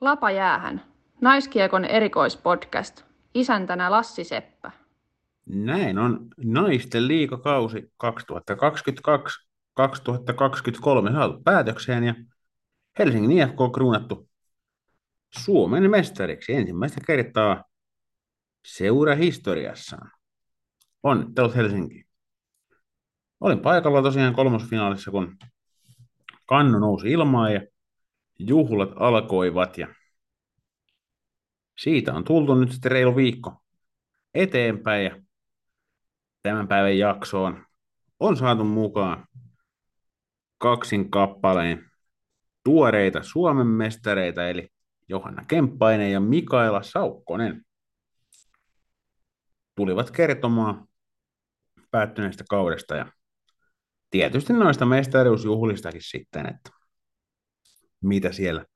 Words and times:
Lapa 0.00 0.30
jäähän. 0.30 0.82
Naiskiekon 1.20 1.84
erikoispodcast. 1.84 3.04
Isäntänä 3.34 3.90
Lassi 3.90 4.24
Seppä. 4.24 4.70
Näin 5.46 5.98
on 5.98 6.28
naisten 6.44 7.08
liikakausi 7.08 7.92
2022-2023 8.04 8.08
saatu 11.12 11.42
päätökseen 11.44 12.04
ja 12.04 12.14
Helsingin 12.98 13.32
IFK 13.32 13.60
on 13.60 13.72
kruunattu 13.72 14.28
Suomen 15.38 15.90
mestariksi 15.90 16.52
ensimmäistä 16.52 17.00
kertaa 17.06 17.64
seurahistoriassaan. 18.66 20.10
Onnittelut 21.02 21.56
Helsinki. 21.56 22.04
Olin 23.40 23.60
paikalla 23.60 24.02
tosiaan 24.02 24.34
kolmosfinaalissa, 24.34 25.10
kun 25.10 25.36
kannu 26.46 26.78
nousi 26.78 27.10
ilmaan 27.10 27.54
ja 27.54 27.60
juhlat 28.38 28.90
alkoivat 28.96 29.78
ja 29.78 29.88
siitä 31.78 32.14
on 32.14 32.24
tultu 32.24 32.54
nyt 32.54 32.72
sitten 32.72 32.92
reilu 32.92 33.16
viikko 33.16 33.62
eteenpäin 34.34 35.04
ja 35.04 35.22
tämän 36.42 36.68
päivän 36.68 36.98
jaksoon 36.98 37.66
on 38.20 38.36
saatu 38.36 38.64
mukaan 38.64 39.26
kaksin 40.58 41.10
kappaleen 41.10 41.90
tuoreita 42.64 43.22
Suomen 43.22 43.66
mestareita, 43.66 44.48
eli 44.48 44.68
Johanna 45.08 45.44
Kemppainen 45.48 46.12
ja 46.12 46.20
Mikaela 46.20 46.82
Saukkonen. 46.82 47.64
Tulivat 49.74 50.10
kertomaan 50.10 50.88
päättyneestä 51.90 52.44
kaudesta 52.50 52.96
ja 52.96 53.12
tietysti 54.10 54.52
noista 54.52 54.86
mestaruusjuhlistakin 54.86 56.02
sitten, 56.02 56.46
että 56.46 56.70
mitä 58.02 58.32
siellä 58.32 58.66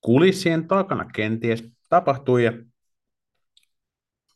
kulissien 0.00 0.68
takana 0.68 1.04
kenties 1.04 1.64
tapahtui 1.88 2.44
ja 2.44 2.52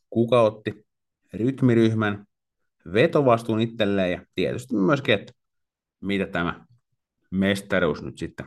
kuka 0.09 0.41
otti 0.41 0.85
rytmiryhmän 1.33 2.25
vetovastuun 2.93 3.61
itselleen 3.61 4.11
ja 4.11 4.25
tietysti 4.35 4.75
myöskin, 4.75 5.13
että 5.13 5.33
mitä 6.01 6.25
tämä 6.25 6.65
mestaruus 7.31 8.03
nyt 8.03 8.17
sitten 8.17 8.45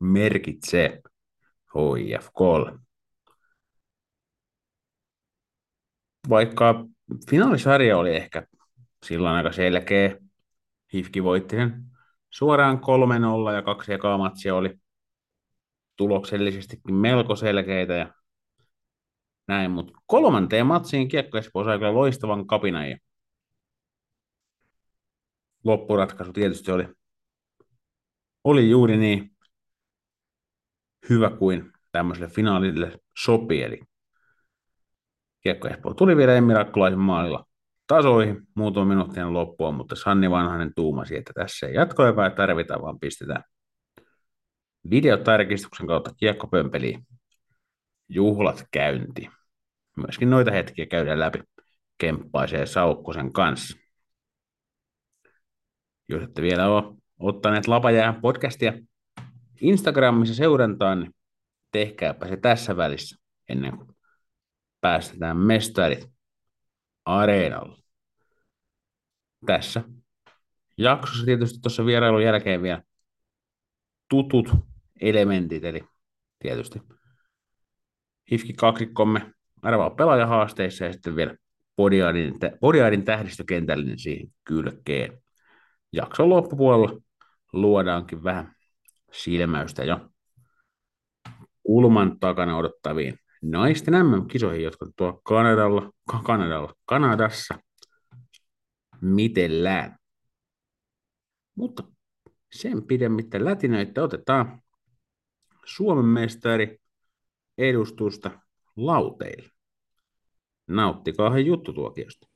merkitsee 0.00 1.02
HIFKlle. 1.74 2.78
Vaikka 6.28 6.84
finaalisarja 7.30 7.98
oli 7.98 8.16
ehkä 8.16 8.46
silloin 9.06 9.36
aika 9.36 9.52
selkeä, 9.52 10.16
Hifki 10.94 11.22
voitti 11.22 11.56
sen 11.56 11.95
suoraan 12.30 12.80
3-0 13.50 13.54
ja 13.54 13.62
kaksi 13.62 13.92
ekaa 13.92 14.18
matsia 14.18 14.54
oli 14.54 14.78
tuloksellisestikin 15.96 16.94
melko 16.94 17.36
selkeitä 17.36 17.94
ja 17.94 18.14
näin, 19.48 19.70
mutta 19.70 19.92
kolmanteen 20.06 20.66
matsiin 20.66 21.08
Kiekko 21.08 21.38
Espoo 21.38 21.64
sai 21.64 21.78
kyllä 21.78 21.94
loistavan 21.94 22.46
kapinan 22.46 22.90
ja 22.90 22.96
loppuratkaisu 25.64 26.32
tietysti 26.32 26.70
oli, 26.70 26.88
oli 28.44 28.70
juuri 28.70 28.96
niin 28.96 29.36
hyvä 31.08 31.30
kuin 31.30 31.72
tämmöiselle 31.92 32.28
finaalille 32.28 33.00
sopii, 33.24 33.62
eli 33.62 33.80
Kiekko 35.40 35.68
Espoo 35.68 35.94
tuli 35.94 36.16
vielä 36.16 36.34
Emmi 36.34 36.54
Rakkulaisen 36.54 36.98
maalilla 36.98 37.46
tasoihin 37.86 38.42
muutama 38.54 38.86
minuuttien 38.86 39.32
loppua, 39.32 39.72
mutta 39.72 39.96
Sanni 39.96 40.30
Vanhanen 40.30 40.72
tuumasi, 40.76 41.16
että 41.16 41.32
tässä 41.34 41.66
ei 41.66 41.74
jatkoaikaa 41.74 42.30
tarvita, 42.30 42.82
vaan 42.82 43.00
pistetään 43.00 43.44
videotarkistuksen 44.90 45.86
kautta 45.86 46.10
kiekkopömpeliin 46.16 47.06
juhlat 48.08 48.64
käynti. 48.70 49.30
Myöskin 49.96 50.30
noita 50.30 50.50
hetkiä 50.50 50.86
käydään 50.86 51.20
läpi 51.20 51.40
Kemppaisen 51.98 52.66
Saukkosen 52.66 53.32
kanssa. 53.32 53.78
Jos 56.08 56.22
ette 56.22 56.42
vielä 56.42 56.68
ole 56.68 56.96
ottaneet 57.18 57.68
Lapajään 57.68 58.20
podcastia 58.20 58.72
Instagramissa 59.60 60.34
seurantaan, 60.34 61.00
niin 61.00 61.14
tehkääpä 61.72 62.28
se 62.28 62.36
tässä 62.36 62.76
välissä 62.76 63.16
ennen 63.48 63.76
kuin 63.76 63.88
päästetään 64.80 65.36
mestarit 65.36 66.15
areenalle. 67.06 67.82
Tässä 69.46 69.82
jaksossa 70.78 71.24
tietysti 71.24 71.58
tuossa 71.62 71.86
vierailun 71.86 72.22
jälkeen 72.22 72.62
vielä 72.62 72.82
tutut 74.10 74.48
elementit, 75.00 75.64
eli 75.64 75.84
tietysti 76.38 76.80
Hifki 78.30 78.52
kaksikkomme 78.52 79.32
arvaa 79.62 79.90
pelaajahaasteissa 79.90 80.84
ja 80.84 80.92
sitten 80.92 81.16
vielä 81.16 81.36
Podiaadin, 81.76 82.34
Podiaadin 82.60 83.04
tähdistökentällinen 83.04 83.98
siihen 83.98 84.28
kylkeen. 84.44 85.22
Jakson 85.92 86.28
loppupuolella 86.28 87.00
luodaankin 87.52 88.24
vähän 88.24 88.54
silmäystä 89.12 89.84
jo 89.84 90.10
kulman 91.62 92.18
takana 92.18 92.56
odottaviin 92.56 93.18
naisten 93.50 93.94
MM-kisoihin, 94.06 94.64
jotka 94.64 94.86
tuo 94.96 95.20
Kanadalla, 95.24 95.90
Kanadalla, 96.26 96.74
Kanadassa 96.84 97.54
mitellään. 99.00 99.98
Mutta 101.54 101.82
sen 102.52 102.82
pidemmittä 102.82 103.44
lätinöitä 103.44 104.02
otetaan 104.02 104.62
Suomen 105.64 106.04
mestari 106.04 106.78
edustusta 107.58 108.30
lauteille. 108.76 109.48
Nauttikaa 110.66 111.30
he 111.30 111.40
juttutuokiosta. 111.40 112.28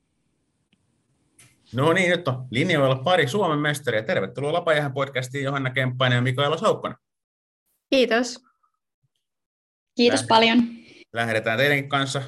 No 1.73 1.93
niin, 1.93 2.09
nyt 2.09 2.27
on 2.27 2.47
linjoilla 2.51 2.95
pari 2.95 3.27
Suomen 3.27 3.59
mestaria. 3.59 4.03
Tervetuloa 4.03 4.53
Lapajahan 4.53 4.93
podcastiin 4.93 5.43
Johanna 5.43 5.69
Kemppainen 5.69 6.15
ja 6.15 6.21
Mikaela 6.21 6.57
Saukkonen. 6.57 6.97
Kiitos. 7.89 8.39
Kiitos 9.95 10.19
Lähdet, 10.19 10.27
paljon. 10.27 10.80
Lähdetään 11.13 11.57
teidänkin 11.57 11.89
kanssa 11.89 12.21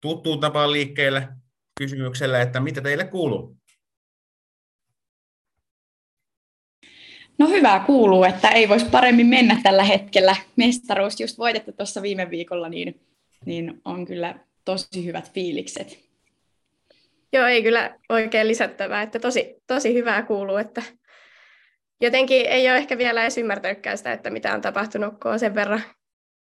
tuttuun 0.00 0.40
tapaan 0.40 0.72
liikkeelle 0.72 1.28
kysymyksellä, 1.78 2.42
että 2.42 2.60
mitä 2.60 2.80
teille 2.80 3.04
kuuluu? 3.04 3.56
No 7.38 7.48
hyvä 7.48 7.82
kuuluu, 7.86 8.24
että 8.24 8.48
ei 8.48 8.68
voisi 8.68 8.86
paremmin 8.86 9.26
mennä 9.26 9.60
tällä 9.62 9.84
hetkellä. 9.84 10.36
Mestaruus 10.56 11.20
just 11.20 11.38
voitettu 11.38 11.72
tuossa 11.72 12.02
viime 12.02 12.30
viikolla, 12.30 12.68
niin, 12.68 13.00
niin 13.44 13.80
on 13.84 14.06
kyllä 14.06 14.38
tosi 14.64 15.04
hyvät 15.04 15.32
fiilikset. 15.32 16.06
Joo, 17.32 17.46
ei 17.46 17.62
kyllä 17.62 17.98
oikein 18.08 18.48
lisättävää, 18.48 19.02
että 19.02 19.18
tosi, 19.18 19.62
tosi 19.66 19.94
hyvää 19.94 20.22
kuuluu, 20.22 20.56
että 20.56 20.82
jotenkin 22.00 22.46
ei 22.46 22.68
ole 22.68 22.76
ehkä 22.76 22.98
vielä 22.98 23.22
edes 23.22 23.38
ymmärtänytkään 23.38 23.98
sitä, 23.98 24.12
että 24.12 24.30
mitä 24.30 24.54
on 24.54 24.60
tapahtunut, 24.60 25.20
kun 25.22 25.30
on 25.30 25.38
sen 25.38 25.54
verran 25.54 25.82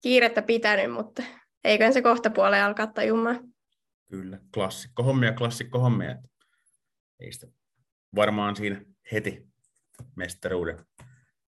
kiirettä 0.04 0.42
pitänyt, 0.42 0.92
mutta 0.92 1.24
eiköhän 1.64 1.94
se 1.94 2.02
kohta 2.02 2.30
puoleen 2.30 2.64
alkaa 2.64 2.88
tajumaan. 2.88 3.40
Kyllä, 4.10 4.40
klassikko 4.54 5.04
hommia, 5.04 5.34
klassikko 5.34 5.80
hommia. 5.80 6.16
Ei 7.20 7.32
sitä 7.32 7.48
varmaan 8.16 8.56
siinä 8.56 8.86
heti 9.12 9.48
mestaruuden 10.16 10.86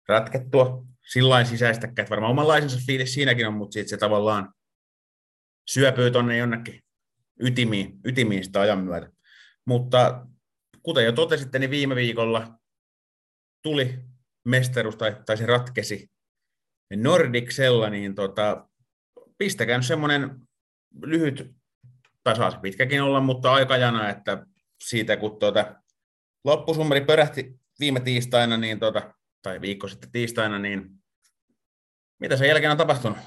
ratkettua 0.08 0.84
sillä 1.12 1.44
sisäistäkään, 1.44 2.04
että 2.04 2.10
varmaan 2.10 2.30
omanlaisensa 2.30 2.78
fiilis 2.86 3.14
siinäkin 3.14 3.46
on, 3.46 3.54
mutta 3.54 3.72
sitten 3.72 3.88
se 3.88 3.96
tavallaan 3.96 4.54
syöpyy 5.68 6.10
tuonne 6.10 6.36
jonnekin 6.36 6.82
ytimiin, 7.40 8.00
ytimiin 8.04 8.44
sitä 8.44 8.60
ajan 8.60 8.78
myötä. 8.78 9.10
Mutta 9.64 10.26
kuten 10.82 11.04
jo 11.04 11.12
totesitte, 11.12 11.58
niin 11.58 11.70
viime 11.70 11.94
viikolla 11.94 12.58
tuli 13.62 13.98
mestaruus 14.44 14.96
tai, 14.96 15.16
tai 15.26 15.36
se 15.36 15.46
ratkesi 15.46 16.10
Nordicsella, 16.96 17.90
niin 17.90 18.14
tota, 18.14 18.68
pistäkää 19.38 19.82
semmoinen 19.82 20.30
lyhyt, 21.02 21.50
tai 22.24 22.36
saa 22.36 22.50
se 22.50 22.58
pitkäkin 22.58 23.02
olla, 23.02 23.20
mutta 23.20 23.52
aikajana, 23.52 24.10
että 24.10 24.46
siitä 24.84 25.16
kun 25.16 25.38
tuota, 25.38 25.74
loppusummeri 26.44 27.04
pörähti 27.04 27.54
viime 27.80 28.00
tiistaina, 28.00 28.56
niin 28.56 28.78
tota, 28.78 29.14
tai 29.42 29.60
viikko 29.60 29.88
sitten 29.88 30.12
tiistaina, 30.12 30.58
niin 30.58 30.90
mitä 32.20 32.36
sen 32.36 32.48
jälkeen 32.48 32.70
on 32.70 32.76
tapahtunut? 32.76 33.18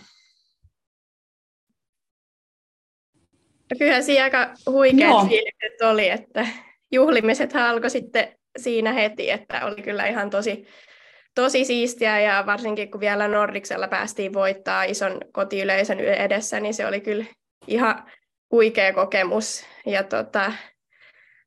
No 3.72 3.78
kyllähän 3.78 4.04
siinä 4.04 4.24
aika 4.24 4.54
huikeat 4.66 5.28
fiilikset 5.28 5.82
oli, 5.82 6.10
että 6.10 6.48
juhlimiset 6.92 7.56
alkoi 7.56 7.90
sitten 7.90 8.38
siinä 8.58 8.94
heti, 8.94 9.30
että 9.30 9.66
oli 9.66 9.82
kyllä 9.82 10.08
ihan 10.08 10.30
tosi, 10.30 10.68
tosi 11.36 11.66
siistiä 11.66 12.20
ja 12.20 12.44
varsinkin 12.46 12.92
kun 12.92 13.02
vielä 13.02 13.28
Nordiksella 13.28 13.88
päästiin 13.88 14.34
voittaa 14.34 14.84
ison 14.84 15.22
kotiyleisön 15.32 16.00
edessä, 16.00 16.60
niin 16.60 16.74
se 16.74 16.88
oli 16.88 17.02
kyllä 17.02 17.26
ihan 17.68 18.12
huikea 18.52 18.94
kokemus. 18.94 19.66
Ja 19.86 20.04
tota, 20.04 20.54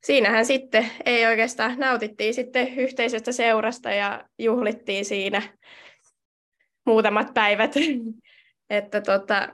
siinähän 0.03 0.45
sitten 0.45 0.89
ei 1.05 1.25
oikeastaan 1.25 1.79
nautittiin 1.79 2.33
sitten 2.33 2.75
yhteisestä 2.77 3.31
seurasta 3.31 3.91
ja 3.91 4.25
juhlittiin 4.39 5.05
siinä. 5.05 5.41
muutamat 6.85 7.33
päivät. 7.33 7.75
että 8.69 9.01
tota, 9.01 9.49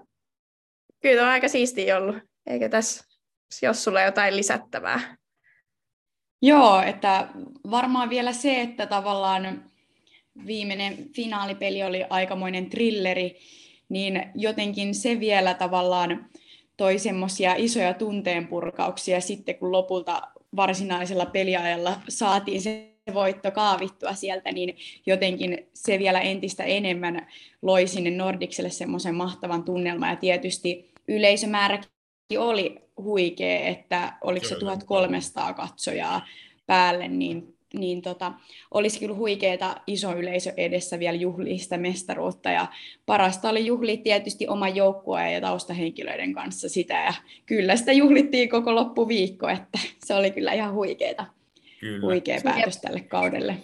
kyllä 1.01 1.21
on 1.21 1.29
aika 1.29 1.47
siistiä 1.47 1.97
ollut. 1.97 2.15
Eikä 2.47 2.69
tässä, 2.69 3.05
jos 3.61 3.83
sulla 3.83 4.01
jotain 4.01 4.35
lisättävää? 4.35 5.17
Joo, 6.41 6.81
että 6.81 7.27
varmaan 7.71 8.09
vielä 8.09 8.33
se, 8.33 8.61
että 8.61 8.85
tavallaan 8.85 9.70
viimeinen 10.45 10.97
finaalipeli 11.15 11.83
oli 11.83 12.03
aikamoinen 12.09 12.69
trilleri, 12.69 13.37
niin 13.89 14.23
jotenkin 14.35 14.95
se 14.95 15.19
vielä 15.19 15.53
tavallaan 15.53 16.25
toi 16.77 16.99
semmoisia 16.99 17.55
isoja 17.57 17.93
tunteenpurkauksia 17.93 19.21
sitten, 19.21 19.55
kun 19.55 19.71
lopulta 19.71 20.21
varsinaisella 20.55 21.25
peliajalla 21.25 22.01
saatiin 22.09 22.61
se 22.61 22.91
voitto 23.13 23.51
kaavittua 23.51 24.13
sieltä, 24.13 24.51
niin 24.51 24.77
jotenkin 25.05 25.69
se 25.73 25.99
vielä 25.99 26.19
entistä 26.19 26.63
enemmän 26.63 27.27
loi 27.61 27.87
sinne 27.87 28.11
Nordikselle 28.11 28.69
semmoisen 28.69 29.15
mahtavan 29.15 29.63
tunnelman, 29.63 30.09
ja 30.09 30.15
tietysti 30.15 30.91
yleisömääräkin 31.07 31.89
oli 32.37 32.75
huikea, 32.97 33.59
että 33.59 34.13
oliko 34.21 34.47
se 34.47 34.55
1300 34.55 35.53
katsojaa 35.53 36.27
päälle, 36.65 37.07
niin 37.07 37.50
niin 37.73 38.01
tota, 38.01 38.33
olisi 38.71 38.99
kyllä 38.99 39.15
huikeeta 39.15 39.75
iso 39.87 40.13
yleisö 40.15 40.53
edessä 40.57 40.99
vielä 40.99 41.17
juhlia 41.17 41.57
sitä 41.57 41.77
mestaruutta. 41.77 42.49
Ja 42.49 42.67
parasta 43.05 43.49
oli 43.49 43.65
juhlia 43.65 43.97
tietysti 43.97 44.47
oman 44.47 44.75
joukkueen 44.75 45.33
ja 45.33 45.41
taustahenkilöiden 45.41 46.33
kanssa 46.33 46.69
sitä. 46.69 46.93
Ja 46.93 47.13
kyllä 47.45 47.75
sitä 47.75 47.91
juhlittiin 47.91 48.49
koko 48.49 48.75
loppuviikko, 48.75 49.49
että 49.49 49.79
se 50.05 50.13
oli 50.13 50.31
kyllä 50.31 50.53
ihan 50.53 50.73
huikeeta. 50.73 51.25
Kyllä. 51.79 52.05
Huikea 52.05 52.41
päätös 52.43 52.77
tälle 52.77 52.99
kaudelle. 52.99 53.57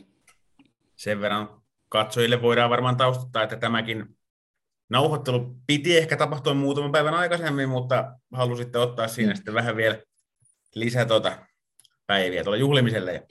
Sen 0.95 1.21
verran 1.21 1.50
katsojille 1.89 2.42
voidaan 2.42 2.69
varmaan 2.69 2.98
taustuttaa, 2.98 3.44
että 3.44 3.56
tämäkin 3.56 4.06
nauhoittelu 4.89 5.56
piti 5.68 5.98
ehkä 5.98 6.18
tapahtua 6.18 6.54
muutaman 6.54 6.92
päivän 6.92 7.13
aikaisemmin, 7.13 7.69
mutta 7.69 8.12
halusitte 8.33 8.77
ottaa 8.77 9.07
siinä 9.07 9.31
mm. 9.31 9.36
sitten 9.36 9.54
vähän 9.54 9.75
vielä 9.75 9.98
lisää 10.75 11.06
tuota 11.06 11.38
päiviä 12.07 12.44
tuolla 12.44 12.57
juhlimiselle. 12.57 13.27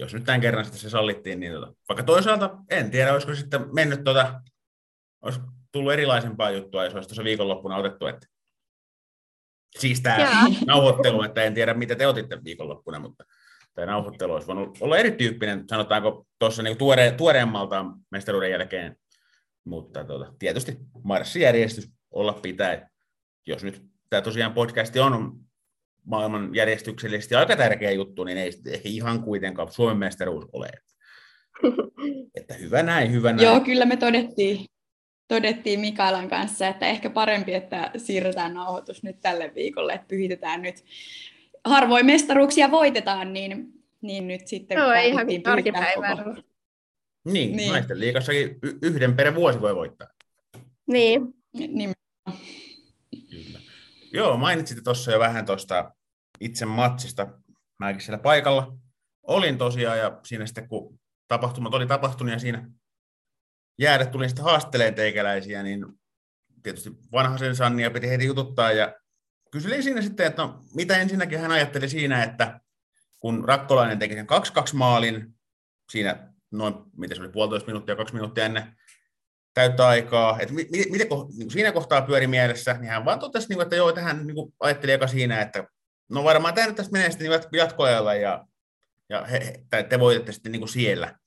Jos 0.00 0.14
nyt 0.14 0.24
tämän 0.24 0.40
kerran 0.40 0.64
sitten 0.64 0.80
se 0.80 0.90
sallittiin, 0.90 1.40
niin 1.40 1.52
tota, 1.52 1.72
vaikka 1.88 2.02
toisaalta 2.02 2.58
en 2.70 2.90
tiedä, 2.90 3.12
olisiko 3.12 3.34
sitten 3.34 3.74
mennyt 3.74 4.04
tota, 4.04 4.40
olisi 5.22 5.40
tullut 5.72 5.92
erilaisempaa 5.92 6.50
juttua, 6.50 6.84
jos 6.84 6.94
olisi 6.94 7.08
tuossa 7.08 7.24
viikonloppuna 7.24 7.76
otettu, 7.76 8.06
että 8.06 8.26
siis 9.78 10.00
tämä 10.00 10.46
nauhoittelu, 10.66 11.22
että 11.22 11.42
en 11.42 11.54
tiedä, 11.54 11.74
mitä 11.74 11.94
te 11.94 12.06
otitte 12.06 12.44
viikonloppuna, 12.44 12.98
mutta 12.98 13.24
tämä 13.74 13.86
nauhoittelu 13.86 14.32
olisi 14.32 14.46
voinut 14.46 14.78
olla 14.80 14.98
erityyppinen, 14.98 15.64
sanotaanko 15.68 16.26
tuossa 16.38 16.62
niin 16.62 16.76
tuore, 16.76 17.10
tuoreemmaltaan 17.10 17.94
mestaruuden 18.10 18.50
jälkeen, 18.50 18.96
mutta 19.64 20.04
tota, 20.04 20.32
tietysti 20.38 20.76
marssijärjestys 21.04 21.90
olla 22.10 22.32
pitää, 22.32 22.88
jos 23.46 23.64
nyt 23.64 23.82
tämä 24.10 24.22
tosiaan 24.22 24.54
podcasti 24.54 25.00
on 25.00 25.40
maailman 26.04 26.54
järjestyksellisesti 26.54 27.34
aika 27.34 27.56
tärkeä 27.56 27.90
juttu, 27.90 28.24
niin 28.24 28.38
ei, 28.38 28.52
ei 28.66 28.96
ihan 28.96 29.22
kuitenkaan 29.22 29.72
Suomen 29.72 29.96
mestaruus 29.96 30.44
ole. 30.52 30.68
Että 32.40 32.54
hyvä 32.54 32.82
näin, 32.82 33.12
hyvä 33.12 33.32
näin. 33.32 33.46
Joo, 33.46 33.60
kyllä 33.60 33.84
me 33.84 33.96
todettiin, 33.96 34.64
todettiin 35.28 35.80
Mikaelan 35.80 36.28
kanssa, 36.28 36.68
että 36.68 36.86
ehkä 36.86 37.10
parempi, 37.10 37.54
että 37.54 37.90
siirretään 37.96 38.54
nauhoitus 38.54 39.02
nyt 39.02 39.20
tälle 39.20 39.52
viikolle, 39.54 39.92
että 39.92 40.08
pyhitetään 40.08 40.62
nyt 40.62 40.84
harvoin 41.64 42.06
mestaruuksia 42.06 42.70
voitetaan, 42.70 43.32
niin, 43.32 43.66
niin 44.00 44.28
nyt 44.28 44.46
sitten 44.46 44.78
Joo, 44.78 44.92
ihan 44.92 45.26
arkipäivää. 45.44 46.16
Niin, 47.24 47.56
niin, 47.56 47.72
naisten 47.72 48.00
liikassakin 48.00 48.58
yhden 48.82 49.16
per 49.16 49.34
vuosi 49.34 49.60
voi 49.60 49.74
voittaa. 49.74 50.08
Niin. 50.86 51.34
niin. 51.52 51.92
Joo, 54.12 54.36
mainitsitte 54.36 54.82
tuossa 54.82 55.12
jo 55.12 55.18
vähän 55.18 55.46
tuosta 55.46 55.94
itse 56.40 56.66
matsista. 56.66 57.26
Mäkin 57.78 58.00
siellä 58.00 58.18
paikalla 58.18 58.76
olin 59.22 59.58
tosiaan, 59.58 59.98
ja 59.98 60.20
siinä 60.24 60.46
sitten 60.46 60.68
kun 60.68 61.00
tapahtumat 61.28 61.74
oli 61.74 61.86
tapahtunut, 61.86 62.32
ja 62.32 62.38
siinä 62.38 62.70
jäädä 63.78 64.06
tuli 64.06 64.28
sitten 64.28 64.44
haasteleen 64.44 64.94
teikäläisiä, 64.94 65.62
niin 65.62 65.86
tietysti 66.62 66.90
vanhaisen 67.12 67.56
Sannia 67.56 67.90
piti 67.90 68.10
heti 68.10 68.26
jututtaa, 68.26 68.72
ja 68.72 68.94
kyselin 69.50 69.82
siinä 69.82 70.02
sitten, 70.02 70.26
että 70.26 70.42
no, 70.42 70.60
mitä 70.74 70.96
ensinnäkin 70.96 71.38
hän 71.38 71.50
ajatteli 71.50 71.88
siinä, 71.88 72.22
että 72.22 72.60
kun 73.18 73.44
Rakkolainen 73.44 73.98
teki 73.98 74.14
sen 74.14 74.26
2-2 74.72 74.74
maalin, 74.74 75.34
siinä 75.90 76.32
noin, 76.50 76.74
miten 76.96 77.16
se 77.16 77.22
oli, 77.22 77.32
puolitoista 77.32 77.66
minuuttia, 77.66 77.96
kaksi 77.96 78.14
minuuttia 78.14 78.44
ennen 78.44 78.76
täyttä 79.60 79.88
aikaa, 79.88 80.40
että 80.40 80.54
miten, 80.54 80.92
miten 80.92 81.08
niin 81.38 81.50
siinä 81.50 81.72
kohtaa 81.72 82.02
pyöri 82.02 82.26
mielessä, 82.26 82.72
niin 82.72 82.90
hän 82.90 83.04
vaan 83.04 83.18
totesi, 83.18 83.48
niin 83.48 83.62
että 83.62 83.76
joo, 83.76 83.92
tähän 83.92 84.26
niin 84.26 84.54
ajatteli 84.60 84.92
eka 84.92 85.06
siinä, 85.06 85.40
että 85.40 85.64
no 86.10 86.24
varmaan 86.24 86.54
tämä 86.54 86.66
nyt 86.66 86.76
tästä 86.76 86.92
menee 86.92 87.10
sitten 87.10 87.30
niin 87.30 87.58
jatkoajalla 87.58 88.14
ja, 88.14 88.46
ja 89.08 89.24
he, 89.24 89.64
he, 89.72 89.82
te 89.82 90.00
voitatte 90.00 90.32
sitten 90.32 90.52
niin 90.52 90.60
kuin 90.60 90.68
siellä. 90.68 91.18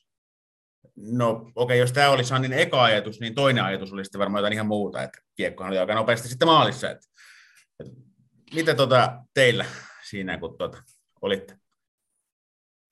No 0.95 1.31
okei, 1.31 1.51
okay, 1.55 1.77
jos 1.77 1.91
tämä 1.91 2.09
oli 2.09 2.23
Sannin 2.23 2.53
eka 2.53 2.83
ajatus, 2.83 3.19
niin 3.19 3.35
toinen 3.35 3.63
ajatus 3.63 3.93
oli 3.93 4.05
sitten 4.05 4.19
varmaan 4.19 4.39
jotain 4.39 4.53
ihan 4.53 4.67
muuta, 4.67 5.03
että 5.03 5.21
kiekkohan 5.35 5.71
oli 5.71 5.79
aika 5.79 5.95
nopeasti 5.95 6.27
sitten 6.27 6.47
maalissa. 6.47 6.89
Että, 6.89 7.07
että 7.79 7.93
mitä 8.53 8.75
tota 8.75 9.19
teillä 9.33 9.65
siinä, 10.09 10.37
kun 10.37 10.57
tota, 10.57 10.83
olitte, 11.21 11.57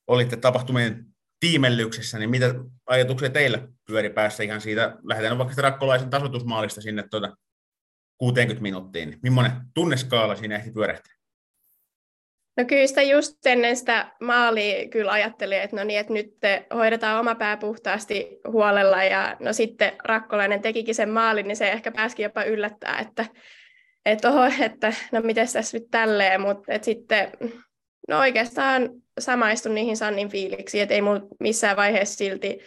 olitte 0.08 0.38
tapahtumien 0.38 1.06
tiimellyksessä, 1.42 2.20
niin 2.20 2.30
mitä 2.30 2.56
ajatuksia 2.86 3.30
teillä 3.30 3.68
pyöri 3.88 4.10
päässä 4.10 4.44
ihan 4.44 4.62
siitä, 4.62 4.98
lähdetään 5.04 5.38
vaikka 5.38 5.52
sitä 5.52 5.62
rakkolaisen 5.62 6.10
tasoitusmaalista 6.10 6.82
sinne 6.82 7.04
tuota 7.12 7.38
60 8.18 8.62
minuuttiin, 8.62 9.10
niin 9.10 9.20
millainen 9.24 9.52
tunneskaala 9.74 10.36
siinä 10.36 10.56
ehti 10.56 10.72
pyörähtää? 10.72 11.14
No 12.58 12.66
kyllä 12.66 12.88
sitä 12.88 13.02
just 13.02 13.46
ennen 13.46 13.78
sitä 13.78 14.12
maalia 14.22 14.88
kyllä 14.90 15.12
ajattelin, 15.12 15.62
että 15.62 15.76
no 15.76 15.84
niin, 15.84 16.00
että 16.00 16.14
nyt 16.14 16.34
hoidetaan 16.74 17.20
oma 17.20 17.36
pää 17.36 17.58
puhtaasti 17.58 18.40
huolella 18.48 19.04
ja 19.04 19.38
no 19.40 19.54
sitten 19.54 19.92
Rakkolainen 20.04 20.62
tekikin 20.62 20.96
sen 20.96 21.10
maalin, 21.10 21.48
niin 21.48 21.56
se 21.56 21.72
ehkä 21.72 21.92
pääsikin 21.92 22.24
jopa 22.24 22.44
yllättää, 22.44 23.00
että, 23.00 23.26
että, 24.06 24.30
oho, 24.30 24.52
että 24.66 24.94
no 25.12 25.22
miten 25.22 25.48
tässä 25.54 25.78
nyt 25.78 25.88
tälleen, 25.92 26.42
mutta 26.42 26.72
sitten 26.82 27.32
no 28.08 28.20
oikeastaan 28.20 28.90
samaistun 29.20 29.76
niihin 29.76 29.98
Sannin 29.98 30.30
fiiliksiin, 30.30 30.84
että 30.84 30.96
ei 30.96 31.02
mulla 31.02 31.22
missään 31.40 31.78
vaiheessa 31.78 32.18
silti 32.18 32.60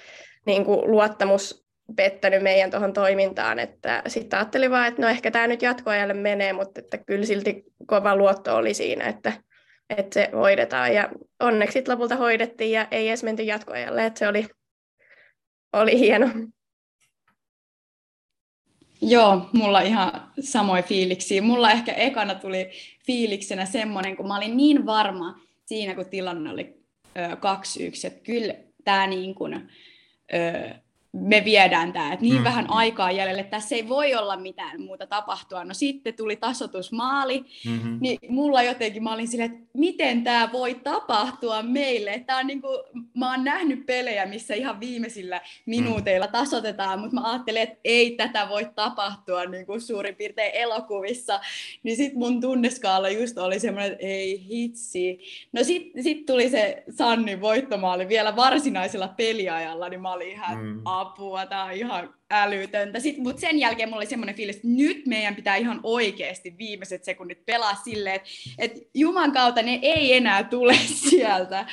niin 0.47 0.65
kuin 0.65 0.91
luottamus 0.91 1.65
pettänyt 1.97 2.43
meidän 2.43 2.71
tuohon 2.71 2.93
toimintaan, 2.93 3.59
että 3.59 4.03
sitten 4.07 4.39
ajattelin 4.39 4.71
vaan, 4.71 4.89
että 4.89 5.03
no 5.03 5.09
ehkä 5.09 5.31
tämä 5.31 5.47
nyt 5.47 5.63
jatkoajalle 5.63 6.15
menee, 6.15 6.53
mutta 6.53 6.81
että 6.81 6.99
kyllä 6.99 7.27
silti 7.27 7.65
kova 7.87 8.17
luotto 8.17 8.57
oli 8.57 8.75
siinä, 8.75 9.05
että, 9.05 9.33
että 9.99 10.15
se 10.15 10.31
hoidetaan 10.33 10.95
ja 10.95 11.09
onneksi 11.41 11.85
lopulta 11.89 12.17
hoidettiin 12.17 12.71
ja 12.71 12.89
ei 12.91 13.09
edes 13.09 13.23
menty 13.23 13.43
jatkoajalle, 13.43 14.07
että 14.07 14.19
se 14.19 14.29
oli, 14.29 14.47
oli 15.73 15.99
hieno. 15.99 16.27
Joo, 19.01 19.49
mulla 19.53 19.81
ihan 19.81 20.13
samoin 20.41 20.85
fiiliksi. 20.85 21.41
Mulla 21.41 21.71
ehkä 21.71 21.93
ekana 21.93 22.35
tuli 22.35 22.71
fiiliksenä 23.07 23.65
semmoinen, 23.65 24.17
kun 24.17 24.29
mä 24.29 24.37
olin 24.37 24.57
niin 24.57 24.87
varma 24.87 25.41
siinä, 25.67 25.95
kun 25.95 26.07
tilanne 26.07 26.51
oli 26.51 26.77
2-1, 27.15 28.07
että 28.07 28.21
kyllä 28.25 28.55
tämä 28.85 29.07
niin 29.07 29.35
kuin, 29.35 29.71
ö, 30.35 30.75
me 31.15 31.43
viedään 31.45 31.93
tämä, 31.93 32.13
että 32.13 32.25
niin 32.25 32.39
mm. 32.39 32.45
vähän 32.45 32.71
aikaa 32.71 33.11
jäljelle, 33.11 33.41
että 33.41 33.57
tässä 33.57 33.75
ei 33.75 33.89
voi 33.89 34.15
olla 34.15 34.37
mitään 34.37 34.81
muuta 34.81 35.07
tapahtua. 35.07 35.65
No 35.65 35.75
sitten 35.75 36.15
tuli 36.15 36.37
tasotusmaali, 36.37 37.45
mm-hmm. 37.67 37.99
niin 38.01 38.19
mulla 38.29 38.63
jotenkin, 38.63 39.03
mä 39.03 39.15
olin 39.15 39.29
silleen, 39.29 39.53
että 39.53 39.67
miten 39.73 40.25
tämä 40.25 40.53
voi 40.53 40.75
tapahtua 40.75 41.63
meille. 41.63 42.23
Tämä 42.27 42.39
on 42.39 42.47
niin 42.47 42.63
kuin, 42.63 42.79
mä 43.15 43.31
oon 43.31 43.45
nähnyt 43.45 43.87
pelejä, 43.87 44.27
missä 44.27 44.55
ihan 44.55 44.81
viimeisillä 44.81 45.41
minuuteilla 45.67 46.27
tasotetaan, 46.27 47.01
mutta 47.01 47.15
mä 47.15 47.31
ajattelin, 47.33 47.63
että 47.63 47.79
ei 47.85 48.11
tätä 48.11 48.49
voi 48.49 48.69
tapahtua 48.75 49.45
niin 49.45 49.67
kuin 49.67 49.81
suurin 49.81 50.17
piirtein 50.17 50.55
elokuvissa. 50.55 51.41
Niin 51.83 51.97
sitten 51.97 52.19
mun 52.19 52.41
tunneskaala 52.41 53.09
just 53.09 53.39
oli 53.39 53.61
semmoinen, 53.61 53.93
että 53.93 54.07
ei 54.07 54.47
hitsi. 54.49 55.19
No 55.53 55.65
sitten 55.65 56.03
sit 56.03 56.27
tuli 56.27 56.51
se 56.51 56.85
Sannin 56.91 57.41
voittomaali 57.41 58.09
vielä 58.09 58.37
varsinaisella 58.37 59.09
peliajalla, 59.09 59.89
niin 59.89 60.01
mä 60.01 60.13
olin 60.13 60.31
ihan 60.31 60.59
mm 60.59 60.81
apua, 61.07 61.47
tämä 61.47 61.65
on 61.65 61.73
ihan 61.73 62.15
älytöntä. 62.31 62.99
Mutta 63.19 63.41
sen 63.41 63.59
jälkeen 63.59 63.89
mulla 63.89 64.01
oli 64.01 64.07
semmoinen 64.07 64.35
fiilis, 64.35 64.57
että 64.57 64.69
nyt 64.69 65.07
meidän 65.07 65.37
pitää 65.37 65.57
ihan 65.57 65.81
oikeasti 65.83 66.55
viimeiset 66.59 67.05
sekunnit 67.05 67.47
pelaa 67.47 67.75
silleen, 67.75 68.17
että, 68.17 68.29
että 68.59 68.81
Juman 68.95 69.33
kautta 69.33 69.63
ne 69.63 69.79
ei 69.83 70.17
enää 70.17 70.45
tule 70.45 70.75
sieltä. 71.11 71.67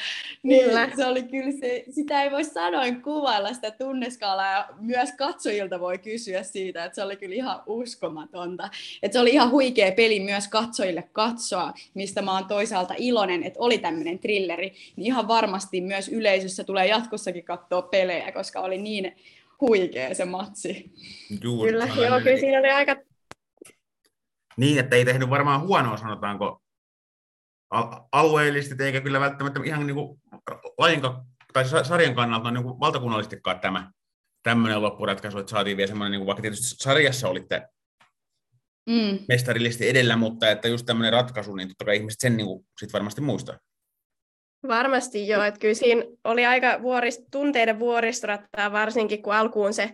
Niin 0.44 0.72
se 0.96 1.06
oli 1.06 1.24
kyllä 1.24 1.52
se, 1.52 1.84
sitä 1.90 2.24
ei 2.24 2.32
voi 2.32 2.44
sanoin 2.44 3.02
kuvailla 3.02 3.54
sitä 3.54 3.72
tunneskaalaa 3.72 4.52
ja 4.52 4.70
myös 4.80 5.12
katsojilta 5.12 5.80
voi 5.80 5.98
kysyä 5.98 6.44
siitä, 6.44 6.86
että 6.86 6.96
se 6.96 7.04
oli 7.04 7.18
kyllä 7.18 7.36
ihan 7.36 7.62
uskomatonta. 7.66 8.70
Että 9.04 9.14
se 9.14 9.20
oli 9.20 9.30
ihan 9.30 9.52
huikea 9.52 9.92
peli 9.92 10.20
myös 10.20 10.48
katsojille 10.48 11.04
katsoa, 11.12 11.74
mistä 11.94 12.22
mä 12.22 12.34
oon 12.34 12.46
toisaalta 12.46 12.94
iloinen, 12.98 13.44
että 13.44 13.60
oli 13.60 13.78
tämmöinen 13.78 14.20
trilleri. 14.20 14.74
Niin 14.96 15.06
ihan 15.06 15.28
varmasti 15.28 15.82
myös 15.82 16.10
yleisössä 16.10 16.64
tulee 16.64 16.88
jatkossakin 16.88 17.44
katsoa 17.44 17.82
pelejä, 17.82 18.32
koska 18.32 18.60
oli 18.60 18.78
niin 18.78 19.16
huikea 19.62 20.16
se 20.16 20.26
matsi. 20.26 20.92
Juuri, 21.44 21.72
kyllä, 21.72 21.86
joo, 21.86 22.22
kyllä 22.22 22.40
siinä 22.40 22.60
oli 22.60 22.70
aika... 22.70 22.96
Niin, 24.58 24.80
että 24.80 24.96
ei 24.96 25.06
tehnyt 25.06 25.30
varmaan 25.30 25.62
huonoa, 25.62 25.98
sanotaanko, 25.98 26.62
alueellisesti, 28.12 28.84
eikä 28.84 29.02
kyllä 29.02 29.20
välttämättä 29.20 29.60
ihan 29.66 29.88
niin 29.88 29.96
kuin 29.96 30.22
lajinka, 30.78 31.26
tai 31.54 31.66
sarjan 31.66 32.16
kannalta 32.16 32.52
niin 32.52 32.64
kuin 32.64 32.80
valtakunnallisestikaan 32.80 33.60
tämä 33.60 33.92
tämmöinen 34.44 34.82
loppuratkaisu, 34.82 35.40
että 35.40 35.50
saatiin 35.50 35.78
vielä 35.78 35.88
semmoinen, 35.88 36.12
niin 36.12 36.20
kuin 36.20 36.28
vaikka 36.28 36.42
tietysti 36.42 36.84
sarjassa 36.84 37.30
olitte 37.30 37.68
mm. 38.90 39.20
mestarillisesti 39.28 39.90
edellä, 39.90 40.16
mutta 40.16 40.50
että 40.50 40.68
just 40.68 40.86
tämmöinen 40.86 41.14
ratkaisu, 41.14 41.56
niin 41.56 41.68
totta 41.68 41.86
kai 41.86 41.96
ihmiset 41.96 42.20
sen 42.20 42.38
niin 42.38 42.48
kuin, 42.48 42.66
sit 42.80 42.94
varmasti 42.94 43.22
muistaa. 43.22 43.58
Varmasti 44.68 45.28
joo, 45.28 45.44
että 45.44 45.60
kyllä 45.60 45.74
siinä 45.74 46.04
oli 46.24 46.46
aika 46.46 46.82
vuorist, 46.82 47.22
tunteiden 47.32 47.80
vuoristorattaa, 47.80 48.72
varsinkin 48.72 49.22
kun 49.22 49.34
alkuun 49.34 49.74
se 49.74 49.90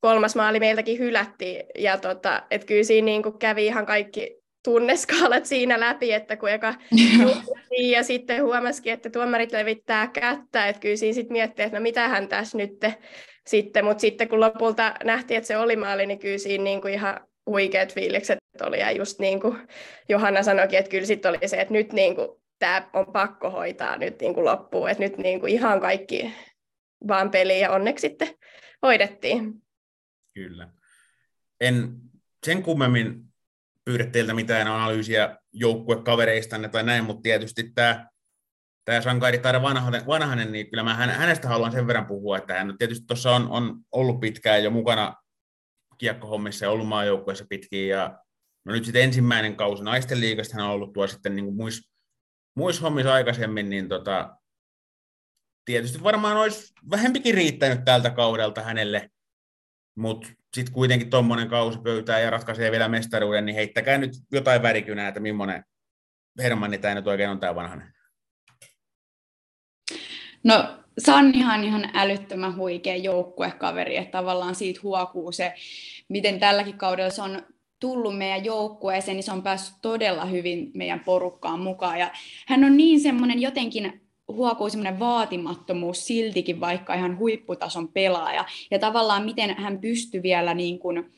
kolmas 0.00 0.36
maali 0.36 0.60
meiltäkin 0.60 0.98
hylättiin, 0.98 1.64
ja 1.78 1.98
tota, 1.98 2.42
että 2.50 2.66
kyllä 2.66 2.82
siinä 2.82 3.04
niin 3.04 3.22
kuin 3.22 3.38
kävi 3.38 3.66
ihan 3.66 3.86
kaikki 3.86 4.36
tunneskaalat 4.64 5.46
siinä 5.46 5.80
läpi, 5.80 6.12
että 6.12 6.36
kun 6.36 6.50
eka 6.50 6.74
ja 7.92 8.02
sitten 8.02 8.42
huomasikin, 8.42 8.92
että 8.92 9.10
tuomarit 9.10 9.52
levittää 9.52 10.06
kättä, 10.06 10.68
että 10.68 10.80
kyllä 10.80 10.96
siinä 10.96 11.14
sitten 11.14 11.32
miettii, 11.32 11.64
että 11.64 11.78
no 11.78 11.82
mitähän 11.82 12.28
tässä 12.28 12.58
nyt 12.58 12.72
sitten, 13.46 13.84
mutta 13.84 14.00
sitten 14.00 14.28
kun 14.28 14.40
lopulta 14.40 14.94
nähtiin, 15.04 15.38
että 15.38 15.48
se 15.48 15.56
oli 15.56 15.76
maali, 15.76 16.06
niin 16.06 16.18
kyllä 16.18 16.38
siinä 16.38 16.64
niin 16.64 16.80
kuin 16.80 16.94
ihan 16.94 17.20
huikeat 17.46 17.94
fiilikset 17.94 18.38
oli, 18.62 18.80
ja 18.80 18.90
just 18.90 19.18
niin 19.18 19.40
kuin 19.40 19.56
Johanna 20.08 20.42
sanoikin, 20.42 20.78
että 20.78 20.90
kyllä 20.90 21.06
sitten 21.06 21.28
oli 21.28 21.48
se, 21.48 21.56
että 21.56 21.74
nyt 21.74 21.92
niin 21.92 22.14
kuin 22.14 22.28
tämä 22.58 22.90
on 22.92 23.06
pakko 23.12 23.50
hoitaa 23.50 23.96
nyt 23.96 24.20
niin 24.20 24.34
kuin 24.34 24.44
loppuun, 24.44 24.90
että 24.90 25.02
nyt 25.02 25.18
niin 25.18 25.40
kuin 25.40 25.52
ihan 25.52 25.80
kaikki 25.80 26.34
vaan 27.08 27.30
peli 27.30 27.60
ja 27.60 27.70
onneksi 27.70 28.08
sitten 28.08 28.28
hoidettiin. 28.82 29.62
Kyllä. 30.34 30.68
En 31.60 31.96
sen 32.46 32.62
kummemmin 32.62 33.24
pyydä 33.84 34.06
teiltä 34.06 34.34
mitään 34.34 34.66
analyysiä 34.66 35.36
joukkuekavereistanne 35.52 36.68
tai 36.68 36.82
näin, 36.82 37.04
mutta 37.04 37.22
tietysti 37.22 37.72
tämä, 37.74 38.08
tämä 38.84 39.00
Sankari 39.00 39.38
Taira 39.38 39.62
Vanhanen, 39.62 40.06
Vanhanen, 40.06 40.52
niin 40.52 40.70
kyllä 40.70 40.82
mä 40.82 40.94
hänestä 40.94 41.48
haluan 41.48 41.72
sen 41.72 41.86
verran 41.86 42.06
puhua, 42.06 42.38
että 42.38 42.54
hän 42.54 42.78
tietysti 42.78 43.06
tuossa 43.06 43.30
on, 43.30 43.48
on 43.50 43.80
ollut 43.92 44.20
pitkään 44.20 44.64
jo 44.64 44.70
mukana 44.70 45.14
kiekkohommissa 45.98 46.64
ja 46.64 46.70
ollut 46.70 46.88
maajoukkueessa 46.88 47.46
pitkin, 47.48 47.88
ja 47.88 48.18
no 48.64 48.72
nyt 48.72 48.84
sitten 48.84 49.02
ensimmäinen 49.02 49.56
kausi 49.56 49.84
naisten 49.84 50.20
liigasta 50.20 50.56
hän 50.56 50.66
on 50.66 50.72
ollut 50.72 50.92
tuo 50.92 51.06
sitten 51.06 51.36
niin 51.36 51.44
kuin 51.44 51.56
muissa, 51.56 51.95
muissa 52.56 52.82
hommissa 52.82 53.14
aikaisemmin, 53.14 53.70
niin 53.70 53.88
tota, 53.88 54.36
tietysti 55.64 56.02
varmaan 56.02 56.36
olisi 56.36 56.74
vähempikin 56.90 57.34
riittänyt 57.34 57.84
tältä 57.84 58.10
kaudelta 58.10 58.62
hänelle, 58.62 59.10
mutta 59.96 60.28
sitten 60.54 60.74
kuitenkin 60.74 61.10
tuommoinen 61.10 61.48
kausi 61.48 61.78
pöytää 61.78 62.20
ja 62.20 62.30
ratkaisee 62.30 62.70
vielä 62.70 62.88
mestaruuden, 62.88 63.46
niin 63.46 63.56
heittäkää 63.56 63.98
nyt 63.98 64.12
jotain 64.32 64.62
värikynää, 64.62 65.08
että 65.08 65.20
millainen 65.20 65.64
Hermanni 66.38 66.78
tämä 66.78 66.94
nyt 66.94 67.06
oikein 67.06 67.30
on 67.30 67.40
tämä 67.40 67.54
vanhanen. 67.54 67.92
No 70.44 70.84
Sannihan 70.98 71.64
ihan 71.64 71.90
älyttömän 71.94 72.56
huikea 72.56 72.96
joukkuekaveri, 72.96 73.96
että 73.96 74.18
tavallaan 74.18 74.54
siitä 74.54 74.80
huokuu 74.82 75.32
se, 75.32 75.54
miten 76.08 76.40
tälläkin 76.40 76.78
kaudella 76.78 77.10
se 77.10 77.22
on 77.22 77.46
tullut 77.80 78.18
meidän 78.18 78.44
joukkueeseen, 78.44 79.16
niin 79.16 79.24
se 79.24 79.32
on 79.32 79.42
päässyt 79.42 79.76
todella 79.82 80.24
hyvin 80.24 80.70
meidän 80.74 81.00
porukkaan 81.00 81.60
mukaan. 81.60 81.98
Ja 81.98 82.10
hän 82.46 82.64
on 82.64 82.76
niin 82.76 83.00
semmoinen 83.00 83.40
jotenkin 83.40 84.00
huokuu 84.28 84.70
semmoinen 84.70 84.98
vaatimattomuus 84.98 86.06
siltikin, 86.06 86.60
vaikka 86.60 86.94
ihan 86.94 87.18
huipputason 87.18 87.88
pelaaja. 87.88 88.44
Ja 88.70 88.78
tavallaan 88.78 89.24
miten 89.24 89.56
hän 89.56 89.78
pystyy 89.78 90.22
vielä 90.22 90.54
niin 90.54 90.78
kuin 90.78 91.12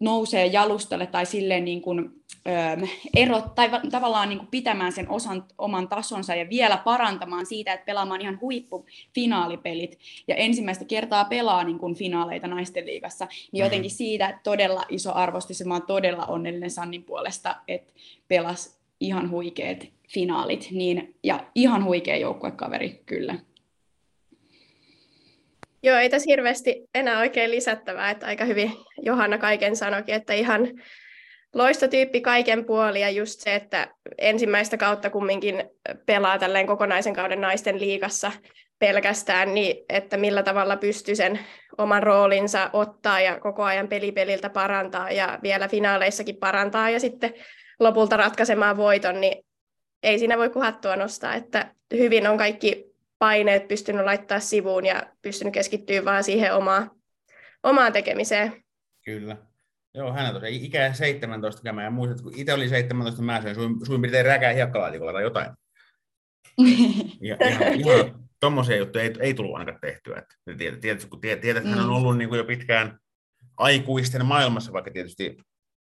nousee 0.00 0.46
jalustalle 0.46 1.06
tai 1.06 1.26
silleen 1.26 1.64
niin 1.64 1.82
kuin, 1.82 2.10
ö, 2.48 2.86
erot, 3.16 3.54
tai 3.54 3.70
va- 3.70 3.80
tavallaan 3.90 4.28
niin 4.28 4.38
kuin 4.38 4.48
pitämään 4.50 4.92
sen 4.92 5.08
osan, 5.08 5.44
oman 5.58 5.88
tasonsa 5.88 6.34
ja 6.34 6.48
vielä 6.48 6.76
parantamaan 6.76 7.46
siitä, 7.46 7.72
että 7.72 7.86
pelaamaan 7.86 8.20
ihan 8.20 8.38
huippufinaalipelit 8.40 9.98
ja 10.28 10.34
ensimmäistä 10.34 10.84
kertaa 10.84 11.24
pelaa 11.24 11.64
niin 11.64 11.78
kuin 11.78 11.94
finaaleita 11.94 12.46
naisten 12.46 12.86
liigassa, 12.86 13.24
niin 13.24 13.34
mm-hmm. 13.34 13.64
jotenkin 13.64 13.90
siitä 13.90 14.38
todella 14.42 14.84
iso 14.88 15.14
arvostus 15.14 15.60
ja 15.60 15.66
mä 15.66 15.74
oon 15.74 15.86
todella 15.86 16.26
onnellinen 16.26 16.70
Sannin 16.70 17.04
puolesta, 17.04 17.56
että 17.68 17.92
pelas 18.28 18.78
ihan 19.00 19.30
huikeat 19.30 19.78
finaalit, 20.08 20.68
niin, 20.70 21.14
ja 21.22 21.44
ihan 21.54 21.84
huikea 21.84 22.16
joukkuekaveri 22.16 23.02
kyllä. 23.06 23.38
Joo, 25.82 25.96
ei 25.96 26.10
tässä 26.10 26.30
hirveästi 26.30 26.88
enää 26.94 27.18
oikein 27.18 27.50
lisättävää, 27.50 28.10
että 28.10 28.26
aika 28.26 28.44
hyvin 28.44 28.72
Johanna 29.02 29.38
kaiken 29.38 29.76
sanoikin, 29.76 30.14
että 30.14 30.32
ihan 30.32 30.68
loistotyyppi 31.54 32.20
kaiken 32.20 32.64
puoli 32.64 33.00
ja 33.00 33.10
just 33.10 33.40
se, 33.40 33.54
että 33.54 33.88
ensimmäistä 34.18 34.76
kautta 34.76 35.10
kumminkin 35.10 35.64
pelaa 36.06 36.38
tälleen 36.38 36.66
kokonaisen 36.66 37.14
kauden 37.14 37.40
naisten 37.40 37.80
liigassa 37.80 38.32
pelkästään, 38.78 39.54
niin 39.54 39.76
että 39.88 40.16
millä 40.16 40.42
tavalla 40.42 40.76
pystyy 40.76 41.16
sen 41.16 41.38
oman 41.78 42.02
roolinsa 42.02 42.70
ottaa 42.72 43.20
ja 43.20 43.40
koko 43.40 43.62
ajan 43.62 43.88
pelipeliltä 43.88 44.50
parantaa 44.50 45.10
ja 45.10 45.38
vielä 45.42 45.68
finaaleissakin 45.68 46.36
parantaa 46.36 46.90
ja 46.90 47.00
sitten 47.00 47.34
lopulta 47.80 48.16
ratkaisemaan 48.16 48.76
voiton, 48.76 49.20
niin 49.20 49.44
ei 50.02 50.18
siinä 50.18 50.38
voi 50.38 50.50
kuhattua 50.50 50.96
nostaa, 50.96 51.34
että 51.34 51.74
hyvin 51.94 52.26
on 52.26 52.38
kaikki 52.38 52.91
paineet 53.22 53.68
pystynyt 53.68 54.04
laittaa 54.04 54.40
sivuun 54.40 54.86
ja 54.86 55.06
pystynyt 55.22 55.54
keskittyä 55.54 56.04
vaan 56.04 56.24
siihen 56.24 56.54
omaan, 56.54 56.90
omaan 57.62 57.92
tekemiseen. 57.92 58.64
Kyllä. 59.04 59.36
Joo, 59.94 60.12
hän 60.12 60.26
on 60.26 60.34
tosiaan 60.34 60.54
ikä 60.54 60.92
17, 60.92 61.68
ja 61.68 61.72
mä 61.72 61.90
muistan, 61.90 62.22
kun 62.22 62.32
itse 62.36 62.52
oli 62.52 62.68
17, 62.68 63.22
mä 63.22 63.42
söin 63.42 63.54
suin, 63.54 63.86
suin 63.86 64.02
piirtein 64.02 64.26
räkää 64.26 64.52
hiekkalaatikolla 64.52 65.12
tai 65.12 65.22
jotain. 65.22 65.50
ja, 67.28 67.36
ihan, 67.48 67.74
ihan 67.74 68.28
tommosia 68.40 68.76
juttuja 68.76 69.04
ei, 69.04 69.14
ei 69.20 69.34
tullut 69.34 69.54
ainakaan 69.54 69.80
tehtyä. 69.80 70.18
Että 70.18 70.34
tiedät, 70.80 71.04
kun 71.04 71.20
tiedät, 71.20 71.40
tiedät, 71.40 71.62
että 71.62 71.76
hän 71.76 71.84
on 71.84 71.90
mm. 71.90 71.96
ollut 71.96 72.18
niin 72.18 72.28
kuin 72.28 72.38
jo 72.38 72.44
pitkään 72.44 72.98
aikuisten 73.56 74.26
maailmassa, 74.26 74.72
vaikka 74.72 74.90
tietysti 74.90 75.36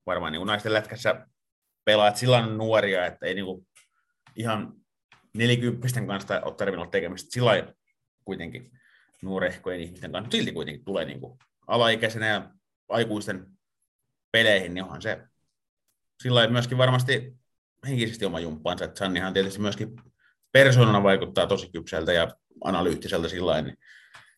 varmaan 0.05 0.31
niin 0.31 0.39
kuin 0.39 0.48
naisten 0.48 0.74
lätkässä 0.74 1.25
pelaat 1.86 2.17
silloin 2.17 2.57
nuoria, 2.57 3.05
että 3.05 3.25
ei 3.25 3.33
niin 3.33 3.45
kuin 3.45 3.67
ihan 4.36 4.78
nelikymppisten 5.33 6.07
kanssa 6.07 6.41
ole 6.41 6.55
tarvinnut 6.55 6.91
tekemistä 6.91 7.31
sillä 7.31 7.74
kuitenkin 8.25 8.71
nuorehkojen 9.21 9.81
ihmisten 9.81 10.12
kanssa, 10.12 10.31
silti 10.31 10.51
kuitenkin 10.51 10.86
tulee 10.86 11.05
niin 11.05 11.19
kuin 11.19 11.39
alaikäisenä 11.67 12.27
ja 12.27 12.51
aikuisten 12.89 13.45
peleihin, 14.31 14.74
niin 14.74 14.83
onhan 14.83 15.01
se 15.01 15.21
sillä 16.21 16.48
myöskin 16.48 16.77
varmasti 16.77 17.33
henkisesti 17.88 18.25
oma 18.25 18.39
jumppaansa, 18.39 18.86
että 18.86 19.00
Sannihan 19.00 19.33
tietysti 19.33 19.62
myöskin 19.62 19.95
persoonana 20.51 21.03
vaikuttaa 21.03 21.48
tosi 21.48 21.69
kypsältä 21.71 22.13
ja 22.13 22.27
analyyttiseltä 22.63 23.29
sillä 23.29 23.62
niin 23.62 23.77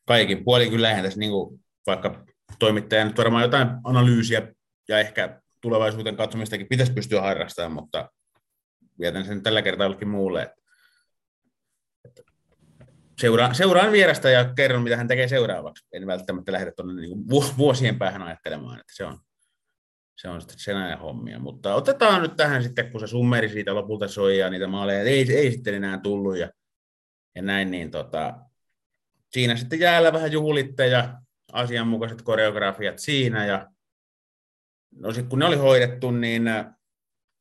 kaikin 0.05 0.43
puolin 0.43 0.69
kyllä 0.69 0.89
eihän 0.89 1.03
tässä 1.03 1.19
niin 1.19 1.31
kuin, 1.31 1.63
vaikka 1.87 2.25
toimittaja 2.59 3.05
nyt 3.05 3.17
varmaan 3.17 3.43
jotain 3.43 3.67
analyysiä 3.83 4.47
ja 4.87 4.99
ehkä 4.99 5.41
tulevaisuuden 5.61 6.15
katsomistakin 6.15 6.67
pitäisi 6.67 6.93
pystyä 6.93 7.21
harrastamaan, 7.21 7.71
mutta 7.71 8.09
vietän 8.99 9.25
sen 9.25 9.43
tällä 9.43 9.61
kertaa 9.61 9.85
jollekin 9.85 10.07
muulle. 10.07 10.53
Seuraan, 13.21 13.55
seuraan 13.55 13.91
vierestä 13.91 14.29
ja 14.29 14.53
kerron, 14.53 14.83
mitä 14.83 14.97
hän 14.97 15.07
tekee 15.07 15.27
seuraavaksi. 15.27 15.87
En 15.91 16.07
välttämättä 16.07 16.51
lähde 16.51 16.71
tuonne 16.71 17.01
niin 17.01 17.27
vuosien 17.57 17.97
päähän 17.97 18.21
ajattelemaan, 18.21 18.79
että 18.79 18.95
se 18.95 19.05
on, 19.05 19.19
se 20.17 20.29
on 20.29 20.41
sitten 20.41 20.59
sen 20.59 20.77
ajan 20.77 20.99
hommia. 20.99 21.39
Mutta 21.39 21.75
otetaan 21.75 22.21
nyt 22.21 22.35
tähän 22.35 22.63
sitten, 22.63 22.91
kun 22.91 22.99
se 22.99 23.07
summeri 23.07 23.49
siitä 23.49 23.75
lopulta 23.75 24.07
soi 24.07 24.37
ja 24.37 24.49
niitä 24.49 24.67
maaleja 24.67 25.01
ei, 25.01 25.33
ei 25.33 25.51
sitten 25.51 25.73
enää 25.73 25.99
tullut 25.99 26.37
ja, 26.37 26.49
ja 27.35 27.41
näin, 27.41 27.71
niin 27.71 27.91
tota, 27.91 28.33
siinä 29.31 29.55
sitten 29.55 29.79
jäällä 29.79 30.13
vähän 30.13 30.31
juhlitte 30.31 30.87
ja 30.87 31.21
asianmukaiset 31.53 32.21
koreografiat 32.21 32.99
siinä 32.99 33.45
ja 33.45 33.67
no 34.95 35.11
sitten 35.11 35.29
kun 35.29 35.39
ne 35.39 35.45
oli 35.45 35.57
hoidettu, 35.57 36.11
niin 36.11 36.43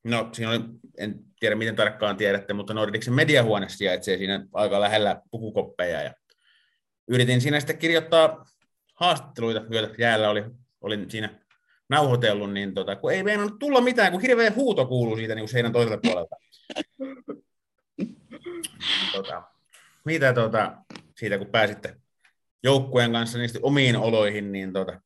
no 0.05 0.29
siinä 0.33 0.51
oli, 0.51 0.61
en 0.99 1.30
tiedä 1.41 1.57
miten 1.57 1.77
tarkkaan 1.77 2.17
tiedätte, 2.17 2.53
mutta 2.53 2.75
Nordicsin 2.75 3.15
mediahuone 3.15 3.69
sijaitsee 3.69 4.17
siinä 4.17 4.47
aika 4.53 4.81
lähellä 4.81 5.23
pukukoppeja. 5.31 6.03
Ja 6.03 6.15
yritin 7.09 7.41
siinä 7.41 7.61
sitten 7.61 7.79
kirjoittaa 7.79 8.47
haastatteluita, 8.95 9.63
joita 9.71 9.95
jäällä 9.99 10.31
oli, 10.31 10.45
olin 10.81 11.11
siinä 11.11 11.41
nauhoitellut, 11.89 12.53
niin 12.53 12.75
tota, 12.75 12.97
kun 12.97 13.13
ei 13.13 13.23
meinannut 13.23 13.59
tulla 13.59 13.81
mitään, 13.81 14.13
kun 14.13 14.21
hirveä 14.21 14.53
huuto 14.57 14.87
kuuluu 14.87 15.17
siitä 15.17 15.35
niin 15.35 15.49
seinän 15.49 15.73
toiselta 15.73 16.01
puolelta. 16.03 16.37
tota, 19.13 19.43
mitä 20.05 20.33
tota, 20.33 20.77
siitä, 21.17 21.39
kun 21.39 21.47
pääsitte 21.47 21.97
joukkueen 22.63 23.13
kanssa 23.13 23.39
niistä 23.39 23.59
omiin 23.63 23.97
oloihin, 23.97 24.53
niin 24.53 24.73
tota, 24.73 25.01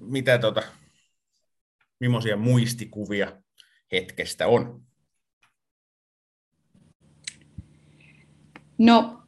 mitä 0.00 0.38
tota, 0.38 0.62
millaisia 2.00 2.36
muistikuvia 2.36 3.42
hetkestä 3.92 4.46
on? 4.46 4.82
No 8.78 9.22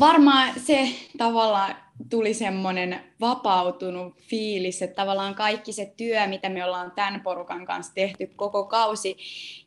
varmaan 0.00 0.60
se 0.60 0.88
tavallaan 1.18 1.85
tuli 2.10 2.34
semmoinen 2.34 3.00
vapautunut 3.20 4.14
fiilis, 4.20 4.82
että 4.82 4.96
tavallaan 4.96 5.34
kaikki 5.34 5.72
se 5.72 5.92
työ, 5.96 6.26
mitä 6.26 6.48
me 6.48 6.64
ollaan 6.64 6.92
tämän 6.96 7.20
porukan 7.20 7.66
kanssa 7.66 7.94
tehty 7.94 8.30
koko 8.36 8.64
kausi, 8.64 9.16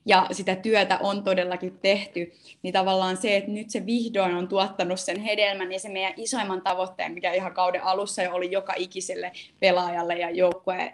ja 0.06 0.28
sitä 0.32 0.56
työtä 0.56 0.98
on 0.98 1.24
todellakin 1.24 1.80
tehty, 1.82 2.32
niin 2.64 2.74
tavallaan 2.74 3.18
se, 3.18 3.38
että 3.38 3.52
nyt 3.52 3.70
se 3.70 3.86
vihdoin 3.86 4.36
on 4.36 4.48
tuottanut 4.48 5.00
sen 5.00 5.20
hedelmän, 5.20 5.72
ja 5.72 5.80
se 5.80 5.90
meidän 5.90 6.14
isoimman 6.18 6.62
tavoitteen, 6.62 7.12
mikä 7.12 7.34
ihan 7.34 7.54
kauden 7.54 7.84
alussa 7.84 8.24
jo 8.24 8.34
oli 8.34 8.52
joka 8.52 8.74
ikiselle 8.78 9.32
pelaajalle 9.60 10.18
ja 10.18 10.30
joukkueen 10.30 10.92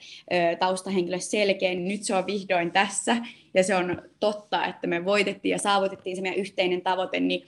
taustahenkilölle 0.59 1.21
selkeä, 1.21 1.69
niin 1.69 1.87
nyt 1.87 2.03
se 2.03 2.15
on 2.15 2.25
vihdoin 2.25 2.71
tässä, 2.71 3.17
ja 3.53 3.63
se 3.63 3.75
on 3.75 4.01
totta, 4.19 4.65
että 4.65 4.87
me 4.87 5.05
voitettiin 5.05 5.51
ja 5.51 5.59
saavutettiin 5.59 6.15
se 6.15 6.21
meidän 6.21 6.39
yhteinen 6.39 6.81
tavoite, 6.81 7.19
niin 7.19 7.47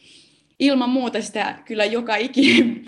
ilman 0.59 0.89
muuta 0.89 1.21
sitä 1.21 1.59
kyllä 1.65 1.85
joka 1.85 2.15
ikinen, 2.15 2.85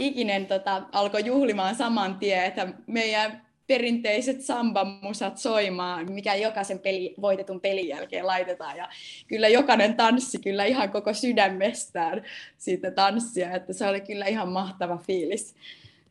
ikinen 0.00 0.46
tota, 0.46 0.82
alkoi 0.92 1.26
juhlimaan 1.26 1.74
saman 1.74 2.18
tien, 2.18 2.44
että 2.44 2.68
meidän 2.86 3.46
perinteiset 3.66 4.40
sambamusat 4.40 5.38
soimaan, 5.38 6.12
mikä 6.12 6.34
jokaisen 6.34 6.78
peli, 6.78 7.14
voitetun 7.20 7.60
pelin 7.60 7.88
jälkeen 7.88 8.26
laitetaan. 8.26 8.76
Ja 8.76 8.88
kyllä 9.26 9.48
jokainen 9.48 9.94
tanssi 9.94 10.38
kyllä 10.38 10.64
ihan 10.64 10.90
koko 10.90 11.14
sydämestään 11.14 12.22
siitä 12.58 12.90
tanssia, 12.90 13.52
että 13.52 13.72
se 13.72 13.86
oli 13.86 14.00
kyllä 14.00 14.26
ihan 14.26 14.48
mahtava 14.48 14.96
fiilis. 14.96 15.54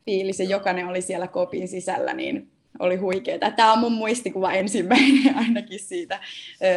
fiilis 0.04 0.40
ja 0.40 0.46
jokainen 0.46 0.86
oli 0.86 1.02
siellä 1.02 1.28
kopin 1.28 1.68
sisällä, 1.68 2.14
niin 2.14 2.48
oli 2.78 2.96
huikeaa. 2.96 3.50
Tämä 3.56 3.72
on 3.72 3.78
mun 3.78 3.92
muistikuva 3.92 4.52
ensimmäinen 4.52 5.36
ainakin 5.46 5.80
siitä 5.80 6.20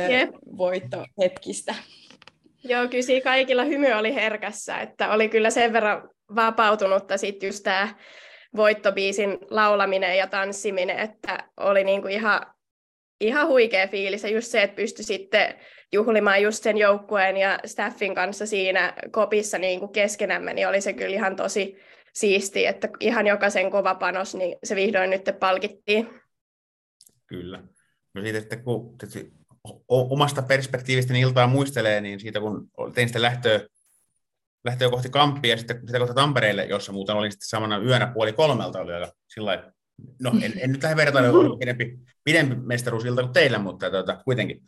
yep. 0.09 0.29
voittohetkistä. 0.57 1.75
Joo, 2.63 2.87
kyllä 2.87 3.03
siinä 3.03 3.23
kaikilla 3.23 3.63
hymy 3.63 3.91
oli 3.91 4.15
herkässä, 4.15 4.77
että 4.77 5.11
oli 5.11 5.29
kyllä 5.29 5.49
sen 5.49 5.73
verran 5.73 6.09
vapautunutta 6.35 7.17
sitten 7.17 7.47
just 7.47 7.63
tämä 7.63 7.95
voittobiisin 8.55 9.37
laulaminen 9.49 10.17
ja 10.17 10.27
tanssiminen, 10.27 10.99
että 10.99 11.49
oli 11.57 11.83
niinku 11.83 12.07
ihan, 12.07 12.41
ihan 13.21 13.47
huikea 13.47 13.87
fiilis. 13.87 14.23
Ja 14.23 14.29
just 14.29 14.47
se, 14.47 14.63
että 14.63 14.75
pystyi 14.75 15.05
sitten 15.05 15.55
juhlimaan 15.93 16.41
just 16.41 16.63
sen 16.63 16.77
joukkueen 16.77 17.37
ja 17.37 17.59
staffin 17.65 18.15
kanssa 18.15 18.45
siinä 18.45 18.93
kopissa 19.11 19.57
niinku 19.57 19.87
keskenämme, 19.87 20.53
niin 20.53 20.67
oli 20.67 20.81
se 20.81 20.93
kyllä 20.93 21.15
ihan 21.15 21.35
tosi 21.35 21.77
siisti, 22.13 22.65
että 22.65 22.89
ihan 22.99 23.27
jokaisen 23.27 23.71
kova 23.71 23.95
panos, 23.95 24.35
niin 24.35 24.57
se 24.63 24.75
vihdoin 24.75 25.09
nyt 25.09 25.29
palkittiin. 25.39 26.09
Kyllä. 27.27 27.63
No 28.13 28.21
siitä, 28.21 28.37
että 28.37 28.55
kun 28.55 28.97
omasta 29.87 30.41
perspektiivistä 30.41 31.13
iltaa 31.17 31.47
muistelee, 31.47 32.01
niin 32.01 32.19
siitä 32.19 32.39
kun 32.39 32.69
tein 32.93 33.07
sitä 33.07 33.21
lähtöä, 33.21 33.59
lähtöä 34.65 34.89
kohti 34.89 35.09
Kamppia 35.09 35.51
ja 35.51 35.57
sitten 35.57 35.81
sitä 35.85 35.99
kohta 35.99 36.13
Tampereelle, 36.13 36.65
jossa 36.65 36.91
muuten 36.91 37.15
olin 37.15 37.31
sitten 37.31 37.47
samana 37.47 37.77
yönä 37.77 38.11
puoli 38.13 38.33
kolmelta, 38.33 38.79
oli 38.79 38.93
aika 38.93 39.11
sillä 39.33 39.71
no 40.21 40.31
en, 40.41 40.53
en 40.59 40.71
nyt 40.71 40.83
lähde 40.83 40.95
vertailla, 40.95 41.39
oli 41.39 41.57
pidempi, 41.57 41.99
pidempi 42.23 42.55
mestaruusilta 42.55 43.21
kuin 43.21 43.33
teillä, 43.33 43.59
mutta 43.59 43.91
tota, 43.91 44.21
kuitenkin 44.25 44.61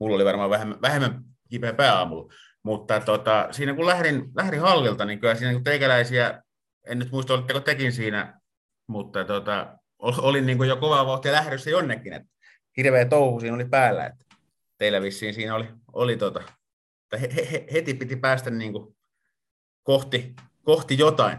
mulla 0.00 0.16
oli 0.16 0.24
varmaan 0.24 0.50
vähemmän, 0.50 0.82
vähemmän 0.82 1.24
kipeä 1.50 1.72
pääaamulla. 1.72 2.32
Mutta 2.62 3.00
tota, 3.00 3.48
siinä 3.50 3.74
kun 3.74 3.86
lähdin, 3.86 4.30
lähdin 4.36 4.60
hallilta, 4.60 5.04
niin 5.04 5.20
kyllä 5.20 5.34
siinä 5.34 5.52
kun 5.52 5.64
teikäläisiä, 5.64 6.42
en 6.86 6.98
nyt 6.98 7.12
muista, 7.12 7.34
olitteko 7.34 7.60
tekin 7.60 7.92
siinä, 7.92 8.40
mutta 8.86 9.24
tota, 9.24 9.78
olin 9.98 10.46
niin 10.46 10.58
kuin 10.58 10.68
jo 10.68 10.76
kovaa 10.76 11.06
vauhtia 11.06 11.32
lähdössä 11.32 11.70
jonnekin, 11.70 12.12
että 12.12 12.28
hirveä 12.76 13.04
touhu 13.04 13.40
siinä 13.40 13.54
oli 13.54 13.64
päällä, 13.64 14.06
että 14.06 14.24
teillä 14.78 15.02
vissiin 15.02 15.34
siinä 15.34 15.54
oli, 15.54 15.66
oli 15.92 16.16
tota, 16.16 16.42
he, 17.20 17.28
he, 17.52 17.66
heti 17.72 17.94
piti 17.94 18.16
päästä 18.16 18.50
niin 18.50 18.72
kuin 18.72 18.96
kohti, 19.82 20.34
kohti 20.62 20.98
jotain. 20.98 21.38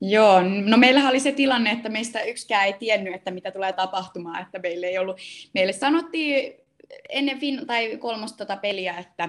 Joo, 0.00 0.40
no 0.64 0.76
meillähän 0.76 1.10
oli 1.10 1.20
se 1.20 1.32
tilanne, 1.32 1.70
että 1.70 1.88
meistä 1.88 2.22
yksikään 2.22 2.66
ei 2.66 2.72
tiennyt, 2.72 3.14
että 3.14 3.30
mitä 3.30 3.50
tulee 3.50 3.72
tapahtumaan, 3.72 4.42
että 4.42 4.58
meille 4.58 4.86
ei 4.86 4.98
ollut, 4.98 5.16
meille 5.54 5.72
sanottiin 5.72 6.54
ennen 7.08 7.38
fin- 7.38 7.66
tai 7.66 7.96
kolmosta 7.96 8.38
tota 8.38 8.56
peliä, 8.56 8.98
että 8.98 9.28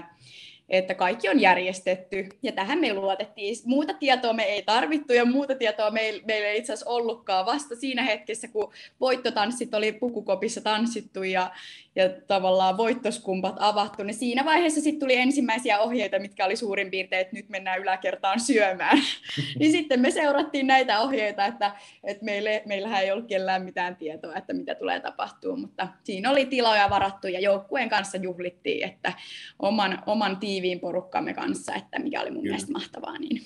että 0.69 0.95
kaikki 0.95 1.30
on 1.30 1.39
järjestetty, 1.39 2.30
ja 2.43 2.51
tähän 2.51 2.80
me 2.80 2.93
luotettiin. 2.93 3.56
Muuta 3.65 3.93
tietoa 3.93 4.34
me 4.34 4.43
ei 4.43 4.63
tarvittu, 4.63 5.13
ja 5.13 5.25
muuta 5.25 5.56
tietoa 5.56 5.91
meillä 5.91 6.34
ei 6.34 6.58
itse 6.58 6.73
asiassa 6.73 6.89
ollutkaan 6.89 7.45
vasta 7.45 7.75
siinä 7.75 8.03
hetkessä, 8.03 8.47
kun 8.47 8.73
voittotanssit 8.99 9.73
oli 9.73 9.91
pukukopissa 9.91 10.62
tanssittu, 10.62 11.23
ja, 11.23 11.51
ja 11.95 12.10
tavallaan 12.27 12.77
voittoskumpat 12.77 13.56
avattu, 13.60 14.03
niin 14.03 14.13
siinä 14.13 14.45
vaiheessa 14.45 14.82
sitten 14.82 14.99
tuli 14.99 15.15
ensimmäisiä 15.15 15.80
ohjeita, 15.80 16.19
mitkä 16.19 16.45
oli 16.45 16.56
suurin 16.56 16.91
piirtein, 16.91 17.21
että 17.21 17.36
nyt 17.36 17.49
mennään 17.49 17.82
yläkertaan 17.82 18.39
syömään. 18.39 18.97
niin 19.60 19.71
sitten 19.71 19.99
me 19.99 20.12
seurattiin 20.12 20.67
näitä 20.67 20.99
ohjeita, 20.99 21.45
että, 21.45 21.71
että 22.03 22.25
meille, 22.25 22.62
meillähän 22.65 23.03
ei 23.03 23.12
ollut 23.12 23.27
kellään 23.27 23.63
mitään 23.63 23.95
tietoa, 23.95 24.36
että 24.36 24.53
mitä 24.53 24.75
tulee 24.75 24.99
tapahtuu, 24.99 25.56
mutta 25.58 25.88
siinä 26.03 26.32
oli 26.32 26.45
tiloja 26.45 26.89
varattu 26.89 27.27
ja 27.27 27.39
joukkueen 27.39 27.89
kanssa 27.89 28.17
juhlittiin, 28.17 28.88
että 28.88 29.13
oman, 29.60 30.03
oman 30.06 30.38
tiiviin 30.62 30.80
porukkamme 30.80 31.34
kanssa, 31.34 31.76
että 31.76 32.00
mikä 32.00 32.22
oli 32.22 32.32
mun 32.32 32.41
Kyllä. 32.41 32.54
mielestä 32.54 32.72
mahtavaa. 32.72 33.17
Niin. 33.17 33.41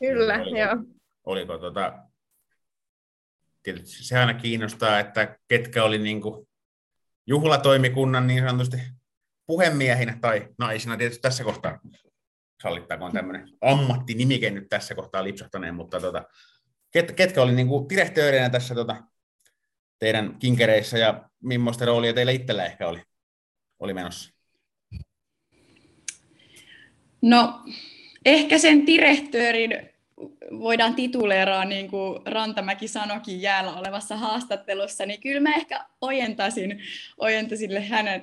Kyllä, 0.00 0.34
oliko, 0.34 0.56
joo. 0.56 0.76
Oliko 1.26 1.58
tota, 1.58 1.98
tietysti 3.62 4.04
se 4.04 4.18
aina 4.18 4.34
kiinnostaa, 4.34 5.00
että 5.00 5.38
ketkä 5.48 5.84
oli 5.84 5.98
niin 5.98 6.20
kuin 6.20 6.48
juhlatoimikunnan 7.26 8.26
niin 8.26 8.44
sanotusti 8.44 8.76
puhemiehinä 9.46 10.18
tai 10.20 10.48
naisina 10.58 10.96
tietysti 10.96 11.22
tässä 11.22 11.44
kohtaa 11.44 11.80
sallittakoon 12.62 13.12
tämmöinen 13.12 13.48
ammattinimike 13.60 14.50
nyt 14.50 14.68
tässä 14.68 14.94
kohtaa 14.94 15.24
lipsahtaneen, 15.24 15.74
mutta 15.74 16.00
tota, 16.00 16.24
ket, 16.90 17.12
ketkä 17.12 17.42
oli 17.42 17.54
niin 17.54 17.68
direktöörinä 17.90 18.50
tässä 18.50 18.74
tota, 18.74 19.04
teidän 19.98 20.38
kinkereissä 20.38 20.98
ja 20.98 21.30
millaista 21.42 21.84
roolia 21.84 22.14
teillä 22.14 22.32
itsellä 22.32 22.64
ehkä 22.64 22.88
oli, 22.88 23.02
oli 23.78 23.94
menossa? 23.94 24.37
No, 27.22 27.60
ehkä 28.24 28.58
sen 28.58 28.86
direktöörin 28.86 29.88
voidaan 30.50 30.94
tituleeraa, 30.94 31.64
niin 31.64 31.90
kuin 31.90 32.20
Rantamäki 32.26 32.88
sanokin 32.88 33.42
jäällä 33.42 33.72
olevassa 33.72 34.16
haastattelussa, 34.16 35.06
niin 35.06 35.20
kyllä 35.20 35.40
mä 35.40 35.54
ehkä 35.54 35.84
ojentasin, 36.00 36.82
ojentasin 37.18 37.70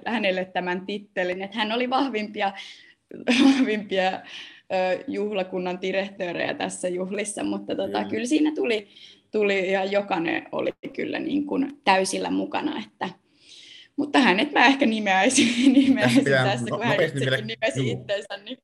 hänelle, 0.05 0.45
tämän 0.45 0.85
tittelin, 0.85 1.41
että 1.41 1.57
hän 1.57 1.71
oli 1.71 1.89
vahvimpia, 1.89 2.53
vahvimpia 3.43 4.21
juhlakunnan 5.07 5.81
direktöörejä 5.81 6.53
tässä 6.53 6.87
juhlissa, 6.87 7.43
mutta 7.43 7.75
tota, 7.75 8.01
mm. 8.03 8.09
kyllä 8.09 8.25
siinä 8.25 8.51
tuli, 8.55 8.87
tuli 9.31 9.71
ja 9.71 9.85
jokainen 9.85 10.47
oli 10.51 10.71
kyllä 10.93 11.19
niin 11.19 11.45
kuin 11.45 11.81
täysillä 11.83 12.31
mukana, 12.31 12.83
että 12.85 13.09
mutta 13.97 14.19
hänet 14.19 14.51
mä 14.51 14.65
ehkä 14.65 14.85
nimeäisin, 14.85 15.73
nimeäisin 15.73 16.23
tässä, 16.23 16.43
tässä 16.43 16.65
kun 16.69 16.83
hän 16.83 17.01
itsekin 17.03 17.47
nimesi 17.47 17.91
itsensä. 17.91 18.37
Niin. 18.45 18.57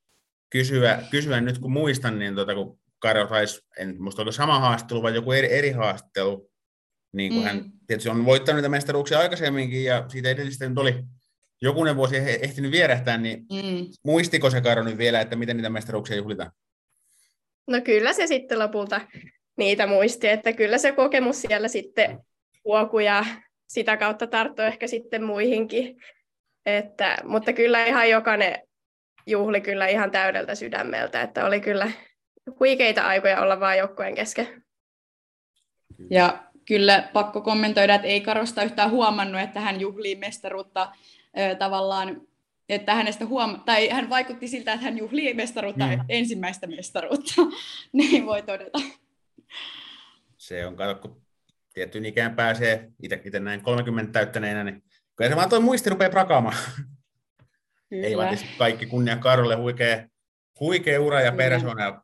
Kysyä, 0.52 1.04
kysyä 1.12 1.42
nyt 1.42 1.58
kun 1.58 1.72
muistan, 1.72 2.20
niin 2.20 2.36
tota, 2.36 2.56
kun 2.56 2.80
Karjo 3.00 3.28
taisi, 3.28 3.62
en 3.78 3.96
muista 4.00 4.22
onko 4.22 4.32
sama 4.32 4.60
haastattelu 4.60 5.04
vai 5.04 5.16
joku 5.16 5.32
eri, 5.32 5.54
eri 5.54 5.72
haastattelu, 5.72 6.52
niin 7.14 7.34
kuin 7.34 7.44
mm. 7.44 7.48
hän 7.48 7.72
tietysti 7.88 8.10
on 8.10 8.26
voittanut 8.26 8.58
niitä 8.58 8.70
mestaruuksia 8.70 9.20
aikaisemminkin 9.20 9.84
ja 9.84 10.06
siitä 10.10 10.30
edellistä 10.30 10.70
nyt 10.70 10.78
oli 10.78 11.04
jokunen 11.62 11.96
vuosi 11.96 12.16
ehtinyt 12.18 12.72
vierähtää, 12.72 13.18
niin 13.18 13.40
mm. 13.40 13.88
muistiko 14.06 14.50
se 14.50 14.62
Karjo 14.62 14.84
nyt 14.84 14.98
vielä, 14.98 15.22
että 15.22 15.36
miten 15.36 15.58
niitä 15.58 15.70
mestaruuksia 15.70 16.18
juhlitaan? 16.18 16.52
No 17.68 17.82
kyllä 17.82 18.14
se 18.14 18.28
sitten 18.28 18.60
lopulta 18.60 19.02
niitä 19.58 19.88
muisti, 19.88 20.28
että 20.28 20.54
kyllä 20.54 20.78
se 20.78 20.92
kokemus 20.92 21.42
siellä 21.42 21.68
sitten 21.68 22.20
huokui 22.66 23.06
ja 23.06 23.26
sitä 23.68 23.98
kautta 23.98 24.28
tarttui 24.28 24.66
ehkä 24.66 24.88
sitten 24.88 25.24
muihinkin. 25.24 25.96
Että, 26.66 27.18
mutta 27.24 27.54
kyllä 27.54 27.86
ihan 27.86 28.10
jokainen 28.10 28.60
juhli 29.26 29.62
kyllä 29.62 29.88
ihan 29.88 30.12
täydeltä 30.12 30.56
sydämeltä, 30.56 31.22
että 31.22 31.46
oli 31.46 31.62
kyllä 31.62 31.92
huikeita 32.60 33.02
aikoja 33.02 33.42
olla 33.42 33.60
vain 33.60 33.80
joukkueen 33.80 34.16
kesken. 34.16 34.64
Ja 36.10 36.44
kyllä 36.68 37.10
pakko 37.14 37.42
kommentoida, 37.42 37.96
että 37.96 38.08
ei 38.08 38.22
Karosta 38.22 38.64
yhtään 38.64 38.92
huomannut, 38.92 39.42
että 39.42 39.60
hän 39.60 39.82
juhlii 39.82 40.16
mestaruutta 40.16 40.92
ö, 41.40 41.56
tavallaan, 41.56 42.22
että 42.70 42.96
hänestä 42.96 43.26
huom- 43.26 43.62
tai 43.66 43.90
hän 43.90 44.10
vaikutti 44.10 44.48
siltä, 44.48 44.74
että 44.74 44.86
hän 44.86 44.98
juhlii 44.98 45.34
mestaruutta, 45.34 45.88
mm. 45.88 46.06
ensimmäistä 46.10 46.68
mestaruutta. 46.68 47.34
Niin 47.94 48.26
voi 48.26 48.42
todeta. 48.42 48.80
Se 50.38 50.66
on, 50.66 50.76
kato, 50.76 50.96
kun 50.96 51.22
tiettyyn 51.74 52.06
ikään 52.06 52.36
pääsee, 52.36 52.92
itse 53.04 53.40
näin 53.40 53.62
30 53.62 54.12
täyttäneenä, 54.12 54.64
niin 54.64 54.84
kyllä 55.16 55.30
se 55.30 55.36
vaan 55.36 55.50
toi 55.50 55.60
muisti 55.60 55.90
rupeaa 55.90 56.10
prakaamaan. 56.10 56.56
Kyllä. 57.92 58.08
Ei 58.08 58.18
vaan 58.18 58.38
kaikki 58.58 58.86
kunnia 58.86 59.18
Karolle, 59.18 59.56
huikea, 59.56 60.08
huikea 60.60 61.02
ura 61.02 61.22
ja 61.22 61.32
persona 61.32 62.04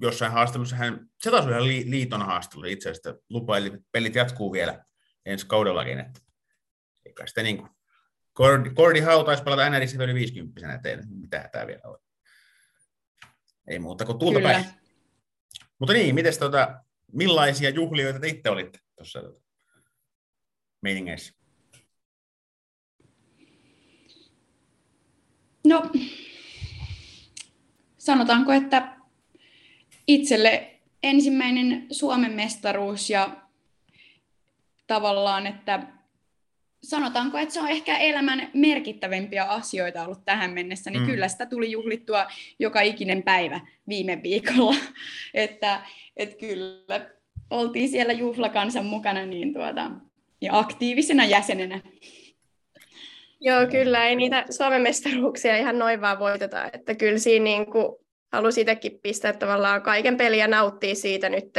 jossain 0.00 0.32
haastattelussa 0.32 0.76
hän, 0.76 1.06
se 1.18 1.30
taas 1.30 1.46
oli 1.46 1.52
ihan 1.52 1.90
liiton 1.90 2.26
haastelu 2.26 2.64
itse 2.64 2.90
asiassa, 2.90 3.14
lupaili, 3.30 3.72
pelit 3.92 4.14
jatkuu 4.14 4.52
vielä 4.52 4.84
ensi 5.26 5.46
kaudellakin, 5.46 6.00
että 6.00 6.20
eikä 7.06 7.26
sitä 7.26 7.42
niin 7.42 7.58
kuin, 7.58 7.70
Kordi, 8.32 8.70
Kordi 8.70 9.00
Hau 9.00 9.24
taisi 9.24 9.42
palata 9.42 9.70
NRissä 9.70 10.04
yli 10.04 10.14
50 10.14 10.74
että 10.74 10.88
ei 10.88 10.96
mitä 11.08 11.48
tämä 11.52 11.66
vielä 11.66 11.80
ole. 11.84 11.98
Ei 13.68 13.78
muuta 13.78 14.04
kuin 14.04 14.18
tuulta 14.18 14.40
päin. 14.40 14.64
Mutta 15.78 15.92
niin, 15.92 16.14
miten 16.14 16.38
tota, 16.38 16.84
millaisia 17.12 17.70
juhlioita 17.70 18.20
te 18.20 18.28
itse 18.28 18.50
olitte 18.50 18.78
tuossa 18.96 19.22
tota, 19.22 19.40
meiningeissä? 20.82 21.39
No, 25.70 25.90
sanotaanko, 27.98 28.52
että 28.52 28.96
itselle 30.06 30.80
ensimmäinen 31.02 31.86
Suomen 31.90 32.32
mestaruus 32.32 33.10
ja 33.10 33.36
tavallaan, 34.86 35.46
että 35.46 35.82
sanotaanko, 36.82 37.38
että 37.38 37.54
se 37.54 37.60
on 37.60 37.68
ehkä 37.68 37.96
elämän 37.96 38.50
merkittävimpiä 38.54 39.44
asioita 39.44 40.04
ollut 40.04 40.24
tähän 40.24 40.50
mennessä, 40.50 40.90
niin 40.90 41.02
mm. 41.02 41.06
kyllä 41.06 41.28
sitä 41.28 41.46
tuli 41.46 41.70
juhlittua 41.70 42.26
joka 42.58 42.80
ikinen 42.80 43.22
päivä 43.22 43.60
viime 43.88 44.22
viikolla. 44.22 44.76
että, 45.34 45.82
että 46.16 46.36
kyllä 46.36 47.10
oltiin 47.50 47.88
siellä 47.88 48.12
juhlakansan 48.12 48.86
mukana 48.86 49.26
niin 49.26 49.54
tuota, 49.54 49.90
ja 50.40 50.58
aktiivisena 50.58 51.24
jäsenenä. 51.24 51.80
Joo, 53.40 53.66
kyllä 53.70 54.06
ei 54.06 54.16
niitä 54.16 54.44
Suomen 54.50 54.82
mestaruuksia 54.82 55.56
ihan 55.56 55.78
noin 55.78 56.00
vaan 56.00 56.18
voiteta, 56.18 56.70
että 56.72 56.94
kyllä 56.94 57.18
siinä 57.18 57.44
niin 57.44 57.66
kuin 57.66 57.96
halusi 58.32 58.60
itsekin 58.60 59.00
pistää 59.02 59.32
tavallaan 59.32 59.82
kaiken 59.82 60.16
peliä 60.16 60.48
nauttii 60.48 60.94
siitä 60.94 61.28
nyt 61.28 61.50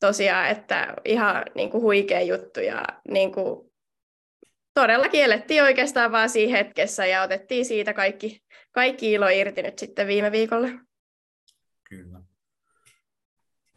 tosiaan, 0.00 0.48
että 0.48 0.94
ihan 1.04 1.42
niin 1.54 1.70
kuin 1.70 1.82
huikea 1.82 2.20
juttu 2.20 2.60
ja 2.60 2.84
niin 3.08 3.32
kuin 3.32 3.72
todellakin 4.74 5.24
elettiin 5.24 5.62
oikeastaan 5.62 6.12
vaan 6.12 6.30
siinä 6.30 6.56
hetkessä 6.56 7.06
ja 7.06 7.22
otettiin 7.22 7.64
siitä 7.64 7.92
kaikki, 7.94 8.42
kaikki 8.72 9.12
ilo 9.12 9.28
irti 9.28 9.62
nyt 9.62 9.78
sitten 9.78 10.06
viime 10.06 10.32
viikolla. 10.32 10.68
Kyllä. 11.88 12.20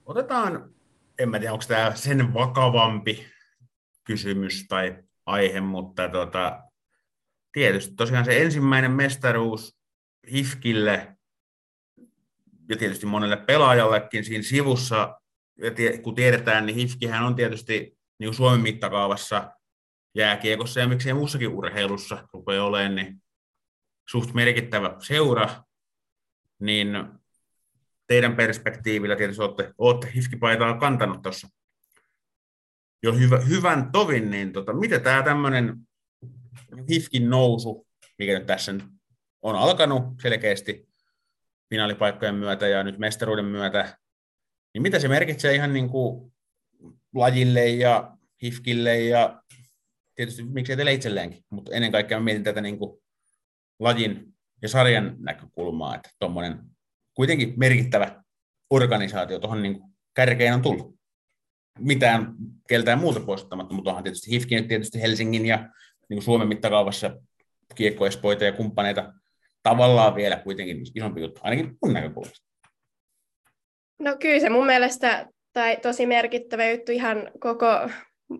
Otetaan, 0.06 0.74
en 1.20 1.30
mä 1.30 1.40
tiedä, 1.40 1.54
onko 1.54 1.66
tämä 1.68 1.92
sen 1.96 2.34
vakavampi 2.34 3.28
kysymys 4.04 4.66
tai 4.68 4.98
aihe, 5.26 5.62
mutta 5.62 6.10
tota, 6.10 6.67
tietysti. 7.58 7.96
Tosiaan 7.96 8.26
se 8.26 8.42
ensimmäinen 8.42 8.92
mestaruus 8.92 9.78
HIFKille 10.32 11.18
ja 12.70 12.78
tietysti 12.78 13.06
monelle 13.06 13.38
pelaajallekin 13.38 14.24
siinä 14.24 14.44
sivussa, 14.44 15.22
kun 16.02 16.16
tiedetään, 16.16 16.66
niin 16.66 16.76
HIFKihän 16.76 17.24
on 17.24 17.36
tietysti 17.36 17.98
niin 18.20 18.34
Suomen 18.34 18.60
mittakaavassa 18.60 19.52
jääkiekossa 20.16 20.80
ja 20.80 20.88
miksei 20.88 21.14
muussakin 21.14 21.48
urheilussa 21.48 22.28
rupeaa 22.34 22.66
olemaan, 22.66 22.96
niin 22.96 23.24
suht 24.10 24.34
merkittävä 24.34 24.96
seura, 25.00 25.64
niin 26.60 26.88
teidän 28.08 28.36
perspektiivillä 28.36 29.16
tietysti 29.16 29.42
olette, 29.44 29.74
olette 29.78 30.12
HIFKI-paitaa 30.16 30.80
kantanut 30.80 31.22
tuossa 31.22 31.48
jo 33.04 33.14
hyvä, 33.14 33.40
hyvän 33.40 33.92
tovin, 33.92 34.32
niin 34.32 34.54
tota, 34.54 34.74
miten 34.74 35.02
tämä 35.02 35.24
tämmöinen 35.24 35.87
HIFKin 36.90 37.30
nousu, 37.30 37.88
mikä 38.20 38.34
nyt 38.34 38.46
tässä 38.46 38.74
on 39.42 39.56
alkanut 39.56 40.04
selkeästi 40.22 40.88
finaalipaikkojen 41.70 42.36
myötä 42.36 42.68
ja 42.68 42.84
nyt 42.84 42.98
mestaruuden 42.98 43.46
myötä, 43.46 43.98
niin 44.74 44.82
mitä 44.82 45.00
se 45.00 45.08
merkitsee 45.08 45.56
ihan 45.56 45.74
niin 45.74 45.90
kuin 45.90 46.34
lajille 47.16 47.68
ja 47.68 48.18
HIFKille 48.44 49.00
ja 49.00 49.42
tietysti 50.16 50.44
miksei 50.44 50.76
teille 50.76 50.94
itselleenkin, 50.94 51.46
mutta 51.50 51.72
ennen 51.76 51.92
kaikkea 51.92 52.20
mietin 52.20 52.44
tätä 52.44 52.62
niin 52.62 52.80
kuin 52.80 53.02
lajin 53.80 54.34
ja 54.62 54.70
sarjan 54.70 55.16
näkökulmaa, 55.20 55.96
että 55.96 56.10
tuommoinen 56.20 56.60
kuitenkin 57.14 57.54
merkittävä 57.58 58.24
organisaatio 58.70 59.40
tuohon 59.40 59.62
niin 59.62 59.82
kärkeen 60.14 60.54
on 60.54 60.62
tullut. 60.62 60.98
Mitään 61.80 62.36
keltään 62.70 63.00
muuta 63.00 63.20
poistuttamatta, 63.20 63.74
mutta 63.74 63.90
onhan 63.90 64.04
tietysti 64.04 64.32
HIFKi 64.32 64.56
nyt 64.56 64.68
tietysti 64.68 65.02
Helsingin 65.02 65.46
ja 65.46 65.70
niin 66.10 66.18
kuin 66.18 66.24
Suomen 66.24 66.48
mittakaavassa 66.48 67.20
kiekkoespoita 67.76 68.46
ja 68.46 68.52
kumppaneita 68.52 69.14
tavallaan 69.64 70.16
vielä 70.16 70.36
kuitenkin 70.36 70.82
isompi 70.96 71.22
juttu, 71.22 71.42
ainakin 71.44 71.78
mun 71.82 71.94
näkökulmasta. 71.94 72.48
No 74.00 74.16
kyllä 74.20 74.40
se 74.40 74.50
mun 74.50 74.66
mielestä 74.66 75.28
tai 75.54 75.78
tosi 75.78 76.06
merkittävä 76.06 76.70
juttu 76.70 76.92
ihan 76.92 77.32
koko 77.40 77.90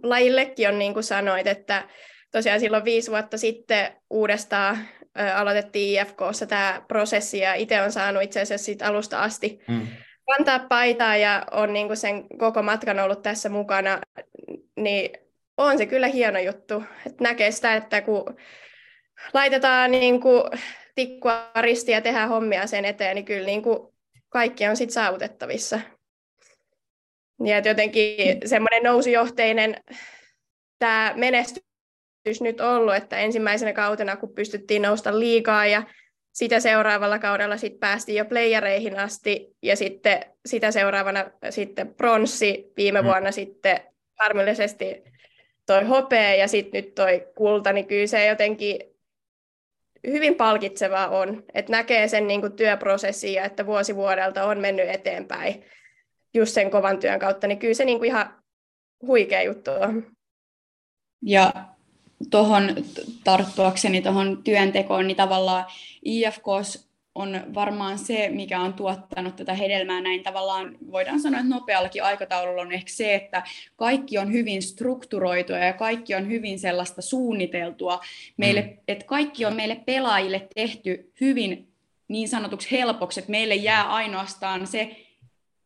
lajillekin 0.04 0.70
on 0.70 0.80
niin 0.80 0.94
kuin 0.94 1.04
sanoit, 1.04 1.48
että 1.48 1.90
tosiaan 2.32 2.60
silloin 2.60 2.86
viisi 2.86 3.12
vuotta 3.12 3.38
sitten 3.38 3.94
uudestaan 4.10 4.78
ö, 5.20 5.34
aloitettiin 5.34 6.02
IFKssa 6.02 6.46
tämä 6.46 6.82
prosessi 6.88 7.40
ja 7.40 7.54
itse 7.54 7.82
on 7.82 7.92
saanut 7.92 8.24
itse 8.24 8.42
asiassa 8.42 8.66
siitä 8.66 8.88
alusta 8.88 9.24
asti 9.24 9.60
mm. 9.68 9.88
kantaa 10.26 10.60
paitaa 10.60 11.18
ja 11.18 11.46
on 11.52 11.74
niin 11.74 11.88
kuin 11.88 11.98
sen 11.98 12.28
koko 12.38 12.64
matkan 12.64 13.00
ollut 13.00 13.22
tässä 13.22 13.50
mukana, 13.50 14.00
niin 14.76 15.27
on 15.58 15.78
se 15.78 15.86
kyllä 15.86 16.08
hieno 16.08 16.40
juttu, 16.40 16.84
että 17.06 17.24
näkee 17.24 17.52
sitä, 17.52 17.76
että 17.76 18.02
kun 18.02 18.38
laitetaan 19.34 19.92
niin 19.92 20.22
kuin 20.22 20.44
tikkua 20.96 21.52
ristiin 21.62 21.94
ja 21.94 22.02
tehdään 22.02 22.30
hommia 22.30 22.68
sen 22.68 22.86
eteen, 22.86 23.16
niin 23.16 23.26
kyllä 23.26 23.46
niin 23.46 23.64
kuin 23.64 23.94
kaikki 24.30 24.68
on 24.68 24.78
sitten 24.78 24.94
saavutettavissa. 24.94 25.80
Ja 27.46 27.60
jotenkin 27.60 28.38
semmoinen 28.46 28.84
nousujohteinen 28.84 29.76
tämä 30.80 31.14
menestys 31.16 32.42
nyt 32.42 32.62
ollut, 32.62 32.96
että 32.96 33.18
ensimmäisenä 33.18 33.74
kautena, 33.74 34.16
kun 34.16 34.36
pystyttiin 34.36 34.82
nousta 34.82 35.20
liikaa 35.20 35.66
ja 35.66 35.84
sitä 36.34 36.60
seuraavalla 36.60 37.20
kaudella 37.20 37.58
sitten 37.58 37.80
päästiin 37.80 38.16
jo 38.16 38.26
playereihin 38.26 39.00
asti 39.00 39.48
ja 39.64 39.76
sitten 39.76 40.26
sitä 40.46 40.72
seuraavana 40.72 41.32
sitten 41.50 41.94
pronssi 41.94 42.66
viime 42.78 43.02
mm. 43.02 43.06
vuonna 43.06 43.32
sitten 43.32 43.80
harmillisesti 44.20 45.04
toi 45.68 45.86
hopea 45.86 46.36
ja 46.36 46.48
sitten 46.48 46.84
nyt 46.84 46.96
toi 46.96 47.28
kulta, 47.36 47.74
niin 47.74 47.88
kyllä 47.88 48.08
se 48.08 48.26
jotenkin 48.26 48.80
hyvin 50.08 50.36
palkitsevaa 50.36 51.08
on, 51.08 51.44
että 51.54 51.72
näkee 51.72 52.08
sen 52.08 52.28
niin 52.28 52.42
kuin 52.42 52.54
työprosessin 52.54 53.34
ja 53.34 53.46
että 53.46 53.66
vuosi 53.66 53.96
vuodelta 53.96 54.46
on 54.46 54.60
mennyt 54.60 54.90
eteenpäin 54.90 55.64
just 56.34 56.54
sen 56.54 56.72
kovan 56.72 57.00
työn 57.00 57.20
kautta, 57.20 57.48
niin 57.48 57.60
kyllä 57.60 57.74
se 57.74 57.86
niin 57.86 57.98
kuin 57.98 58.08
ihan 58.08 58.44
huikea 59.02 59.42
juttu 59.42 59.72
on. 59.72 60.08
Ja 61.22 61.54
tuohon 62.32 62.76
tarttuakseni 63.24 64.02
tuohon 64.02 64.44
työntekoon, 64.44 65.08
niin 65.08 65.18
tavallaan 65.18 65.66
IFKs 66.06 66.87
on 67.18 67.42
varmaan 67.54 67.98
se, 67.98 68.30
mikä 68.30 68.62
on 68.62 68.74
tuottanut 68.74 69.36
tätä 69.36 69.54
hedelmää 69.54 70.02
näin 70.02 70.24
tavallaan, 70.24 70.78
voidaan 70.92 71.20
sanoa, 71.20 71.40
että 71.40 71.56
nopeallakin 71.56 72.04
aikataululla 72.04 72.62
on 72.62 72.72
ehkä 72.72 72.92
se, 72.92 73.16
että 73.16 73.44
kaikki 73.76 74.18
on 74.18 74.34
hyvin 74.34 74.62
strukturoitua 74.62 75.58
ja 75.58 75.74
kaikki 75.74 76.16
on 76.16 76.28
hyvin 76.28 76.60
sellaista 76.60 77.02
suunniteltua. 77.02 78.00
Meille, 78.38 78.62
mm. 78.62 78.78
että 78.88 79.06
kaikki 79.06 79.46
on 79.46 79.56
meille 79.56 79.76
pelaajille 79.86 80.48
tehty 80.56 81.12
hyvin 81.22 81.68
niin 82.08 82.30
sanotuksi 82.30 82.72
helpoksi, 82.72 83.20
että 83.20 83.32
meille 83.32 83.56
jää 83.56 83.84
ainoastaan 83.84 84.68
se 84.68 85.07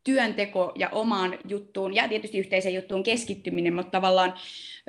työnteko 0.04 0.72
ja 0.74 0.88
omaan 0.88 1.38
juttuun 1.48 1.94
ja 1.94 2.08
tietysti 2.08 2.38
yhteiseen 2.38 2.74
juttuun 2.74 3.02
keskittyminen, 3.02 3.74
mutta 3.74 3.90
tavallaan 3.90 4.34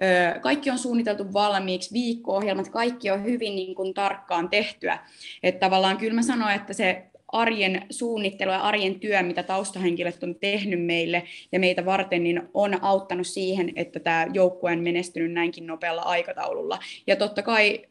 ö, 0.04 0.40
kaikki 0.40 0.70
on 0.70 0.78
suunniteltu 0.78 1.34
valmiiksi, 1.34 1.94
viikko-ohjelmat, 1.94 2.70
kaikki 2.70 3.12
on 3.12 3.24
hyvin 3.24 3.56
niin 3.56 3.76
kuin, 3.76 3.94
tarkkaan 3.94 4.50
tehtyä. 4.50 5.00
Että 5.44 5.60
tavallaan 5.60 5.98
kyllä 5.98 6.14
mä 6.14 6.22
sanoin, 6.22 6.56
että 6.56 6.74
se 6.74 7.04
arjen 7.28 7.86
suunnittelu 7.90 8.52
ja 8.52 8.62
arjen 8.62 9.00
työ, 9.00 9.24
mitä 9.24 9.44
taustahenkilöt 9.44 10.24
on 10.24 10.36
tehnyt 10.36 10.86
meille 10.86 11.24
ja 11.52 11.60
meitä 11.60 11.86
varten, 11.86 12.24
niin 12.24 12.42
on 12.54 12.84
auttanut 12.84 13.28
siihen, 13.28 13.72
että 13.76 14.00
tämä 14.00 14.28
joukkue 14.34 14.72
on 14.72 14.80
menestynyt 14.80 15.32
näinkin 15.32 15.68
nopealla 15.68 16.02
aikataululla. 16.02 16.80
Ja 17.08 17.16
totta 17.16 17.42
kai 17.42 17.86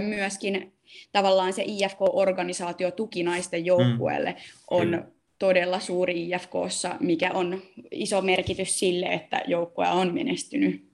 myöskin 0.00 0.72
tavallaan 1.12 1.52
se 1.52 1.62
IFK-organisaatio 1.66 2.90
tuki 2.90 3.22
naisten 3.22 3.66
joukkueelle 3.66 4.30
mm. 4.30 4.36
on 4.70 4.90
mm 4.90 5.15
todella 5.38 5.80
suuri 5.80 6.28
IFKssa, 6.28 6.96
mikä 7.00 7.30
on 7.34 7.62
iso 7.90 8.20
merkitys 8.20 8.78
sille, 8.78 9.06
että 9.06 9.42
joukkue 9.46 9.88
on 9.88 10.14
menestynyt 10.14 10.86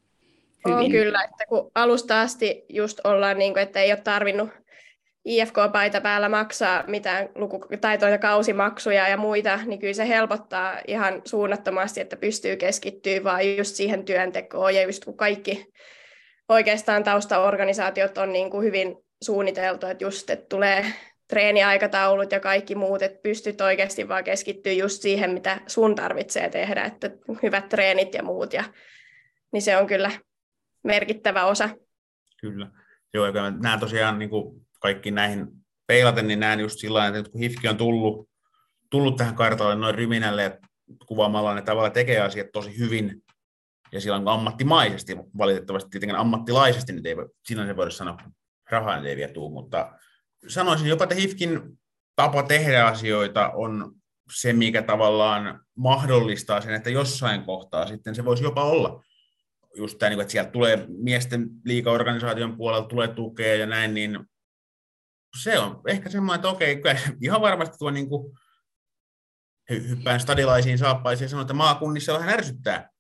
hyvin. 0.69 0.85
On 0.85 0.91
kyllä, 0.91 1.25
että 1.25 1.47
kun 1.49 1.71
alusta 1.75 2.21
asti 2.21 2.65
just 2.69 3.01
ollaan, 3.05 3.39
niin 3.39 3.53
kuin, 3.53 3.63
että 3.63 3.81
ei 3.81 3.93
ole 3.93 4.01
tarvinnut 4.01 4.51
IFK-paita 5.25 6.01
päällä 6.01 6.29
maksaa 6.29 6.85
mitään 6.87 7.29
luku- 7.35 7.69
tai 7.81 7.99
tuota 7.99 8.19
kausimaksuja 8.19 9.09
ja 9.09 9.17
muita, 9.17 9.59
niin 9.67 9.79
kyllä 9.79 9.93
se 9.93 10.09
helpottaa 10.09 10.81
ihan 10.87 11.23
suunnattomasti, 11.25 12.01
että 12.01 12.17
pystyy 12.17 12.57
keskittyä 12.57 13.25
vaan 13.25 13.57
just 13.57 13.77
siihen 13.77 14.05
työntekoon 14.05 14.75
ja 14.75 14.83
just 14.83 15.05
kun 15.05 15.17
kaikki 15.17 15.67
oikeastaan 16.49 17.05
taustaorganisaatiot 17.05 18.19
on 18.19 18.33
niin 18.33 18.51
kuin 18.51 18.65
hyvin 18.65 18.97
suunniteltu, 19.23 19.87
että 19.87 20.05
just 20.05 20.31
että 20.31 20.47
tulee 20.49 20.87
treeniaikataulut 21.33 22.33
ja 22.33 22.41
kaikki 22.41 22.75
muut, 22.75 23.03
että 23.03 23.23
pystyt 23.23 23.61
oikeasti 23.61 24.09
vaan 24.09 24.25
keskittyä 24.25 24.73
just 24.73 25.03
siihen, 25.03 25.31
mitä 25.31 25.61
sun 25.67 25.95
tarvitsee 25.95 26.51
tehdä, 26.51 26.85
että 26.85 27.11
hyvät 27.43 27.69
treenit 27.69 28.15
ja 28.15 28.23
muut, 28.23 28.53
ja, 28.53 28.65
niin 29.53 29.63
se 29.63 29.77
on 29.77 29.87
kyllä 29.87 30.11
merkittävä 30.85 31.45
osa. 31.45 31.69
Kyllä. 32.41 32.71
Joo, 33.15 33.27
ja 33.27 33.51
näen 33.51 33.81
tosiaan 33.81 34.19
niin 34.19 34.31
kuin 34.31 34.67
kaikki 34.81 35.11
näihin 35.11 35.47
peilaten, 35.87 36.29
niin 36.29 36.41
näen 36.41 36.61
just 36.61 36.79
sillä 36.79 37.07
että 37.07 37.31
kun 37.31 37.41
HIFKI 37.41 37.69
on 37.69 37.77
tullut, 37.77 38.29
tullut 38.91 39.17
tähän 39.17 39.35
kartalle 39.35 39.75
noin 39.75 39.95
ryminälle, 39.95 40.45
että 40.45 40.69
kuvaamalla 41.07 41.55
ne 41.55 41.63
tavalla 41.63 41.91
tekee 41.91 42.21
asiat 42.21 42.47
tosi 42.53 42.79
hyvin 42.79 43.23
ja 43.93 44.01
sillä 44.01 44.17
on 44.17 44.29
ammattimaisesti, 44.29 45.17
valitettavasti 45.39 45.91
tietenkin 45.91 46.17
ammattilaisesti 46.17 46.93
nyt 46.93 47.07
ei 47.07 47.17
sinänsä 47.45 47.77
voida 47.77 47.91
sanoa, 47.91 48.19
rahaa 48.71 48.99
ei 48.99 49.17
vielä 49.17 49.33
tuu, 49.33 49.51
mutta 49.51 49.93
sanoisin 50.49 50.89
jopa, 50.89 51.05
että 51.05 51.15
HIFKin 51.15 51.79
tapa 52.17 52.43
tehdä 52.43 52.87
asioita 52.87 53.51
on 53.51 53.93
se, 54.33 54.53
mikä 54.53 54.83
tavallaan 54.83 55.61
mahdollistaa 55.77 56.61
sen, 56.61 56.75
että 56.75 56.91
jossain 56.91 57.45
kohtaa 57.45 57.87
sitten 57.87 58.15
se 58.15 58.25
voisi 58.25 58.45
jopa 58.45 58.65
olla 58.65 59.05
just 59.77 59.99
tämä, 59.99 60.11
niin 60.11 60.21
että 60.21 60.33
sieltä 60.33 60.51
tulee 60.51 60.87
miesten 60.89 61.51
liikaorganisaation 61.65 62.57
puolelta 62.57 62.89
tulee 62.89 63.09
tukea 63.09 63.57
ja 63.57 63.67
näin, 63.67 63.95
niin 63.95 64.19
se 65.43 65.59
on 65.59 65.81
ehkä 65.87 66.11
semmoinen, 66.11 66.37
että 66.37 66.49
okei, 66.49 66.77
kyllä 66.77 66.97
ihan 67.21 67.41
varmasti 67.41 67.79
tuo 67.79 67.91
niin 67.91 68.09
kuin, 68.09 68.33
hyppään 69.71 70.21
stadilaisiin 70.21 70.79
saappaisiin 70.79 71.25
ja 71.25 71.29
sanon, 71.29 71.43
että 71.43 71.55
maakunnissa 71.55 72.13
vähän 72.13 72.29
ärsyttää, 72.29 72.91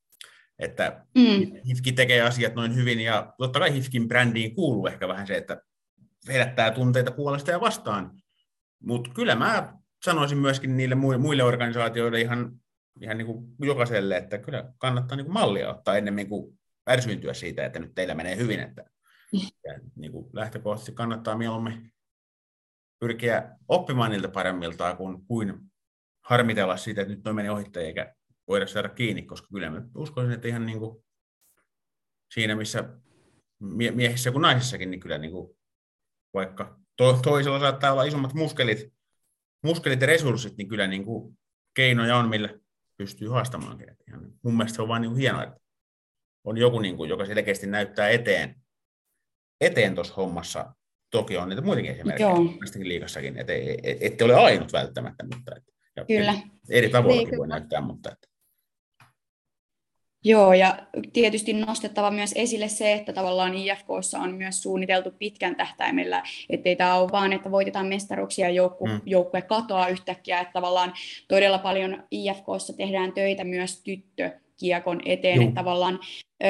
että 0.58 1.06
mm. 1.14 1.62
HIFKI 1.66 1.92
tekee 1.92 2.22
asiat 2.22 2.54
noin 2.54 2.74
hyvin, 2.74 3.00
ja 3.00 3.32
totta 3.38 3.58
kai 3.58 3.74
HIFKin 3.74 4.08
brändiin 4.08 4.54
kuuluu 4.54 4.86
ehkä 4.86 5.08
vähän 5.08 5.26
se, 5.26 5.36
että 5.36 5.62
herättää 6.28 6.70
tunteita 6.70 7.10
puolesta 7.10 7.50
ja 7.50 7.60
vastaan. 7.60 8.22
Mutta 8.82 9.10
kyllä 9.14 9.34
mä 9.34 9.78
sanoisin 10.04 10.38
myöskin 10.38 10.76
niille 10.76 10.94
muille 10.94 11.42
organisaatioille 11.42 12.20
ihan, 12.20 12.52
ihan 13.00 13.18
niin 13.18 13.26
kuin 13.26 13.46
jokaiselle, 13.60 14.16
että 14.16 14.38
kyllä 14.38 14.72
kannattaa 14.78 15.16
niin 15.16 15.24
kuin 15.24 15.34
mallia 15.34 15.70
ottaa 15.70 15.96
ennemmin 15.96 16.28
kuin 16.28 16.58
ärsyyntyä 16.90 17.34
siitä, 17.34 17.66
että 17.66 17.78
nyt 17.78 17.94
teillä 17.94 18.14
menee 18.14 18.36
hyvin. 18.36 18.60
Että, 18.60 18.84
ja 19.66 19.80
niin 19.96 20.12
kuin 20.12 20.30
lähtökohtaisesti 20.32 20.92
kannattaa 20.92 21.38
mieluummin 21.38 21.92
pyrkiä 23.00 23.56
oppimaan 23.68 24.10
niiltä 24.10 24.28
paremmiltaan 24.28 24.96
kuin, 24.96 25.26
kuin 25.26 25.60
harmitella 26.24 26.76
siitä, 26.76 27.02
että 27.02 27.14
nyt 27.14 27.24
noin 27.24 27.36
meni 27.36 27.48
ohittajia 27.48 27.86
eikä 27.86 28.14
voida 28.48 28.66
saada 28.66 28.88
kiinni, 28.88 29.22
koska 29.22 29.48
kyllä 29.52 29.70
mä 29.70 29.82
uskoisin, 29.94 30.32
että 30.32 30.48
ihan 30.48 30.66
niin 30.66 30.78
kuin 30.78 31.04
siinä, 32.34 32.56
missä 32.56 32.88
miehissä 33.94 34.30
kuin 34.30 34.42
naisissakin, 34.42 34.90
niin 34.90 35.00
kyllä 35.00 35.18
niin 35.18 35.32
kuin 35.32 35.56
vaikka 36.34 36.80
to, 36.96 37.12
toisella 37.22 37.60
saattaa 37.60 37.92
olla 37.92 38.04
isommat 38.04 38.34
muskelit, 38.34 38.92
muskelit 39.62 40.00
ja 40.00 40.06
resurssit, 40.06 40.56
niin 40.56 40.68
kyllä 40.68 40.86
niin 40.86 41.04
kuin 41.04 41.38
keinoja 41.74 42.16
on, 42.16 42.28
millä 42.28 42.48
pystyy 42.96 43.28
haastamaan. 43.28 43.78
Ihan, 44.08 44.32
mun 44.42 44.56
mielestä 44.56 44.76
se 44.76 44.82
on 44.82 44.88
vain 44.88 45.02
niin 45.02 45.16
hienoa, 45.16 45.42
että 45.42 45.60
on 46.44 46.58
joku, 46.58 46.78
niin 46.78 46.96
kuin, 46.96 47.10
joka 47.10 47.26
selkeästi 47.26 47.66
näyttää 47.66 48.08
eteen, 48.08 48.54
eteen 49.60 49.94
tuossa 49.94 50.14
hommassa. 50.14 50.74
Toki 51.10 51.36
on 51.36 51.48
niitä 51.48 51.62
muitakin 51.62 51.90
esimerkkejä 51.90 52.30
tästäkin 52.60 52.88
liikassakin, 52.88 53.38
että 53.38 53.52
ette 54.00 54.24
ole 54.24 54.34
ainut 54.34 54.72
välttämättä, 54.72 55.24
mutta 55.34 55.52
että, 55.56 55.72
Kyllä. 56.06 56.34
eri 56.70 56.88
tavoillakin 56.88 57.28
niin, 57.28 57.38
voi 57.38 57.48
näyttää, 57.48 57.80
mutta 57.80 58.12
että, 58.12 58.28
Joo, 60.24 60.52
ja 60.52 60.78
tietysti 61.12 61.52
nostettava 61.52 62.10
myös 62.10 62.32
esille 62.34 62.68
se, 62.68 62.92
että 62.92 63.12
tavallaan 63.12 63.54
IFKssa 63.54 64.18
on 64.18 64.34
myös 64.34 64.62
suunniteltu 64.62 65.10
pitkän 65.18 65.56
tähtäimellä, 65.56 66.22
ettei 66.50 66.76
tämä 66.76 66.94
ole 66.94 67.12
vaan, 67.12 67.32
että 67.32 67.50
voitetaan 67.50 67.86
mestaruuksia 67.86 68.46
ja 68.46 68.54
joukku, 68.54 68.86
mm. 68.86 69.00
joukkue 69.06 69.42
katoaa 69.42 69.88
yhtäkkiä, 69.88 70.40
että 70.40 70.52
tavallaan 70.52 70.92
todella 71.28 71.58
paljon 71.58 72.02
IFKssa 72.10 72.72
tehdään 72.76 73.12
töitä 73.12 73.44
myös 73.44 73.82
tyttökiekon 74.62 75.00
eteen, 75.04 75.36
Joo. 75.36 75.44
että 75.44 75.54
tavallaan 75.54 76.00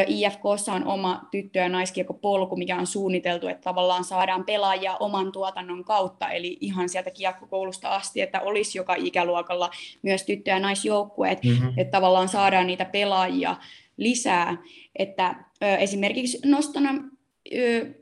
IFKssa 0.07 0.72
on 0.72 0.87
oma 0.87 1.29
tyttö- 1.31 1.59
ja 1.59 1.68
naiskiekopolku, 1.68 2.57
mikä 2.57 2.77
on 2.77 2.87
suunniteltu, 2.87 3.48
että 3.48 3.62
tavallaan 3.62 4.05
saadaan 4.05 4.44
pelaajia 4.44 4.96
oman 4.96 5.33
tuotannon 5.33 5.85
kautta, 5.85 6.31
eli 6.31 6.57
ihan 6.61 6.88
sieltä 6.88 7.11
kiekkokoulusta 7.11 7.88
asti, 7.88 8.20
että 8.20 8.40
olisi 8.40 8.79
joka 8.79 8.94
ikäluokalla 8.94 9.70
myös 10.03 10.22
tyttö- 10.22 10.51
ja 10.51 10.59
naisjoukkueet, 10.59 11.44
mm-hmm. 11.44 11.72
että 11.77 11.90
tavallaan 11.90 12.29
saadaan 12.29 12.66
niitä 12.66 12.85
pelaajia 12.85 13.57
lisää, 13.96 14.57
että 14.98 15.35
ö, 15.62 15.77
esimerkiksi 15.77 16.38
nostana 16.44 16.90
ö, 17.55 18.02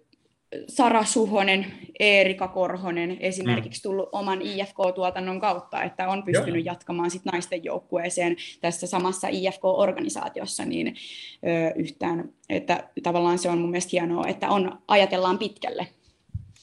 Sara 0.69 1.05
Suhonen, 1.05 1.67
Eerika 2.01 2.49
Korhonen 2.49 3.17
esimerkiksi 3.21 3.81
mm. 3.81 3.83
tullut 3.83 4.09
oman 4.13 4.43
IFK-tuotannon 4.43 5.41
kautta, 5.41 5.83
että 5.83 6.09
on 6.09 6.23
pystynyt 6.23 6.65
Joo. 6.65 6.75
jatkamaan 6.75 7.11
sit 7.11 7.25
naisten 7.25 7.65
joukkueeseen 7.65 8.37
tässä 8.61 8.87
samassa 8.87 9.29
IFK-organisaatiossa 9.29 10.65
niin 10.65 10.87
ö, 10.87 11.73
yhtään, 11.77 12.33
että 12.49 12.91
tavallaan 13.03 13.39
se 13.39 13.49
on 13.49 13.59
mun 13.59 13.71
mielestä 13.71 13.91
hienoa, 13.93 14.27
että 14.27 14.49
on, 14.49 14.83
ajatellaan 14.89 15.39
pitkälle. 15.39 15.89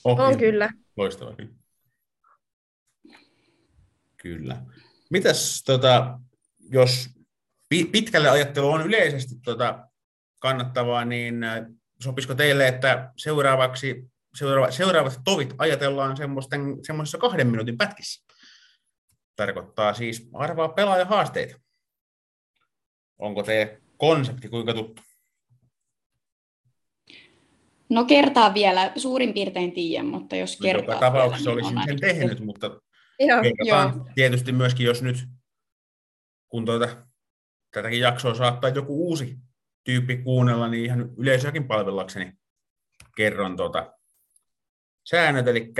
Oh, 0.03 0.19
on 0.19 0.37
kyllä. 0.37 0.69
Loistavaa. 0.97 1.35
Kyllä. 4.17 4.57
Mitäs, 5.09 5.63
tota, 5.63 6.19
jos 6.69 7.09
pitkälle 7.91 8.29
ajattelu 8.29 8.69
on 8.69 8.85
yleisesti 8.87 9.35
tota, 9.43 9.87
kannattavaa, 10.39 11.05
niin 11.05 11.45
sopisiko 12.03 12.35
teille, 12.35 12.67
että 12.67 13.11
seuraavaksi, 13.17 14.09
seuraava, 14.35 14.71
seuraavat 14.71 15.21
tovit 15.23 15.55
ajatellaan 15.57 16.17
semmoisissa 16.83 17.17
kahden 17.17 17.47
minuutin 17.47 17.77
pätkissä? 17.77 18.25
Tarkoittaa 19.35 19.93
siis 19.93 20.29
arvaa 20.33 20.69
pelaajahaasteita. 20.69 21.59
Onko 23.17 23.43
teille 23.43 23.81
konsepti 23.97 24.49
kuinka 24.49 24.73
tuttu? 24.73 25.01
No 27.89 28.05
kertaa 28.05 28.53
vielä, 28.53 28.91
suurin 28.95 29.33
piirtein 29.33 29.71
tiedän, 29.71 30.05
mutta 30.05 30.35
jos 30.35 30.57
kertaa 30.57 30.95
Joka 30.95 30.99
tapauksessa 30.99 31.49
niin 31.49 31.65
olisin 31.65 31.83
sen 31.85 31.99
tehnyt, 31.99 32.39
mutta 32.39 32.81
joo, 33.19 33.39
joo. 33.65 34.05
tietysti 34.15 34.51
myöskin, 34.51 34.85
jos 34.85 35.01
nyt, 35.01 35.17
kun 36.49 36.65
tuota, 36.65 37.07
tätäkin 37.71 37.99
jaksoa 37.99 38.33
saattaa 38.33 38.69
joku 38.69 39.07
uusi 39.07 39.37
tyyppi 39.87 40.17
kuunnella, 40.17 40.67
niin 40.67 40.85
ihan 40.85 41.09
yleisöäkin 41.17 41.67
palvellakseni 41.67 42.33
kerron 43.17 43.57
tuota 43.57 43.93
säännöt. 45.09 45.47
Eli 45.47 45.73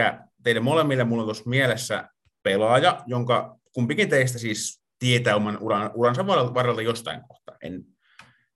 teille 0.43 0.61
molemmille 0.61 1.03
mulla 1.03 1.23
on 1.23 1.27
tuossa 1.27 1.49
mielessä 1.49 2.09
pelaaja, 2.43 3.03
jonka 3.05 3.59
kumpikin 3.73 4.09
teistä 4.09 4.39
siis 4.39 4.83
tietää 4.99 5.35
oman 5.35 5.57
uran, 5.61 5.91
uransa 5.93 6.27
varrelta 6.27 6.81
jostain 6.81 7.21
kohtaa. 7.27 7.57
En 7.63 7.85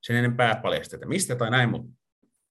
sen 0.01 0.15
enempää 0.15 0.55
paljasta, 0.55 0.95
että 0.95 1.07
mistä 1.07 1.35
tai 1.35 1.51
näin, 1.51 1.69
mutta 1.69 1.91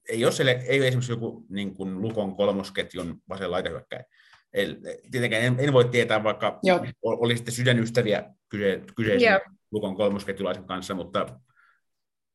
ei 0.08 0.24
ole, 0.24 0.32
siellä, 0.32 0.52
ei 0.52 0.80
ole 0.80 0.88
esimerkiksi 0.88 1.12
joku 1.12 1.46
niin 1.48 1.74
kuin 1.74 2.02
Lukon 2.02 2.36
kolmosketjun 2.36 3.22
vasen 3.28 3.50
laitahyökkäin. 3.50 4.04
Tietenkään 5.10 5.42
en, 5.42 5.56
en, 5.58 5.72
voi 5.72 5.84
tietää, 5.84 6.22
vaikka 6.22 6.58
Joo. 6.62 6.86
olisitte 7.02 7.50
sydänystäviä 7.50 8.24
kyse, 8.48 8.82
kyseisen 8.96 9.28
yeah. 9.28 9.40
Lukon 9.70 9.96
kolmosketjulaisen 9.96 10.64
kanssa, 10.64 10.94
mutta 10.94 11.40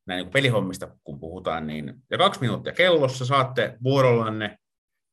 näin 0.05 0.23
niin 0.23 0.31
pelihommista 0.31 0.97
kun 1.03 1.19
puhutaan, 1.19 1.67
niin 1.67 1.93
ja 2.11 2.17
kaksi 2.17 2.41
minuuttia 2.41 2.73
kellossa 2.73 3.25
saatte 3.25 3.77
vuorollanne 3.83 4.57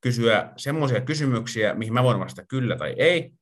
kysyä 0.00 0.52
semmoisia 0.56 1.00
kysymyksiä, 1.00 1.74
mihin 1.74 1.92
mä 1.92 2.02
voin 2.02 2.20
vastata 2.20 2.46
kyllä 2.46 2.76
tai 2.76 2.94
ei, 2.98 3.32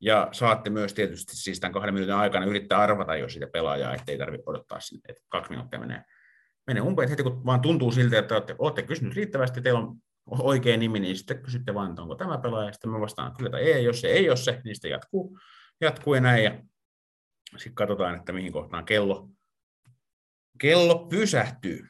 ja 0.00 0.28
saatte 0.32 0.70
myös 0.70 0.94
tietysti 0.94 1.36
siis 1.36 1.60
tämän 1.60 1.72
kahden 1.72 1.94
minuutin 1.94 2.14
aikana 2.14 2.46
yrittää 2.46 2.78
arvata 2.78 3.16
jo 3.16 3.28
sitä 3.28 3.46
pelaajaa, 3.46 3.94
ettei 3.94 4.18
tarvitse 4.18 4.50
odottaa 4.50 4.80
sinne, 4.80 5.02
että 5.08 5.22
kaksi 5.28 5.50
minuuttia 5.50 5.78
menee, 5.78 6.02
menee 6.66 6.82
umpeen. 6.82 7.08
Heti 7.08 7.22
kun 7.22 7.46
vaan 7.46 7.60
tuntuu 7.60 7.92
siltä, 7.92 8.18
että 8.18 8.34
olette, 8.34 8.54
olette 8.58 8.82
kysynyt 8.82 9.14
riittävästi, 9.14 9.60
teillä 9.60 9.80
on 9.80 9.96
oikea 10.26 10.76
nimi, 10.76 11.00
niin 11.00 11.16
sitten 11.16 11.42
kysytte 11.42 11.74
vaan, 11.74 11.90
että 11.90 12.02
onko 12.02 12.14
tämä 12.14 12.38
pelaaja, 12.38 12.72
sitten 12.72 12.90
mä 12.90 13.00
vastaan 13.00 13.36
kyllä 13.36 13.50
tai 13.50 13.62
ei, 13.62 13.84
jos 13.84 14.00
se 14.00 14.08
ei 14.08 14.28
ole 14.28 14.36
se, 14.36 14.60
niin 14.64 14.74
sitten 14.74 14.90
jatkuu, 14.90 15.38
jatkuu 15.80 16.14
ja 16.14 16.20
näin, 16.20 16.44
ja 16.44 16.50
sitten 17.56 17.74
katsotaan, 17.74 18.14
että 18.14 18.32
mihin 18.32 18.52
kohtaan 18.52 18.84
kello 18.84 19.28
kello 20.58 21.06
pysähtyy. 21.06 21.80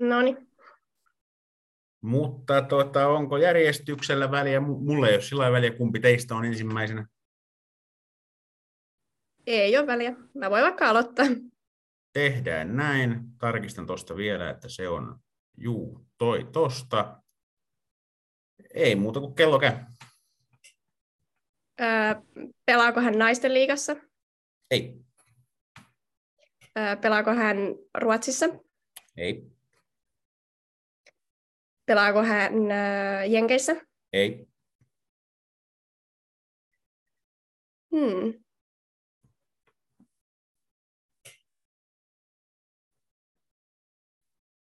No 0.00 0.22
niin. 0.22 0.46
Mutta 2.00 2.62
tuota, 2.62 3.08
onko 3.08 3.36
järjestyksellä 3.36 4.30
väliä? 4.30 4.60
Mulla 4.60 5.08
ei 5.08 5.14
ole 5.14 5.22
sillä 5.22 5.52
väliä, 5.52 5.70
kumpi 5.70 6.00
teistä 6.00 6.34
on 6.34 6.44
ensimmäisenä. 6.44 7.06
Ei 9.46 9.78
ole 9.78 9.86
väliä. 9.86 10.16
Mä 10.34 10.50
voin 10.50 10.62
vaikka 10.62 10.88
aloittaa. 10.88 11.26
Tehdään 12.12 12.76
näin. 12.76 13.20
Tarkistan 13.38 13.86
tuosta 13.86 14.16
vielä, 14.16 14.50
että 14.50 14.68
se 14.68 14.88
on 14.88 15.18
juu, 15.56 16.06
toi 16.18 16.48
tosta. 16.52 17.22
Ei 18.74 18.94
muuta 18.94 19.20
kuin 19.20 19.34
kello 19.34 19.58
käy. 19.58 19.72
Öö, 21.80 22.14
pelaako 22.66 23.00
hän 23.00 23.18
naisten 23.18 23.54
liigassa? 23.54 23.96
Ei. 24.70 25.05
Pelaako 27.00 27.30
hän 27.34 27.56
Ruotsissa? 27.98 28.46
Ei. 29.16 29.50
Pelaako 31.86 32.22
hän 32.22 32.52
Jenkeissä? 33.28 33.76
Ei. 34.12 34.46
Hmm. 37.90 38.32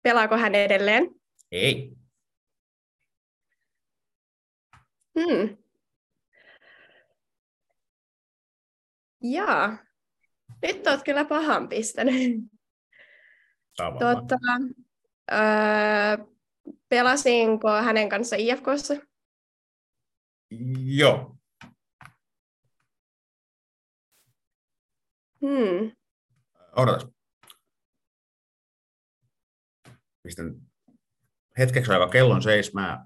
Pelaako 0.03 0.37
hän 0.37 0.55
edelleen? 0.55 1.15
Ei. 1.53 1.97
Hmm. 5.19 5.57
Jaa. 9.23 9.92
Nyt 10.63 10.87
oot 10.87 11.03
kyllä 11.05 11.25
pahan 11.25 11.69
pistänyt. 11.69 12.41
Tota, 13.77 14.37
öö, 15.33 16.27
pelasinko 16.89 17.69
hänen 17.71 18.09
kanssa 18.09 18.37
IFKssa? 18.39 18.95
Joo. 20.85 21.37
Hmm. 25.41 25.93
Odotas. 26.77 27.09
Pistän 30.23 30.55
hetkeksi 31.59 31.93
aikaa 31.93 32.09
kellon 32.09 32.43
seis. 32.43 32.75
Mä 32.75 33.05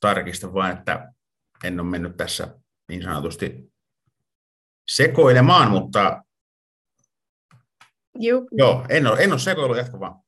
tarkistan 0.00 0.54
vain, 0.54 0.78
että 0.78 1.12
en 1.64 1.80
ole 1.80 1.90
mennyt 1.90 2.16
tässä 2.16 2.58
niin 2.88 3.02
sanotusti 3.02 3.72
sekoilemaan, 4.88 5.70
mutta 5.70 6.24
Juu. 8.18 8.48
joo, 8.52 8.86
en 8.88 9.06
ole, 9.06 9.18
en 9.24 9.32
ole 9.32 9.38
sekoillut, 9.40 9.76
jatka 9.76 10.00
vaan. 10.00 10.20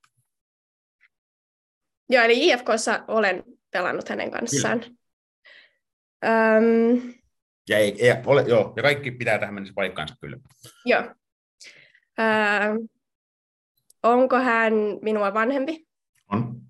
Joo, 2.09 2.25
eli 2.25 2.47
IFKssa 2.49 3.05
olen 3.09 3.45
pelannut 3.71 4.09
hänen 4.09 4.31
kanssaan. 4.31 4.83
Öm, 6.25 7.13
Ja, 7.69 7.79
ei, 7.79 8.07
ei, 8.09 8.23
ole, 8.27 8.43
joo, 8.43 8.73
ja 8.77 8.83
kaikki 8.83 9.11
pitää 9.11 9.39
tähän 9.39 9.55
mennessä 9.55 9.75
paikkaansa 9.75 10.15
kyllä. 10.21 10.37
joo. 10.85 11.03
Öö, 12.21 12.87
onko 14.03 14.37
hän 14.37 14.73
minua 15.03 15.35
vanhempi? 15.35 15.87
On. 16.33 16.61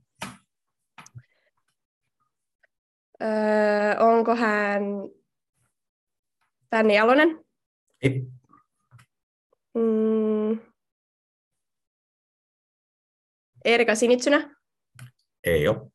Öö, 3.23 3.99
onko 3.99 4.37
hän 4.37 4.83
Tänni 6.71 6.95
Jalonen? 6.97 7.45
Ei. 8.03 8.23
Mm. 9.75 10.59
Erika 13.67 13.95
Sinitsynä? 13.95 14.57
Ei 15.45 15.69
ole. 15.69 15.91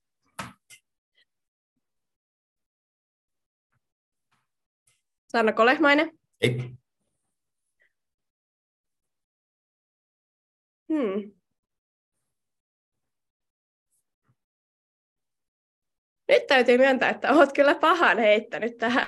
Sanna 5.27 5.51
Kolehmainen? 5.51 6.11
Ei. 6.41 6.57
Hmm. 10.89 11.31
Nyt 16.29 16.47
täytyy 16.47 16.77
myöntää, 16.77 17.09
että 17.09 17.31
olet 17.33 17.53
kyllä 17.53 17.75
pahan 17.75 18.19
heittänyt 18.19 18.77
tähän. 18.77 19.07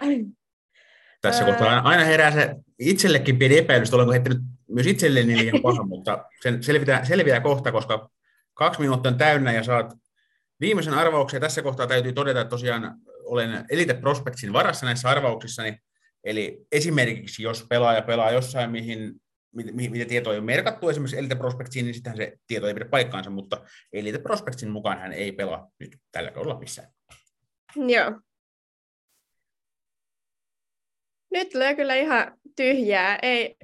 Tässä 1.22 1.46
kohtaa 1.46 1.80
aina- 1.80 2.04
herää 2.04 2.32
se 2.32 2.56
itsellekin 2.80 3.40
pieni 3.40 3.58
epäilys, 3.58 3.88
että 3.90 3.96
olenko 3.96 4.12
heittänyt 4.12 4.40
myös 4.70 4.88
itselleni 4.88 5.38
liian 5.38 5.62
paha, 5.62 5.84
mutta 5.84 6.26
sen 6.42 6.64
selviää, 6.64 7.06
selviää 7.06 7.40
kohta, 7.40 7.72
koska 7.72 8.10
kaksi 8.54 8.80
minuuttia 8.80 9.12
on 9.12 9.18
täynnä 9.18 9.52
ja 9.52 9.64
saat 9.64 9.94
viimeisen 10.60 10.94
arvauksen. 10.94 11.42
Tässä 11.42 11.62
kohtaa 11.62 11.88
täytyy 11.88 12.14
todeta, 12.14 12.42
että 12.42 12.50
tosiaan 12.50 12.98
olen 13.24 13.66
Elite 13.70 13.94
Prospectsin 13.94 14.54
varassa 14.54 14.86
näissä 14.86 15.10
arvauksissani. 15.10 15.78
Eli 16.24 16.66
esimerkiksi 16.72 17.44
jos 17.44 17.66
pelaaja 17.70 18.02
pelaa 18.02 18.32
jossain, 18.32 18.72
mihin, 18.72 19.14
mi- 19.56 19.72
mi- 19.72 19.90
mitä 19.90 20.06
tietoa 20.06 20.34
ei 20.34 20.40
ole 20.40 20.46
merkattu 20.46 20.90
esimerkiksi 20.90 21.18
Elite 21.18 21.36
Prospectsiin, 21.36 21.86
niin 21.86 21.94
sittenhän 21.94 22.18
se 22.18 22.34
tieto 22.48 22.68
ei 22.68 22.74
pidä 22.74 22.86
paikkaansa, 22.86 23.30
mutta 23.30 23.66
Elite 23.94 24.20
Prospectsin 24.20 24.70
mukaan 24.70 25.00
hän 25.00 25.14
ei 25.14 25.32
pelaa 25.32 25.72
nyt 25.80 25.98
tällä 26.12 26.32
kaudella 26.32 26.60
missään. 26.60 26.88
Joo. 27.76 28.20
Nyt 31.32 31.50
tulee 31.50 31.76
kyllä 31.76 31.96
ihan 31.96 32.38
tyhjää. 32.56 33.20
Ei, 33.22 33.56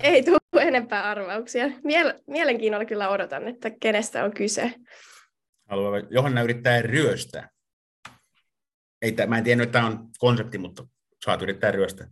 ei 0.00 0.22
tule 0.22 0.38
enempää 0.60 1.04
arvauksia. 1.04 1.66
Miel- 1.66 2.22
mielenkiinnolla 2.26 2.84
kyllä 2.84 3.08
odotan, 3.08 3.48
että 3.48 3.70
kenestä 3.80 4.24
on 4.24 4.34
kyse. 4.34 4.74
Haluaa, 5.68 5.98
Johanna 6.10 6.42
yrittää 6.42 6.82
ryöstää. 6.82 7.48
Ei, 9.02 9.12
tää- 9.12 9.26
mä 9.26 9.38
en 9.38 9.44
tiennyt, 9.44 9.64
että 9.68 9.78
tämä 9.78 9.86
on 9.86 10.08
konsepti, 10.18 10.58
mutta 10.58 10.86
saat 11.24 11.42
yrittää 11.42 11.70
ryöstää. 11.70 12.06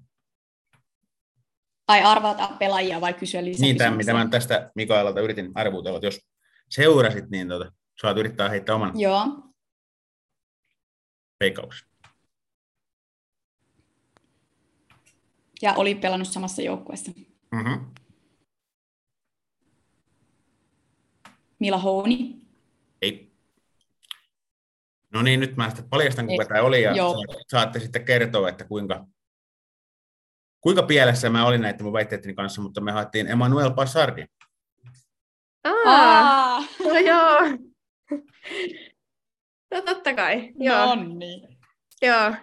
Ai 1.89 2.03
arvata 2.03 2.49
pelaajia 2.59 3.01
vai 3.01 3.15
kysyä 3.15 3.45
lisää 3.45 3.61
Niin, 3.63 3.77
tämän, 3.79 3.97
mitä 3.97 4.13
mä 4.13 4.29
tästä 4.31 4.71
Mikaelalta 4.75 5.21
yritin 5.21 5.51
arvuutella, 5.55 5.97
että 5.99 6.07
jos 6.07 6.21
seurasit, 6.71 7.31
niin 7.31 7.49
tota, 7.49 7.73
saat 8.01 8.17
yrittää 8.17 8.49
heittää 8.49 8.75
oman 8.75 9.01
Joo. 9.01 9.27
veikkauksen. 11.41 11.89
Ja 15.63 15.75
oli 15.75 15.95
pelannut 15.95 16.29
samassa 16.29 16.63
joukkueessa. 16.63 17.13
Mm-hmm. 17.57 17.95
Mila 21.59 21.79
Houni. 21.79 22.37
Ei. 23.03 23.33
No 25.13 25.23
niin, 25.23 25.41
nyt 25.41 25.57
mä 25.57 25.69
sitten 25.69 25.89
paljastan, 25.89 26.27
kuka 26.27 26.45
tämä 26.45 26.63
oli, 26.63 26.83
ja 26.83 26.93
Joo. 26.97 27.13
sa- 27.13 27.39
saatte 27.49 27.81
sitten 27.81 28.05
kertoa, 28.05 28.49
että 28.49 28.65
kuinka, 28.65 29.07
kuinka 30.61 30.83
pielessä 30.83 31.31
mä 31.31 31.47
olin 31.47 31.61
näiden 31.61 31.83
mun 31.83 31.93
väitteitteni 31.93 32.35
kanssa, 32.35 32.63
mutta 32.63 32.81
me 32.81 32.93
haettiin 32.93 33.27
Emmanuel 33.27 33.71
Passardi. 33.75 34.25
Aa, 35.65 35.73
Aa, 35.87 36.61
no 36.85 36.99
joo. 36.99 37.41
No 39.71 39.81
totta 39.83 40.15
kai, 40.15 40.53
joo. 40.59 40.95
no 40.95 41.05
niin. 41.05 41.59
joo. 42.03 42.35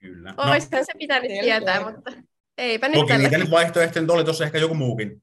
Kyllä. 0.00 0.32
No, 0.32 0.50
Oishan 0.50 0.84
se 0.86 0.92
pitänyt 0.98 1.30
tietää, 1.40 1.92
mutta 1.92 2.10
eipä 2.58 2.88
nyt 2.88 2.94
toki 3.00 3.18
niitä 3.18 3.38
nyt 3.38 3.50
vaihtoehtoja 3.50 4.02
nyt 4.02 4.10
oli 4.10 4.24
tuossa 4.24 4.44
ehkä 4.44 4.58
joku 4.58 4.74
muukin, 4.74 5.22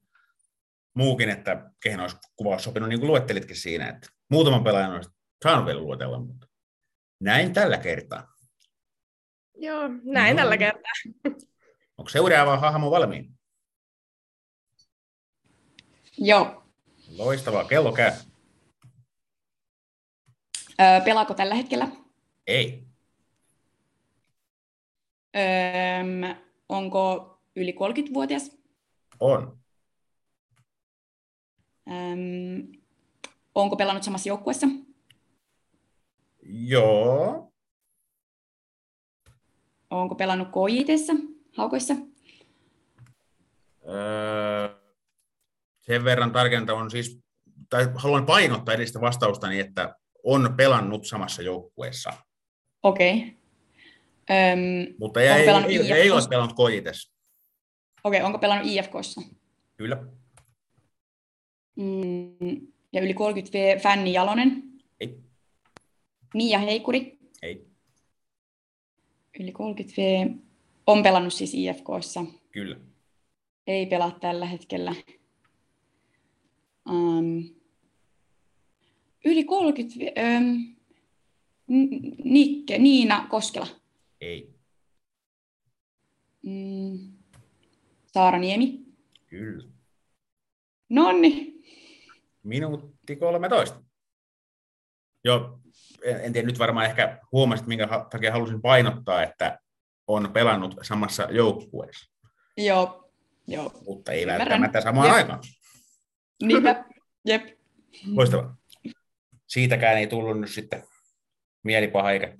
muukin 0.94 1.28
että 1.30 1.70
kehen 1.82 2.00
olisi 2.00 2.16
kuvaus 2.36 2.64
sopinut, 2.64 2.88
niin 2.88 3.00
kuin 3.00 3.08
luettelitkin 3.08 3.56
siinä, 3.56 3.88
että 3.88 4.08
muutaman 4.30 4.64
pelaajan 4.64 4.92
olisi 4.94 5.10
saanut 5.44 5.66
vielä 5.66 5.80
luotella, 5.80 6.20
mutta 6.20 6.46
näin 7.20 7.52
tällä 7.52 7.76
kertaa. 7.78 8.32
Joo, 9.54 9.82
näin 10.04 10.36
No. 10.36 10.42
tällä 10.42 10.56
kertaa. 10.56 10.92
Onko 11.98 12.08
seuraava 12.08 12.56
hahmo 12.58 12.90
valmiin? 12.90 13.38
Joo. 16.18 16.62
Loistavaa, 17.08 17.64
kello 17.64 17.92
käy. 17.92 18.12
Öö, 20.80 21.00
pelaako 21.04 21.34
tällä 21.34 21.54
hetkellä? 21.54 21.88
Ei. 22.46 22.84
Öö, 25.36 26.34
onko 26.68 27.38
yli 27.56 27.72
30-vuotias? 27.72 28.58
On. 29.20 29.58
Öö, 31.88 32.16
onko 33.54 33.76
pelannut 33.76 34.02
samassa 34.02 34.28
joukkueessa? 34.28 34.66
Joo. 36.42 37.52
Onko 39.90 40.14
pelannut 40.14 40.48
KJTssä, 40.48 41.12
haukoissa? 41.56 41.94
Öö, 43.88 44.68
sen 45.80 46.04
verran 46.04 46.32
tarkenta 46.32 46.74
on 46.74 46.90
siis, 46.90 47.20
tai 47.70 47.88
haluan 47.94 48.26
painottaa 48.26 48.74
edellistä 48.74 49.00
vastaustani, 49.00 49.60
että 49.60 49.96
on 50.24 50.54
pelannut 50.56 51.06
samassa 51.06 51.42
joukkueessa, 51.42 52.12
Okei. 52.82 53.16
Okay. 53.18 53.41
Öm, 54.30 54.94
mutta 54.98 55.20
ei, 55.20 55.28
ei, 55.28 55.78
ei, 55.78 55.92
ei 55.92 56.10
ole 56.10 56.22
pelannut 56.28 56.56
kojites. 56.56 57.12
Okei, 58.04 58.22
onko 58.22 58.38
pelannut 58.38 58.66
IFKssa? 58.70 59.22
Kyllä. 59.76 60.06
Mm, 61.76 62.66
ja 62.92 63.02
yli 63.02 63.14
30 63.14 63.58
V, 63.58 63.80
Fänni 63.80 64.12
Jalonen? 64.12 64.62
Ei. 65.00 65.18
Mia 66.34 66.58
Heikuri? 66.58 67.18
Ei. 67.42 67.66
Yli 69.40 69.52
30 69.52 69.94
V. 69.96 70.26
On 70.86 71.02
pelannut 71.02 71.32
siis 71.32 71.54
IFKssa. 71.54 72.24
Kyllä. 72.50 72.76
Ei 73.66 73.86
pelaa 73.86 74.10
tällä 74.10 74.46
hetkellä. 74.46 74.94
Um, 76.90 77.48
yli 79.24 79.44
30 79.44 79.94
V. 79.98 80.02
Um, 80.02 80.74
Nikke, 82.24 82.78
Niina 82.78 83.26
Koskela. 83.30 83.66
Ei. 84.22 84.54
Mm, 86.42 86.98
Saara 88.06 88.38
Niemi. 88.38 88.78
Kyllä. 89.26 89.68
Nonni. 90.88 91.52
Minuutti 92.42 93.16
13. 93.16 93.82
Joo, 95.24 95.60
en, 96.04 96.20
en 96.24 96.32
tiedä, 96.32 96.46
nyt 96.46 96.58
varmaan 96.58 96.86
ehkä 96.86 97.18
huomasit, 97.32 97.66
minkä 97.66 97.88
takia 98.10 98.32
halusin 98.32 98.62
painottaa, 98.62 99.22
että 99.22 99.58
on 100.06 100.32
pelannut 100.32 100.74
samassa 100.82 101.22
joukkueessa, 101.30 102.12
Joo, 102.56 103.12
joo. 103.46 103.82
mutta 103.86 104.12
ei 104.12 104.26
välttämättä 104.26 104.80
samaan 104.80 105.06
Jep. 105.06 105.16
aikaan. 105.16 105.40
Niinpä. 106.42 106.84
Jep. 107.24 107.42
Loistavaa. 108.06 108.56
Siitäkään 109.46 109.98
ei 109.98 110.06
tullut 110.06 110.40
nyt 110.40 110.50
sitten 110.50 110.84
mielipaha, 111.62 112.10
eikä, 112.10 112.38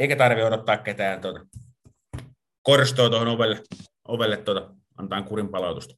eikä 0.00 0.16
tarvitse 0.16 0.46
odottaa 0.46 0.76
ketään 0.76 1.20
tuota, 1.20 1.46
korstoa 2.62 3.10
tuohon 3.10 3.28
ovelle, 3.28 3.62
ovelle 4.08 4.36
tuota, 4.36 4.74
antaa 4.96 5.22
kurin 5.22 5.48
palautusta. 5.48 5.94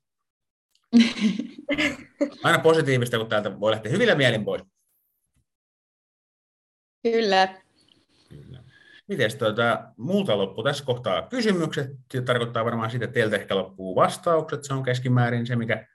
Aina 2.44 2.58
positiivista, 2.58 3.18
kun 3.18 3.28
täältä 3.28 3.60
voi 3.60 3.70
lähteä 3.70 3.92
hyvillä 3.92 4.14
mielin 4.14 4.44
pois. 4.44 4.62
Kyllä. 7.02 7.62
Kyllä. 8.28 8.62
Miten 9.08 9.38
tuota, 9.38 9.92
muuta 9.96 10.38
loppu 10.38 10.62
tässä 10.62 10.84
kohtaa 10.84 11.28
kysymykset? 11.28 11.90
Se 12.12 12.22
tarkoittaa 12.22 12.64
varmaan 12.64 12.90
sitä, 12.90 13.04
että 13.04 13.14
teiltä 13.14 13.36
ehkä 13.36 13.56
loppuu 13.56 13.96
vastaukset. 13.96 14.64
Se 14.64 14.74
on 14.74 14.82
keskimäärin 14.82 15.46
se, 15.46 15.56
mikä 15.56 15.86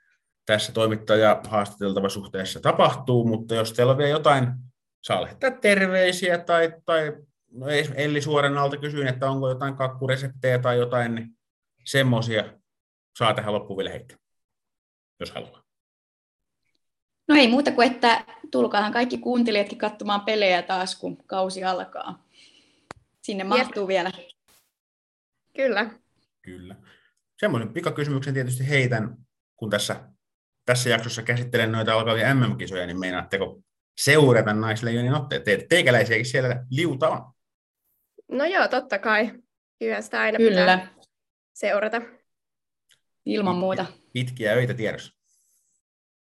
tässä 0.46 0.72
toimittaja 0.72 1.42
haastateltava 1.48 2.10
suhteessa 2.10 2.60
tapahtuu, 2.60 3.28
mutta 3.28 3.56
jos 3.56 3.74
teillä 3.74 3.92
on 3.92 3.98
vielä 3.98 4.10
jotain, 4.10 4.48
saa 5.04 5.22
lähettää 5.22 5.52
terveisiä 5.52 6.38
tai, 6.38 6.74
tai 6.86 7.14
no 7.58 7.68
Elli 7.96 8.22
suoran 8.22 8.58
alta 8.58 8.78
kysyin, 8.78 9.08
että 9.08 9.30
onko 9.30 9.50
jotain 9.50 9.76
kakkureseptejä 9.76 10.60
tai 10.60 10.78
jotain, 10.78 11.16
niin 11.16 11.38
semmoisia 11.86 12.44
saa 13.18 13.34
tähän 13.34 13.54
loppuun 13.54 13.78
vielä 13.78 13.90
heittää, 13.90 14.18
jos 15.20 15.32
haluaa. 15.32 15.64
No 17.28 17.36
ei 17.36 17.48
muuta 17.48 17.72
kuin, 17.72 17.92
että 17.92 18.26
tulkaahan 18.52 18.94
kaikki 18.94 19.18
kuuntelijatkin 19.18 19.78
katsomaan 19.78 20.22
pelejä 20.22 20.62
taas, 20.62 20.96
kun 20.96 21.18
kausi 21.18 21.64
alkaa. 21.64 22.24
Sinne 23.22 23.44
Jep. 23.44 23.48
mahtuu 23.48 23.88
vielä. 23.88 24.12
Kyllä. 25.56 25.90
Kyllä. 26.42 26.76
Semmoisen 27.40 27.74
pikakysymyksen 27.74 28.34
tietysti 28.34 28.70
heitän, 28.70 29.18
kun 29.56 29.70
tässä, 29.70 30.90
jaksossa 30.90 31.24
käsittelen 31.24 31.72
noita 31.72 31.94
alkavia 31.94 32.36
MM-kisoja, 32.36 32.86
niin 32.86 33.00
meinaatteko 33.00 33.62
seurata 33.98 34.54
naisleijonin 34.54 35.14
otteet? 35.14 35.44
Te, 35.44 35.66
teikäläisiäkin 35.70 36.26
siellä 36.26 36.66
liuta 36.72 37.10
on. 37.10 37.34
No 38.32 38.46
joo, 38.46 38.68
totta 38.68 39.00
kai. 39.00 39.32
Kyllä 39.80 40.02
sitä 40.02 40.20
aina 40.20 40.38
Kyllä. 40.38 40.60
pitää 40.60 40.94
seurata. 41.54 42.02
Ilman 43.26 43.56
muuta. 43.56 43.86
Pitkiä 44.14 44.54
öitä 44.54 44.74
tiedossa. 44.74 45.14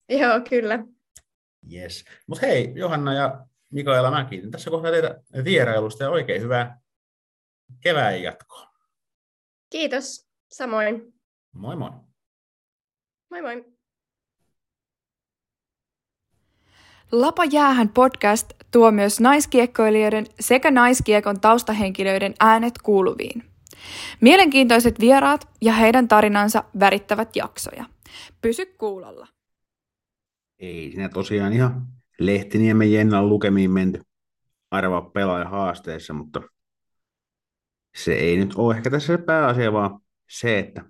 Joo, 0.10 0.42
kyllä. 0.50 0.80
Yes. 1.74 2.06
Mutta 2.28 2.46
hei, 2.46 2.72
Johanna 2.76 3.14
ja 3.14 3.46
Mikaela, 3.72 4.12
mä 4.12 4.26
kiitän 4.26 4.52
tässä 4.52 4.70
kohtaa 4.70 4.92
teitä 4.92 5.22
vierailusta 5.44 6.04
ja 6.04 6.10
oikein 6.10 6.42
hyvää 6.42 6.82
kevään 7.82 8.24
jatkoa. 8.24 8.74
Kiitos, 9.70 10.30
samoin. 10.52 11.14
Moi 11.52 11.76
moi. 11.76 11.92
Moi 13.30 13.42
moi. 13.42 13.73
Lapa 17.14 17.46
jäähän 17.46 17.90
podcast 17.90 18.54
tuo 18.72 18.92
myös 18.92 19.20
naiskiekkoilijoiden 19.20 20.26
sekä 20.40 20.72
naiskiekon 20.72 21.40
taustahenkilöiden 21.40 22.34
äänet 22.40 22.74
kuuluviin. 22.84 23.44
Mielenkiintoiset 24.22 25.00
vieraat 25.00 25.50
ja 25.62 25.74
heidän 25.74 26.08
tarinansa 26.08 26.64
värittävät 26.80 27.36
jaksoja. 27.36 27.86
Pysy 28.42 28.66
kuulolla. 28.66 29.28
Ei 30.60 30.92
siinä 30.92 31.10
tosiaan 31.10 31.54
ihan 31.54 31.88
Lehtiniemen 32.20 32.94
Jennan 32.94 33.30
lukemiin 33.30 33.72
menty 33.72 34.02
arvaa 34.72 35.02
pelaaja 35.02 35.50
haasteessa, 35.50 36.14
mutta 36.14 36.42
se 37.96 38.14
ei 38.14 38.38
nyt 38.38 38.54
ole 38.56 38.76
ehkä 38.76 38.90
tässä 38.90 39.18
se 39.18 39.24
pääasia, 39.24 39.74
vaan 39.74 40.00
se, 40.30 40.60
että 40.60 40.86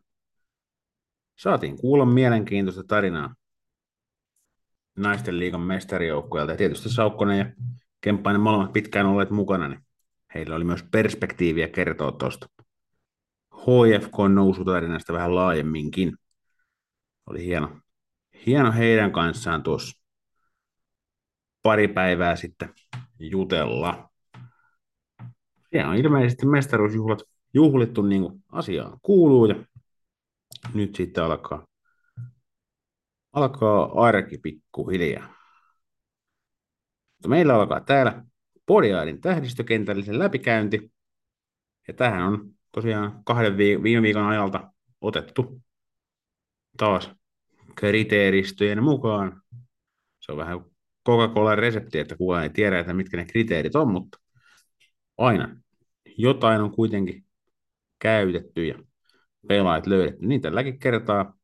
saatiin 1.39 1.77
kuulla 1.77 2.05
mielenkiintoista 2.05 2.83
tarinaa 2.83 3.35
naisten 4.97 5.39
liigan 5.39 5.61
mestarijoukkueelta. 5.61 6.51
Ja 6.51 6.57
tietysti 6.57 6.89
Saukkonen 6.89 7.39
ja 7.39 7.45
Kemppainen 8.01 8.41
molemmat 8.41 8.73
pitkään 8.73 9.05
olleet 9.05 9.29
mukana, 9.29 9.67
niin 9.67 9.79
heillä 10.35 10.55
oli 10.55 10.63
myös 10.63 10.83
perspektiiviä 10.91 11.67
kertoa 11.67 12.11
tuosta 12.11 12.47
HFK 13.55 14.33
nousutarinasta 14.33 15.13
vähän 15.13 15.35
laajemminkin. 15.35 16.17
Oli 17.25 17.45
hieno, 17.45 17.79
hieno 18.45 18.71
heidän 18.71 19.11
kanssaan 19.11 19.63
tuossa 19.63 20.03
pari 21.61 21.87
päivää 21.87 22.35
sitten 22.35 22.73
jutella. 23.19 24.09
Siellä 25.69 25.89
on 25.89 25.97
ilmeisesti 25.97 26.45
mestaruusjuhlat 26.45 27.19
juhlittu 27.53 28.01
niin 28.01 28.21
kuin 28.21 28.43
asiaan 28.51 28.99
kuuluu 29.01 29.45
ja 29.45 29.55
nyt 30.73 30.95
sitten 30.95 31.23
alkaa, 31.23 31.67
alkaa 33.33 34.05
arki 34.07 34.37
pikkuhiljaa. 34.37 35.33
Meillä 37.27 37.55
alkaa 37.55 37.79
täällä 37.81 38.23
Podiaidin 38.65 39.21
tähdistökentällisen 39.21 40.19
läpikäynti. 40.19 40.91
Ja 41.87 41.93
tähän 41.93 42.23
on 42.23 42.51
tosiaan 42.71 43.23
kahden 43.25 43.57
viime 43.57 44.01
viikon 44.01 44.25
ajalta 44.25 44.71
otettu 45.01 45.61
taas 46.77 47.11
kriteeristöjen 47.75 48.83
mukaan. 48.83 49.41
Se 50.19 50.31
on 50.31 50.37
vähän 50.37 50.59
Coca-Cola 51.07 51.55
resepti, 51.55 51.99
että 51.99 52.15
kukaan 52.15 52.43
ei 52.43 52.49
tiedä, 52.49 52.79
että 52.79 52.93
mitkä 52.93 53.17
ne 53.17 53.25
kriteerit 53.25 53.75
on, 53.75 53.91
mutta 53.91 54.17
aina 55.17 55.57
jotain 56.17 56.61
on 56.61 56.71
kuitenkin 56.71 57.25
käytetty 57.99 58.65
ja 58.65 58.79
pelaajat 59.47 59.87
löydetty. 59.87 60.25
Niin 60.25 60.41
tälläkin 60.41 60.79
kertaa 60.79 61.37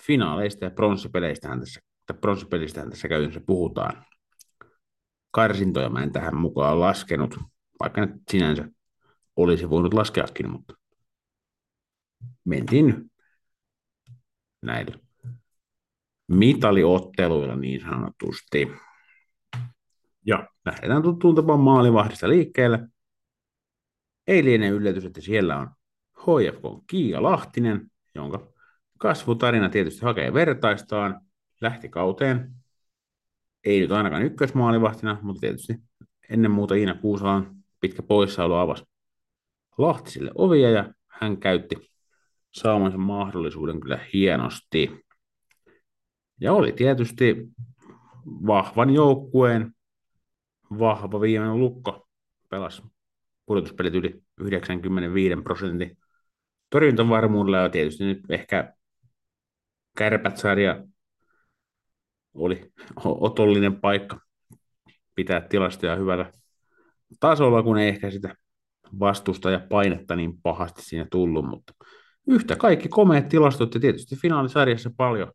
finaaleista 0.00 0.64
ja 0.64 0.70
pronssipeleistä 0.70 1.58
tässä, 1.58 1.80
pronssipelistähän 2.20 2.90
tässä 2.90 3.08
käytännössä 3.08 3.40
puhutaan. 3.46 4.04
Karsintoja 5.30 5.88
mä 5.88 6.02
en 6.02 6.12
tähän 6.12 6.36
mukaan 6.36 6.80
laskenut, 6.80 7.36
vaikka 7.80 8.00
nyt 8.00 8.22
sinänsä 8.30 8.68
olisi 9.36 9.70
voinut 9.70 9.94
laskeakin, 9.94 10.50
mutta 10.50 10.74
mentiin 12.44 13.10
näillä 14.62 14.98
mitaliotteluilla 16.28 17.56
niin 17.56 17.80
sanotusti. 17.80 18.70
Ja 20.26 20.48
lähdetään 20.66 21.02
tuttuun 21.02 21.34
tapaan 21.34 21.60
maalivahdista 21.60 22.28
liikkeelle. 22.28 22.88
Ei 24.26 24.44
liene 24.44 24.68
yllätys, 24.68 25.04
että 25.04 25.20
siellä 25.20 25.58
on 25.58 25.70
HFK 26.18 26.86
Kiia 26.86 27.22
Lahtinen, 27.22 27.90
jonka 28.14 28.52
kasvutarina 29.00 29.68
tietysti 29.68 30.02
hakee 30.02 30.34
vertaistaan, 30.34 31.20
lähti 31.60 31.88
kauteen. 31.88 32.52
Ei 33.64 33.80
nyt 33.80 33.92
ainakaan 33.92 34.22
ykkösmaalivahtina, 34.22 35.18
mutta 35.22 35.40
tietysti 35.40 35.74
ennen 36.30 36.50
muuta 36.50 36.74
Iina 36.74 36.94
Kuusalan 36.94 37.56
pitkä 37.80 38.02
poissaolo 38.02 38.56
avasi 38.58 38.84
Lahtisille 39.78 40.30
ovia 40.34 40.70
ja 40.70 40.92
hän 41.08 41.36
käytti 41.36 41.76
saamansa 42.50 42.98
mahdollisuuden 42.98 43.80
kyllä 43.80 43.98
hienosti. 44.12 45.04
Ja 46.40 46.52
oli 46.52 46.72
tietysti 46.72 47.48
vahvan 48.26 48.90
joukkueen 48.90 49.74
vahva 50.78 51.20
viimeinen 51.20 51.58
lukko. 51.58 52.08
Pelasi 52.48 52.82
pudotuspelit 53.46 53.94
yli 53.94 54.22
95 54.40 55.42
prosentin 55.42 55.98
torjuntavarmuudella 56.70 57.58
ja 57.58 57.68
tietysti 57.68 58.04
nyt 58.04 58.20
ehkä 58.28 58.74
kärpät-sarja 60.00 60.84
oli 62.34 62.72
otollinen 63.04 63.80
paikka 63.80 64.20
pitää 65.14 65.40
tilastoja 65.40 65.96
hyvällä 65.96 66.32
tasolla, 67.20 67.62
kun 67.62 67.78
ei 67.78 67.88
ehkä 67.88 68.10
sitä 68.10 68.34
vastusta 69.00 69.50
ja 69.50 69.60
painetta 69.70 70.16
niin 70.16 70.42
pahasti 70.42 70.82
siinä 70.82 71.06
tullut, 71.10 71.44
mutta 71.44 71.74
yhtä 72.28 72.56
kaikki 72.56 72.88
komeat 72.88 73.28
tilastot 73.28 73.74
ja 73.74 73.80
tietysti 73.80 74.16
finaalisarjassa 74.16 74.90
paljon 74.96 75.32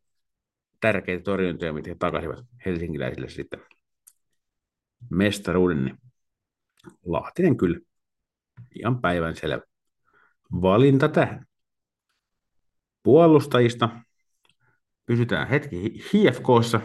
tärkeitä 0.81 1.23
torjuntoja, 1.23 1.73
mitä 1.73 1.89
he 1.89 1.95
takasivat 1.99 2.45
helsinkiläisille 2.65 3.29
sitten 3.29 3.59
mestaruuden, 5.09 5.85
niin 5.85 5.97
Lahtinen 7.05 7.57
kyllä 7.57 7.79
ihan 8.79 9.01
päivän 9.01 9.35
selvä 9.35 9.61
valinta 10.61 11.09
tähän. 11.09 11.45
Puolustajista 13.03 13.89
pysytään 15.05 15.47
hetki 15.47 15.77
HFKssa 15.77 16.81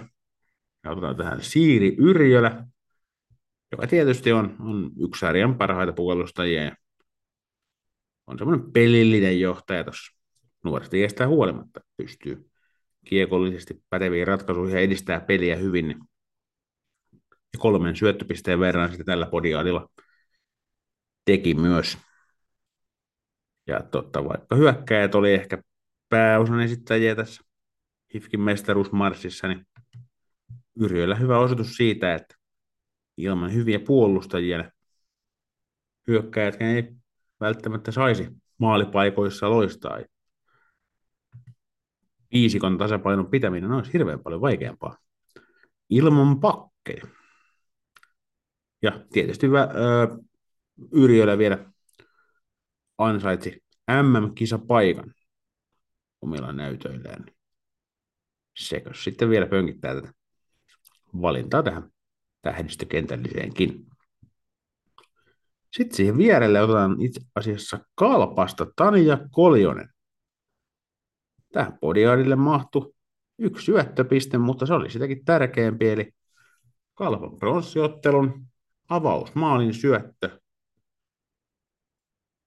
ja 0.84 0.90
otetaan 0.90 1.16
tähän 1.16 1.42
Siiri 1.42 1.96
Yrjölä, 1.98 2.66
joka 3.72 3.86
tietysti 3.86 4.32
on, 4.32 4.56
on 4.60 4.90
yksi 5.00 5.20
sarjan 5.20 5.54
parhaita 5.54 5.92
puolustajia 5.92 6.64
ja 6.64 6.76
on 8.26 8.38
semmoinen 8.38 8.72
pelillinen 8.72 9.40
johtaja 9.40 9.84
tuossa 9.84 10.16
nuoresta 10.64 10.96
iästä 10.96 11.26
huolimatta 11.26 11.80
pystyy 11.96 12.50
kiekollisesti 13.04 13.82
päteviä 13.90 14.24
ratkaisuja 14.24 14.74
ja 14.74 14.80
edistää 14.80 15.20
peliä 15.20 15.56
hyvin. 15.56 15.86
Niin 15.88 16.08
kolmen 17.58 17.96
syöttöpisteen 17.96 18.60
verran 18.60 18.88
sitten 18.88 19.06
tällä 19.06 19.26
podiaalilla 19.26 19.90
teki 21.24 21.54
myös. 21.54 21.98
Ja 23.66 23.82
totta, 23.82 24.24
vaikka 24.24 24.56
hyökkäjät 24.56 25.14
oli 25.14 25.32
ehkä 25.32 25.62
pääosan 26.08 26.60
esittäjiä 26.60 27.14
tässä 27.14 27.42
HIFKin 28.14 28.40
mestaruusmarssissa, 28.40 29.48
niin 29.48 29.66
Yrjöllä 30.80 31.14
hyvä 31.14 31.38
osoitus 31.38 31.76
siitä, 31.76 32.14
että 32.14 32.34
ilman 33.16 33.52
hyviä 33.52 33.80
puolustajia 33.80 34.70
hyökkäjät 36.06 36.56
ei 36.60 36.92
välttämättä 37.40 37.92
saisi 37.92 38.28
maalipaikoissa 38.58 39.50
loistaa. 39.50 39.98
viisikon 42.32 42.78
tasapainon 42.78 43.30
pitäminen 43.30 43.72
olisi 43.72 43.92
hirveän 43.92 44.20
paljon 44.20 44.40
vaikeampaa 44.40 44.96
ilman 45.90 46.40
pakkeja. 46.40 47.06
Ja 48.82 49.06
tietysti 49.12 49.46
Yrjölä 50.92 51.38
vielä 51.38 51.72
ansaitsi 52.98 53.64
MM-kisapaikan 53.90 55.14
omilla 56.22 56.52
näytöillään. 56.52 57.39
Sekö 58.60 58.90
sitten 58.94 59.30
vielä 59.30 59.46
pönkittää 59.46 59.94
tätä 59.94 60.12
valintaa 61.22 61.62
tähän 61.62 61.90
tähdistökentälliseenkin. 62.42 63.86
Sitten 65.76 65.96
siihen 65.96 66.18
vierelle 66.18 66.62
otetaan 66.62 67.02
itse 67.02 67.20
asiassa 67.34 67.78
kalpasta 67.94 68.66
Tanja 68.76 69.18
Koljonen. 69.30 69.88
Tähän 71.52 71.78
podiaadille 71.80 72.36
mahtui 72.36 72.94
yksi 73.38 73.64
syöttöpiste, 73.64 74.38
mutta 74.38 74.66
se 74.66 74.74
oli 74.74 74.90
sitäkin 74.90 75.24
tärkeämpi, 75.24 75.88
eli 75.88 76.12
kalpan 76.94 77.36
pronssiottelun 77.36 78.46
avausmaalin 78.88 79.74
syöttö. 79.74 80.40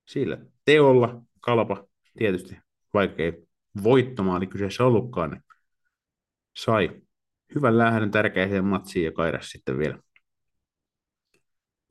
Sillä 0.08 0.38
teolla 0.66 1.22
kalpa 1.40 1.88
tietysti 2.18 2.58
vaikkei 2.94 3.48
voittomaali 3.84 4.48
kyseessä 4.48 4.86
ollutkaan, 4.86 5.44
sai 6.56 7.02
hyvän 7.56 7.78
lähdön 7.78 8.12
tärkeäseen 8.12 8.66
matsiin 8.66 9.06
ja 9.06 9.12
kairas 9.12 9.50
sitten 9.50 9.78
vielä 9.78 10.00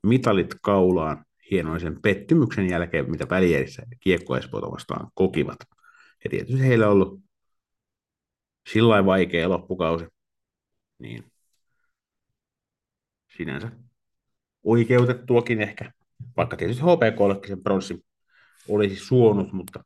mitalit 0.03 0.55
kaulaan 0.61 1.25
hienoisen 1.51 2.01
pettymyksen 2.01 2.69
jälkeen, 2.69 3.11
mitä 3.11 3.29
välierissä 3.29 3.83
kiekko 3.99 4.33
vastaan 4.71 5.11
kokivat. 5.13 5.57
Ja 6.23 6.29
tietysti 6.29 6.61
heillä 6.61 6.85
on 6.85 6.93
ollut 6.93 7.19
sillä 8.69 9.05
vaikea 9.05 9.49
loppukausi, 9.49 10.05
niin 10.99 11.31
sinänsä 13.37 13.71
oikeutettuakin 14.63 15.61
ehkä, 15.61 15.91
vaikka 16.37 16.57
tietysti 16.57 16.83
HPKllekin 16.83 17.47
sen 17.47 17.63
pronssin 17.63 18.03
olisi 18.67 18.95
suonut, 18.95 19.53
mutta 19.53 19.83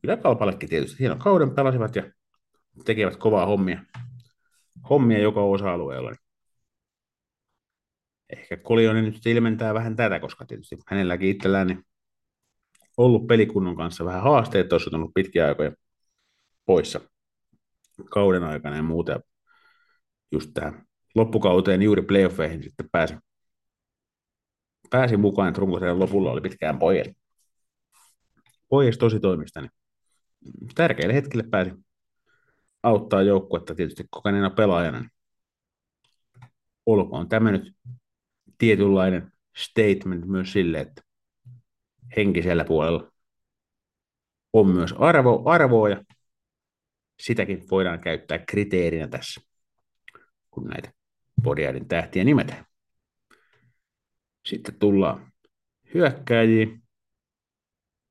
kyllä 0.00 0.16
Kalpallekin 0.16 0.68
tietysti 0.68 0.98
hieno 0.98 1.16
kauden 1.16 1.54
pelasivat 1.54 1.96
ja 1.96 2.02
tekevät 2.84 3.16
kovaa 3.16 3.46
hommia, 3.46 3.84
hommia 4.90 5.18
joka 5.18 5.42
osa-alueella. 5.42 6.12
Ehkä 8.30 8.56
Kolionen 8.56 9.04
nyt 9.04 9.26
ilmentää 9.26 9.74
vähän 9.74 9.96
tätä, 9.96 10.20
koska 10.20 10.44
tietysti 10.46 10.76
hänelläkin 10.86 11.28
itsellään 11.28 11.66
niin 11.66 11.84
ollut 12.96 13.26
pelikunnon 13.26 13.76
kanssa 13.76 14.04
vähän 14.04 14.22
haasteet, 14.22 14.72
olisi 14.72 14.90
ollut 14.94 15.14
pitkiä 15.14 15.46
aikoja 15.46 15.72
poissa 16.66 17.00
kauden 18.10 18.42
aikana 18.44 18.76
ja 18.76 18.82
muuta. 18.82 19.20
Just 20.32 20.50
tähän 20.54 20.86
loppukauteen 21.14 21.82
juuri 21.82 22.02
playoffeihin 22.02 22.62
sitten 22.62 22.88
pääsi, 22.92 23.14
pääsi 24.90 25.16
mukaan, 25.16 25.48
että 25.48 25.60
runkosarjan 25.60 25.98
lopulla 25.98 26.30
oli 26.30 26.40
pitkään 26.40 26.78
pois. 26.78 27.10
Pois 28.68 28.98
tosi 28.98 29.20
toimista, 29.20 29.60
niin 29.60 29.70
tärkeille 30.74 31.14
hetkille 31.14 31.44
pääsi 31.50 31.70
auttaa 32.82 33.22
joukkuetta 33.22 33.74
tietysti 33.74 34.04
kokeneena 34.10 34.50
pelaajana. 34.50 35.08
Olkoon 36.86 37.28
tämä 37.28 37.50
nyt 37.50 37.76
tietynlainen 38.58 39.32
statement 39.56 40.24
myös 40.26 40.52
sille, 40.52 40.80
että 40.80 41.02
henkisellä 42.16 42.64
puolella 42.64 43.12
on 44.52 44.66
myös 44.66 44.94
arvo, 44.98 45.42
arvoa 45.46 45.88
ja 45.88 46.04
sitäkin 47.20 47.64
voidaan 47.70 48.00
käyttää 48.00 48.38
kriteerinä 48.38 49.08
tässä, 49.08 49.40
kun 50.50 50.64
näitä 50.64 50.92
podiaidin 51.42 51.88
tähtiä 51.88 52.24
nimetään. 52.24 52.64
Sitten 54.46 54.78
tullaan 54.78 55.32
hyökkääjiin. 55.94 56.82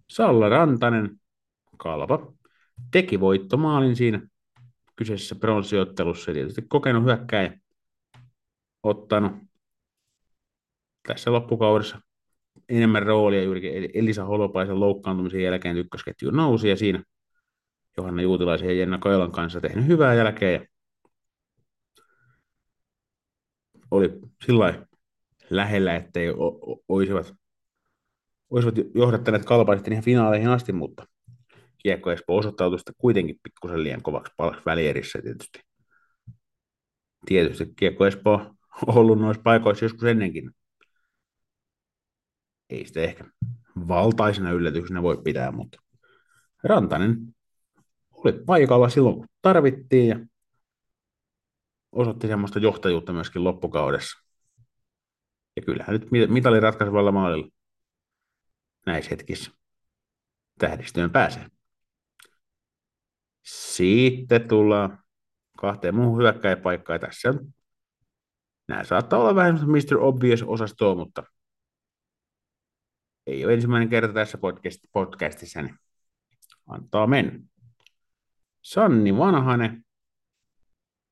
Salla 0.09 0.49
Rantanen, 0.49 1.19
kalpa, 1.77 2.33
teki 2.91 3.19
voittomaalin 3.19 3.95
siinä 3.95 4.27
kyseisessä 4.97 5.35
pronssiottelussa. 5.35 6.33
Tietysti 6.33 6.61
kokenut 6.61 7.03
hyökkäjä, 7.03 7.59
ottanut 8.83 9.31
tässä 11.07 11.31
loppukaudessa 11.31 12.01
enemmän 12.69 13.03
roolia 13.03 13.43
juurikin 13.43 13.89
Elisa 13.93 14.25
Holopaisen 14.25 14.79
loukkaantumisen 14.79 15.43
jälkeen 15.43 15.77
ykkösketju 15.77 16.31
nousi 16.31 16.69
ja 16.69 16.77
siinä 16.77 17.03
Johanna 17.97 18.21
Juutilaisen 18.21 18.67
ja 18.67 18.73
Jenna 18.73 18.97
Kailan 18.97 19.31
kanssa 19.31 19.61
tehnyt 19.61 19.87
hyvää 19.87 20.13
jälkeä 20.13 20.51
ja 20.51 20.65
oli 23.91 24.19
sillä 24.45 24.87
lähellä, 25.49 25.95
ettei 25.95 26.27
olisivat, 26.87 27.33
olisivat 28.49 28.75
johdattaneet 28.95 29.45
kalpaiset 29.45 29.87
ihan 29.87 30.03
finaaleihin 30.03 30.49
asti, 30.49 30.73
mutta 30.73 31.05
Kiekko 31.87 32.11
Espoo 32.11 32.37
osoittautui 32.37 32.79
sitten 32.79 32.95
kuitenkin 32.97 33.39
pikkusen 33.43 33.83
liian 33.83 34.01
kovaksi 34.01 34.33
palaksi 34.37 34.61
välierissä 34.65 35.19
tietysti. 35.21 35.59
Tietysti 37.25 37.73
Kiekko 37.75 38.05
Espoo 38.05 38.55
on 38.87 38.97
ollut 38.97 39.19
noissa 39.19 39.43
paikoissa 39.43 39.85
joskus 39.85 40.03
ennenkin. 40.03 40.51
Ei 42.69 42.85
sitä 42.85 43.01
ehkä 43.01 43.23
valtaisena 43.87 44.51
yllätyksenä 44.51 45.01
voi 45.01 45.21
pitää, 45.23 45.51
mutta 45.51 45.79
Rantanen 46.63 47.35
oli 48.11 48.33
paikalla 48.45 48.89
silloin, 48.89 49.15
kun 49.15 49.27
tarvittiin 49.41 50.07
ja 50.07 50.19
osoitti 51.91 52.27
semmoista 52.27 52.59
johtajuutta 52.59 53.13
myöskin 53.13 53.43
loppukaudessa. 53.43 54.17
Ja 55.55 55.61
kyllähän 55.61 55.93
nyt 55.93 56.31
mitali 56.31 56.59
ratkaisevalla 56.59 57.11
maalilla 57.11 57.47
näissä 58.85 59.09
hetkissä 59.09 59.51
tähdistöön 60.59 61.11
pääsee. 61.11 61.56
Sitten 63.47 64.47
tullaan 64.47 64.99
kahteen 65.57 65.95
muuhun 65.95 66.21
hyökkäjäpaikkaan. 66.21 66.99
Tässä 66.99 67.33
nämä 68.67 68.83
saattaa 68.83 69.19
olla 69.19 69.35
vähän 69.35 69.55
Mr. 69.55 69.97
Obvious-osastoa, 69.97 70.95
mutta 70.95 71.23
ei 73.27 73.45
ole 73.45 73.53
ensimmäinen 73.53 73.89
kerta 73.89 74.13
tässä 74.13 74.37
podcast, 74.37 74.79
podcastissa, 74.91 75.61
niin 75.61 75.75
antaa 76.67 77.07
mennä. 77.07 77.39
Sanni 78.61 79.17
Vanhanen, 79.17 79.85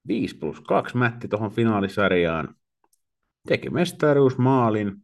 5 0.08 0.38
plus 0.38 0.62
2 0.62 0.98
mätti 0.98 1.28
tuohon 1.28 1.52
finaalisarjaan. 1.52 2.56
Teki 3.48 3.70
mestaruusmaalin 3.70 4.96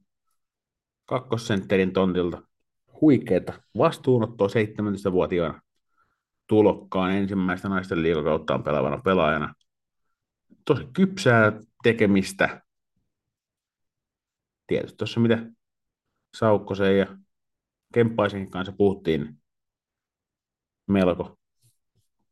kakkosentterin 1.05 1.93
tontilta. 1.93 2.41
Huikeeta 3.01 3.53
vastuunottoa 3.77 4.47
17-vuotiaana 4.47 5.61
tulokkaan 6.51 7.11
ensimmäistä 7.11 7.69
naisten 7.69 8.03
liikakauttaan 8.03 8.63
pelaavana 8.63 8.97
pelaajana. 8.97 9.53
Tosi 10.65 10.87
kypsää 10.93 11.59
tekemistä. 11.83 12.61
Tietysti 14.67 14.97
tuossa 14.97 15.19
mitä 15.19 15.45
Saukkosen 16.37 16.97
ja 16.97 17.17
Kemppaisenkin 17.93 18.51
kanssa 18.51 18.71
puhuttiin, 18.77 19.41
melko 20.87 21.39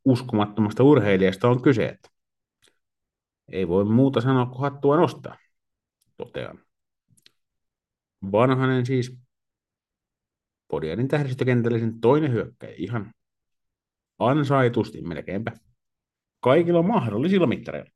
uskomattomasta 0.04 0.82
urheilijasta 0.82 1.48
on 1.48 1.62
kyse. 1.62 1.86
Että 1.86 2.08
ei 3.48 3.68
voi 3.68 3.84
muuta 3.84 4.20
sanoa 4.20 4.46
kuin 4.46 4.60
hattua 4.60 4.96
nostaa, 4.96 5.38
totean. 6.16 6.58
Vanhanen 8.32 8.86
siis 8.86 9.18
Podianin 10.68 11.08
tähdistökentällisen 11.08 12.00
toinen 12.00 12.32
hyökkäjä 12.32 12.74
ihan 12.76 13.12
ansaitusti 14.20 15.02
melkeinpä 15.02 15.52
kaikilla 16.40 16.82
mahdollisilla 16.82 17.46
mittareilla. 17.46 17.90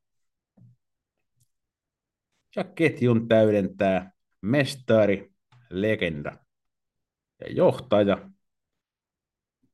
Ja 2.55 2.63
ketjun 2.63 3.27
täydentää 3.27 4.11
mestari, 4.41 5.31
legenda 5.69 6.37
ja 7.41 7.53
johtaja 7.53 8.29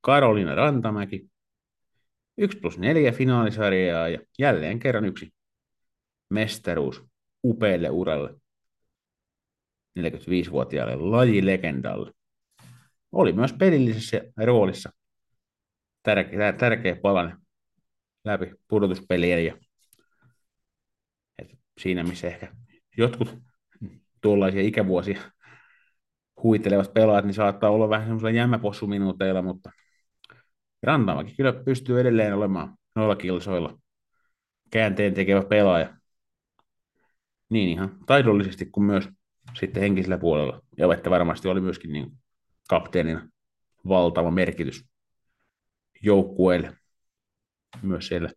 Karolina 0.01 0.55
Rantamäki. 0.55 1.31
1 2.37 2.59
plus 2.59 2.77
4 2.77 3.11
finaalisarjaa 3.11 4.09
ja 4.09 4.19
jälleen 4.39 4.79
kerran 4.79 5.05
yksi 5.05 5.33
mestaruus 6.29 7.03
upealle 7.43 7.89
uralle 7.89 8.41
45-vuotiaalle 9.99 10.95
lajilegendalle. 10.95 12.11
Oli 13.11 13.33
myös 13.33 13.53
pelillisessä 13.53 14.21
roolissa 14.37 14.91
tärkeä, 16.03 16.53
tärkeä 16.53 16.95
palan 16.95 17.41
läpi 18.23 18.51
pudotuspelien 18.67 19.45
ja 19.45 19.57
et 21.39 21.51
siinä 21.77 22.03
missä 22.03 22.27
ehkä 22.27 22.55
jotkut 22.97 23.37
tuollaisia 24.21 24.61
ikävuosia 24.61 25.21
huittelevat 26.43 26.93
pelaajat, 26.93 27.25
niin 27.25 27.33
saattaa 27.33 27.69
olla 27.69 27.89
vähän 27.89 28.07
semmoisella 28.07 28.31
jämmäpossuminuuteilla, 28.31 29.41
mutta 29.41 29.71
Rantamäki 30.83 31.33
kyllä 31.37 31.53
pystyy 31.53 31.99
edelleen 31.99 32.35
olemaan 32.35 32.77
noilla 32.95 33.15
kilsoilla 33.15 33.79
käänteen 34.71 35.13
tekevä 35.13 35.43
pelaaja. 35.43 35.97
Niin 37.49 37.69
ihan 37.69 37.97
taidollisesti 38.05 38.65
kuin 38.65 38.83
myös 38.83 39.09
sitten 39.59 39.81
henkisellä 39.81 40.17
puolella. 40.17 40.61
Ja 40.77 40.93
että 40.93 41.09
varmasti 41.09 41.47
oli 41.47 41.61
myöskin 41.61 41.91
niin 41.91 42.11
kapteenina 42.69 43.29
valtava 43.87 44.31
merkitys 44.31 44.90
joukkueelle 46.01 46.77
myös 47.81 48.07
siellä, 48.07 48.29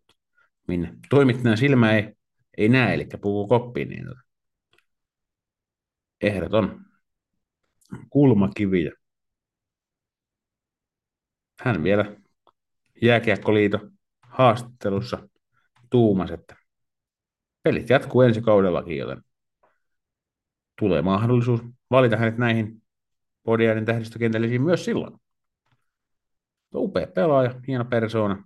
minne 0.67 0.93
toimittajan 1.09 1.57
silmä 1.57 1.91
ei, 1.91 2.13
ei 2.57 2.69
näe, 2.69 2.93
eli 2.93 3.07
puhuu 3.21 3.47
koppiin, 3.47 3.89
niin 3.89 4.07
ehdoton 6.21 6.85
kulmakivi. 8.09 8.91
Hän 11.61 11.83
vielä 11.83 12.15
jääkiekkoliito 13.01 13.79
haastattelussa 14.21 15.29
tuumas, 15.89 16.31
että 16.31 16.55
pelit 17.63 17.89
jatkuu 17.89 18.21
ensi 18.21 18.41
kaudellakin, 18.41 18.97
joten 18.97 19.23
tulee 20.79 21.01
mahdollisuus 21.01 21.61
valita 21.91 22.17
hänet 22.17 22.37
näihin 22.37 22.81
podiaiden 23.43 23.85
tähdistökentällisiin 23.85 24.61
myös 24.61 24.85
silloin. 24.85 25.19
Upea 26.73 27.07
pelaaja, 27.07 27.61
hieno 27.67 27.85
persoona. 27.85 28.43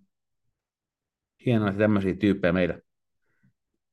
Hienoa, 1.46 1.70
että 1.70 1.80
tämmöisiä 1.80 2.16
tyyppejä 2.16 2.54
meillä 2.54 2.80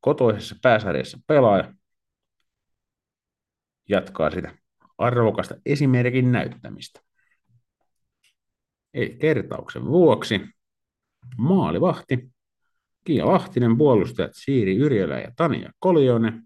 kotoisessa 0.01 0.57
pääsarjassa 0.63 1.19
pelaaja 1.27 1.75
jatkaa 3.89 4.31
sitä 4.31 4.55
arvokasta 4.99 5.55
esimerkin 5.67 6.33
näyttämistä. 6.33 7.01
Eli 8.95 9.17
kertauksen 9.21 9.85
vuoksi 9.87 10.41
maalivahti, 11.39 12.31
Kiia 13.05 13.27
Lahtinen, 13.27 13.79
puolustajat 13.79 14.31
Siiri 14.35 14.77
Yrjölä 14.77 15.21
ja 15.21 15.33
Tania 15.37 15.73
Koljonen, 15.79 16.43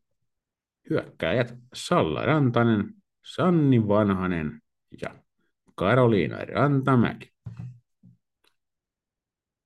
hyökkääjät 0.91 1.55
Salla 1.75 2.27
Rantanen, 2.27 2.95
Sanni 3.25 3.89
Vanhanen 3.89 4.61
ja 5.03 5.15
Karoliina 5.75 6.37
Rantamäki. 6.45 7.33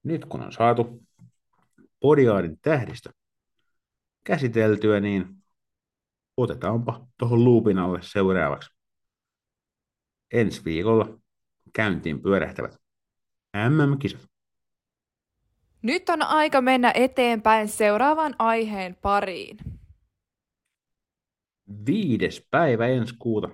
Nyt 0.04 0.24
kun 0.24 0.42
on 0.42 0.52
saatu 0.52 1.02
Podiaadin 2.00 2.58
tähdistö 2.62 3.10
käsiteltyä, 4.24 5.00
niin 5.00 5.44
otetaanpa 6.36 7.06
tuohon 7.18 7.44
luupin 7.44 7.78
alle 7.78 7.98
seuraavaksi. 8.02 8.70
Ensi 10.32 10.64
viikolla 10.64 11.18
käyntiin 11.72 12.22
pyörähtävät 12.22 12.76
MM-kisat. 13.56 14.30
Nyt 15.82 16.08
on 16.08 16.22
aika 16.22 16.60
mennä 16.60 16.92
eteenpäin 16.94 17.68
seuraavan 17.68 18.34
aiheen 18.38 18.96
pariin. 19.02 19.58
Viides 21.86 22.46
päivä 22.50 22.86
ensi 22.86 23.14
kuuta 23.18 23.48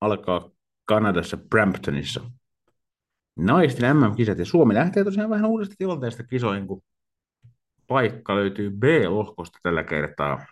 alkaa 0.00 0.50
Kanadassa 0.84 1.36
Bramptonissa 1.36 2.30
naisten 3.46 3.96
MM-kisat 3.96 4.38
ja 4.38 4.44
Suomi 4.44 4.74
lähtee 4.74 5.04
tosiaan 5.04 5.30
vähän 5.30 5.46
uudesta 5.46 5.74
tilanteesta 5.78 6.22
kisoihin, 6.22 6.66
kun 6.66 6.82
paikka 7.86 8.36
löytyy 8.36 8.70
B-lohkosta 8.70 9.58
tällä 9.62 9.84
kertaa. 9.84 10.46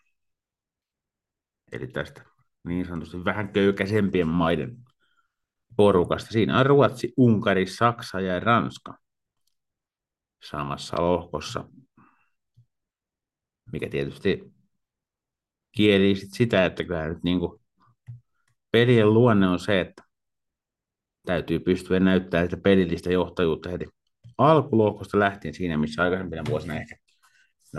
Eli 1.73 1.87
tästä 1.87 2.23
niin 2.65 2.87
sanotusti 2.87 3.25
vähän 3.25 3.53
köykäisempien 3.53 4.29
maiden 4.29 4.77
porukasta. 5.77 6.31
Siinä 6.31 6.59
on 6.59 6.67
Ruotsi, 6.67 7.13
Unkari, 7.17 7.67
Saksa 7.67 8.21
ja 8.21 8.41
Ranska 8.41 8.99
samassa 10.43 11.03
lohkossa, 11.03 11.65
mikä 13.73 13.89
tietysti 13.89 14.53
kieli 15.73 16.17
sit 16.17 16.33
sitä, 16.33 16.65
että 16.65 16.85
kyllä 16.85 17.09
nyt 17.09 17.23
niin 17.23 17.39
kuin 17.39 17.61
pelien 18.71 19.15
luonne 19.15 19.49
on 19.49 19.59
se, 19.59 19.81
että 19.81 20.03
täytyy 21.29 21.61
pystyä 21.61 22.01
näyttämään 22.01 22.47
sitä 22.47 22.63
pelillistä 22.63 23.13
johtajuutta 23.13 23.69
heti 23.71 23.87
alkulohkosta 24.39 25.19
lähtien 25.19 25.55
siinä, 25.55 25.79
missä 25.79 26.03
aikaisempina 26.03 26.43
vuosina 26.51 26.75
ehkä 26.75 26.97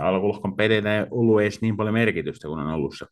alkulohkon 0.00 0.56
peleillä 0.56 0.98
ei 0.98 1.06
ollut 1.10 1.40
edes 1.40 1.60
niin 1.60 1.76
paljon 1.76 1.94
merkitystä, 1.94 2.48
kun 2.48 2.58
on 2.58 2.66
ollut 2.66 2.94
se 2.98 3.06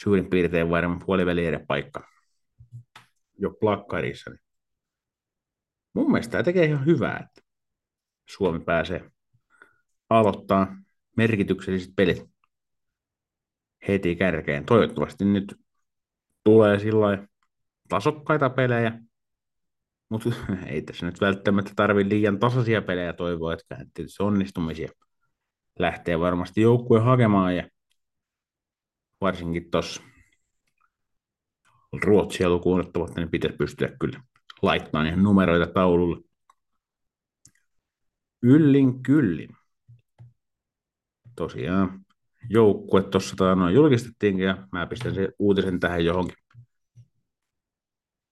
suurin 0.00 0.30
piirtein 0.30 0.70
varmaan 0.70 1.02
puoliväliä 1.06 1.60
paikka 1.68 2.08
jo 3.38 3.50
plakkarissa. 3.60 4.30
Niin 4.30 4.40
mun 5.94 6.10
mielestä 6.12 6.32
tämä 6.32 6.42
tekee 6.42 6.64
ihan 6.64 6.86
hyvää, 6.86 7.28
että 7.28 7.50
Suomi 8.28 8.60
pääsee 8.60 9.10
aloittaa 10.10 10.76
merkitykselliset 11.16 11.92
pelit 11.96 12.30
heti 13.88 14.16
kärkeen. 14.16 14.64
Toivottavasti 14.64 15.24
nyt 15.24 15.54
tulee 16.44 16.78
sillä 16.78 17.31
tasokkaita 17.88 18.50
pelejä, 18.50 18.98
mutta 20.08 20.30
ei 20.66 20.82
tässä 20.82 21.06
nyt 21.06 21.20
välttämättä 21.20 21.72
tarvitse 21.76 22.14
liian 22.14 22.38
tasaisia 22.38 22.82
pelejä 22.82 23.12
toivoa, 23.12 23.52
että 23.52 23.86
tietysti 23.94 24.22
onnistumisia 24.22 24.88
lähtee 25.78 26.20
varmasti 26.20 26.60
joukkue 26.60 27.00
hakemaan 27.00 27.56
ja 27.56 27.68
varsinkin 29.20 29.70
tuossa 29.70 30.02
Ruotsia 32.04 32.50
lukuun 32.50 32.80
ottamatta, 32.80 33.20
niin 33.20 33.30
pitäisi 33.30 33.56
pystyä 33.56 33.88
kyllä 34.00 34.20
laittamaan 34.62 35.06
ihan 35.06 35.22
numeroita 35.22 35.72
taululle. 35.72 36.24
Yllin 38.42 39.02
kyllin. 39.02 39.48
Tosiaan 41.36 42.04
joukkue 42.48 43.02
tuossa 43.02 43.54
noin 43.54 43.74
julkistettiinkin 43.74 44.46
ja 44.46 44.68
mä 44.72 44.86
pistän 44.86 45.14
sen 45.14 45.32
uutisen 45.38 45.80
tähän 45.80 46.04
johonkin 46.04 46.36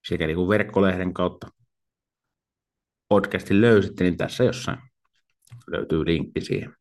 sekä 0.07 0.27
niin 0.27 0.35
kuin 0.35 0.49
verkkolehden 0.49 1.13
kautta 1.13 1.47
podcastin 3.09 3.61
löysitte, 3.61 4.03
niin 4.03 4.17
tässä 4.17 4.43
jossain 4.43 4.77
löytyy 5.67 6.05
linkki 6.05 6.41
siihen 6.41 6.75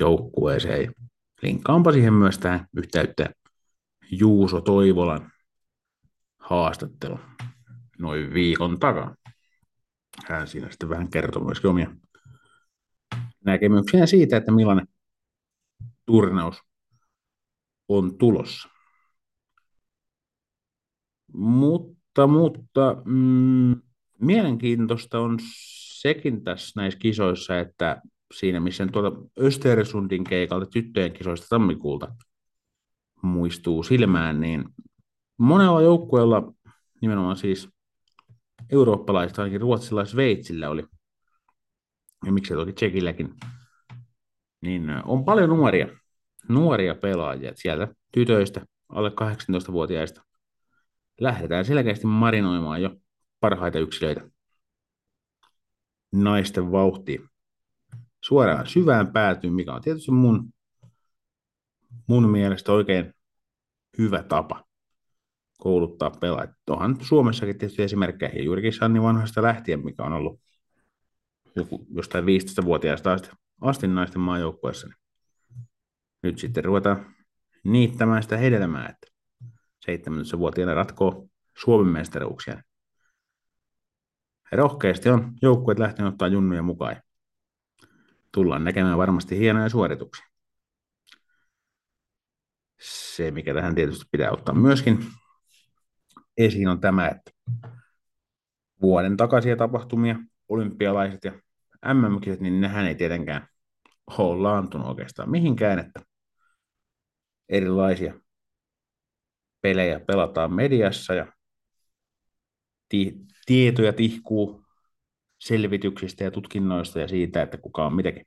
joukkueeseen. 0.00 0.94
Linkkaanpa 1.42 1.92
siihen 1.92 2.12
myös 2.12 2.38
tähän 2.38 2.66
yhteyttä 2.76 3.30
Juuso 4.10 4.60
Toivolan 4.60 5.32
haastattelu 6.38 7.18
noin 7.98 8.34
viikon 8.34 8.78
takaa. 8.78 9.14
Hän 10.28 10.48
siinä 10.48 10.70
sitten 10.70 10.88
vähän 10.88 11.10
kertoo 11.10 11.44
myöskin 11.44 11.70
omia 11.70 11.90
näkemyksiä 13.44 14.06
siitä, 14.06 14.36
että 14.36 14.52
millainen 14.52 14.86
turnaus 16.06 16.62
on 17.88 18.18
tulossa. 18.18 18.68
Mutta, 21.32 22.03
mutta 22.26 22.96
mm, 23.04 23.76
mielenkiintoista 24.20 25.20
on 25.20 25.38
sekin 26.00 26.44
tässä 26.44 26.80
näissä 26.80 27.00
kisoissa, 27.00 27.58
että 27.58 28.02
siinä 28.34 28.60
missä 28.60 28.86
tuolta 28.86 29.16
Östersundin 29.40 30.24
keikalta 30.24 30.66
tyttöjen 30.66 31.12
kisoista 31.12 31.46
tammikuulta 31.48 32.16
muistuu 33.22 33.82
silmään, 33.82 34.40
niin 34.40 34.64
monella 35.38 35.82
joukkueella, 35.82 36.52
nimenomaan 37.00 37.36
siis 37.36 37.68
eurooppalaista, 38.70 39.42
ainakin 39.42 39.60
ruotsilla 39.60 40.04
Sveitsillä 40.04 40.70
oli, 40.70 40.84
ja 42.26 42.32
miksei 42.32 42.56
toki 42.56 42.72
Tsekilläkin, 42.72 43.34
niin 44.60 44.90
on 45.04 45.24
paljon 45.24 45.50
nuoria, 45.50 45.88
nuoria 46.48 46.94
pelaajia. 46.94 47.52
Sieltä 47.54 47.88
tytöistä, 48.12 48.66
alle 48.88 49.08
18-vuotiaista, 49.08 50.22
lähdetään 51.20 51.64
selkeästi 51.64 52.06
marinoimaan 52.06 52.82
jo 52.82 52.96
parhaita 53.40 53.78
yksilöitä 53.78 54.28
naisten 56.12 56.72
vauhtiin 56.72 57.28
suoraan 58.24 58.66
syvään 58.66 59.12
päätyyn, 59.12 59.52
mikä 59.52 59.74
on 59.74 59.82
tietysti 59.82 60.10
mun, 60.10 60.52
mun 62.06 62.30
mielestä 62.30 62.72
oikein 62.72 63.14
hyvä 63.98 64.22
tapa 64.22 64.64
kouluttaa 65.58 66.10
pelaajat. 66.10 66.50
Onhan 66.70 66.96
Suomessakin 67.00 67.58
tietysti 67.58 67.82
esimerkkejä, 67.82 68.42
juurikin 68.42 68.72
Sanni 68.72 69.02
Vanhasta 69.02 69.42
lähtien, 69.42 69.84
mikä 69.84 70.02
on 70.02 70.12
ollut 70.12 70.40
joku, 71.56 71.86
jostain 71.94 72.24
15-vuotiaasta 72.24 73.12
asti, 73.12 73.30
asti 73.60 73.88
naisten 73.88 74.20
maajoukkueessa. 74.20 74.88
Nyt 76.22 76.38
sitten 76.38 76.64
ruvetaan 76.64 77.14
niittämään 77.64 78.22
sitä 78.22 78.36
hedelmää, 78.36 78.88
että 78.88 79.13
17-vuotiaana 79.90 80.74
ratkoo 80.74 81.28
Suomen 81.58 81.92
mestaruuksia. 81.92 82.62
Rohkeasti 84.52 85.08
on 85.08 85.32
joukkueet 85.42 85.78
lähtenyt 85.78 86.12
ottaa 86.12 86.28
junnuja 86.28 86.62
mukaan 86.62 86.96
tullaan 88.32 88.64
näkemään 88.64 88.98
varmasti 88.98 89.38
hienoja 89.38 89.68
suorituksia. 89.68 90.26
Se, 92.80 93.30
mikä 93.30 93.54
tähän 93.54 93.74
tietysti 93.74 94.04
pitää 94.10 94.30
ottaa 94.30 94.54
myöskin 94.54 94.98
esiin, 96.36 96.68
on 96.68 96.80
tämä, 96.80 97.08
että 97.08 97.30
vuoden 98.80 99.16
takaisia 99.16 99.56
tapahtumia 99.56 100.16
olympialaiset 100.48 101.24
ja 101.24 101.32
MM-kisat, 101.94 102.40
niin 102.40 102.60
nehän 102.60 102.86
ei 102.86 102.94
tietenkään 102.94 103.48
ole 104.18 104.42
laantunut 104.42 104.86
oikeastaan 104.86 105.30
mihinkään, 105.30 105.78
että 105.78 106.00
erilaisia 107.48 108.14
pelejä 109.64 110.00
pelataan 110.00 110.54
mediassa 110.54 111.14
ja 111.14 111.32
ti- 112.88 113.16
tietoja 113.46 113.92
tihkuu 113.92 114.64
selvityksistä 115.40 116.24
ja 116.24 116.30
tutkinnoista 116.30 117.00
ja 117.00 117.08
siitä, 117.08 117.42
että 117.42 117.58
kuka 117.58 117.86
on 117.86 117.94
mitäkin 117.94 118.26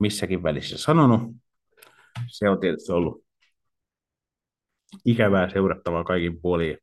missäkin 0.00 0.42
välissä 0.42 0.78
sanonut. 0.78 1.36
Se 2.26 2.48
on 2.48 2.60
tietysti 2.60 2.92
ollut 2.92 3.24
ikävää 5.04 5.50
seurattavaa 5.50 6.04
kaikin 6.04 6.40
puolin. 6.40 6.78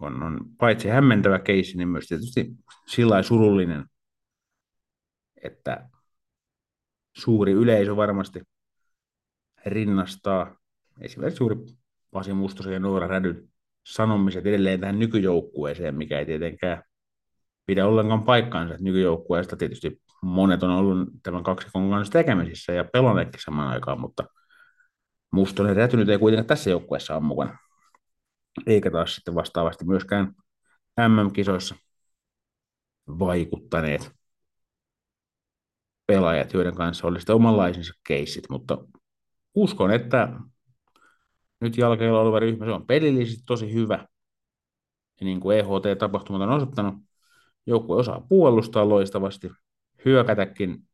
On, 0.00 0.22
on 0.22 0.40
paitsi 0.58 0.88
hämmentävä 0.88 1.38
keissi, 1.38 1.76
niin 1.76 1.88
myös 1.88 2.06
tietysti 2.06 2.50
sillä 2.88 3.22
surullinen, 3.22 3.84
että 5.42 5.88
suuri 7.16 7.52
yleisö 7.52 7.96
varmasti 7.96 8.40
rinnastaa 9.66 10.61
esimerkiksi 11.04 11.42
juuri 11.42 11.56
Pasi 12.10 12.32
Mustosen 12.32 12.72
ja 12.72 12.78
Noora 12.78 13.06
Rädyn 13.06 13.48
sanomiset 13.86 14.46
edelleen 14.46 14.80
tähän 14.80 14.98
nykyjoukkueeseen, 14.98 15.94
mikä 15.94 16.18
ei 16.18 16.26
tietenkään 16.26 16.82
pidä 17.66 17.86
ollenkaan 17.86 18.22
paikkaansa. 18.22 18.74
Nykyjoukkueesta 18.80 19.56
tietysti 19.56 20.02
monet 20.22 20.62
on 20.62 20.70
ollut 20.70 21.08
tämän 21.22 21.42
kaksikon 21.42 21.90
kanssa 21.90 22.12
tekemisissä 22.12 22.72
ja 22.72 22.84
pelanneetkin 22.84 23.42
samaan 23.42 23.68
aikaan, 23.68 24.00
mutta 24.00 24.24
Mustonen 25.32 25.76
Räty 25.76 25.96
ei 26.12 26.18
kuitenkaan 26.18 26.46
tässä 26.46 26.70
joukkueessa 26.70 27.14
ole 27.14 27.22
mukana. 27.22 27.58
Eikä 28.66 28.90
taas 28.90 29.14
sitten 29.14 29.34
vastaavasti 29.34 29.84
myöskään 29.84 30.32
MM-kisoissa 31.08 31.74
vaikuttaneet 33.18 34.12
pelaajat, 36.06 36.52
joiden 36.52 36.74
kanssa 36.74 37.06
oli 37.06 37.20
sitten 37.20 37.36
omanlaisensa 37.36 37.94
keissit, 38.08 38.44
mutta 38.50 38.78
uskon, 39.54 39.90
että 39.90 40.28
nyt 41.62 41.76
jalkeilla 41.78 42.20
oleva 42.20 42.40
ryhmä, 42.40 42.64
se 42.64 42.70
on 42.70 42.86
pelillisesti 42.86 43.42
tosi 43.46 43.72
hyvä. 43.72 44.06
Ja 45.20 45.24
niin 45.24 45.40
kuin 45.40 45.58
EHT-tapahtumat 45.58 46.42
on 46.42 46.50
osoittanut, 46.50 46.94
joukkue 47.66 47.96
osaa 47.96 48.26
puolustaa 48.28 48.88
loistavasti, 48.88 49.50
hyökätäkin 50.04 50.88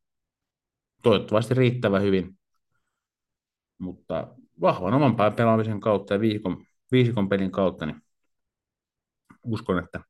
toivottavasti 1.03 1.55
riittävän 1.55 2.03
hyvin, 2.03 2.39
mutta 3.79 4.29
vahvan 4.61 4.95
oman 4.95 5.17
päin 5.17 5.33
pelaamisen 5.33 5.81
kautta 5.81 6.15
ja 6.15 6.21
viikon, 6.21 6.65
viisikon 6.93 7.29
pelin 7.29 7.51
kautta, 7.51 7.87
niin 7.87 8.03
uskon, 9.45 9.79
että 9.79 10.01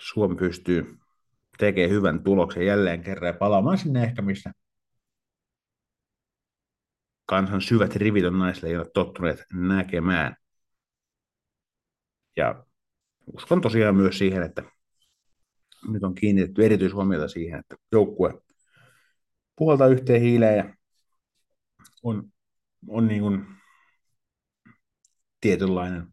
Suomi 0.00 0.36
pystyy 0.36 0.98
tekemään 1.58 1.90
hyvän 1.90 2.24
tuloksen 2.24 2.66
jälleen 2.66 3.02
kerran 3.02 3.28
ja 3.28 3.38
palaamaan 3.38 3.78
sinne 3.78 4.04
ehkä, 4.04 4.22
missä 4.22 4.52
kansan 7.26 7.60
syvät 7.60 7.96
rivit 7.96 8.24
on 8.24 8.38
naisille, 8.38 8.68
ei 8.68 8.84
tottuneet 8.94 9.44
näkemään. 9.52 10.36
Ja 12.36 12.64
uskon 13.26 13.60
tosiaan 13.60 13.96
myös 13.96 14.18
siihen, 14.18 14.42
että 14.42 14.62
nyt 15.88 16.02
on 16.02 16.14
kiinnitetty 16.14 16.64
erityishuomiota 16.64 17.28
siihen, 17.28 17.60
että 17.60 17.76
joukkue 17.92 18.42
puolta 19.56 19.86
yhteen 19.86 20.20
hiileen 20.20 20.56
ja 20.56 20.74
on, 22.02 22.32
on 22.88 23.06
niin 23.08 23.20
kuin 23.20 23.46
tietynlainen 25.40 26.06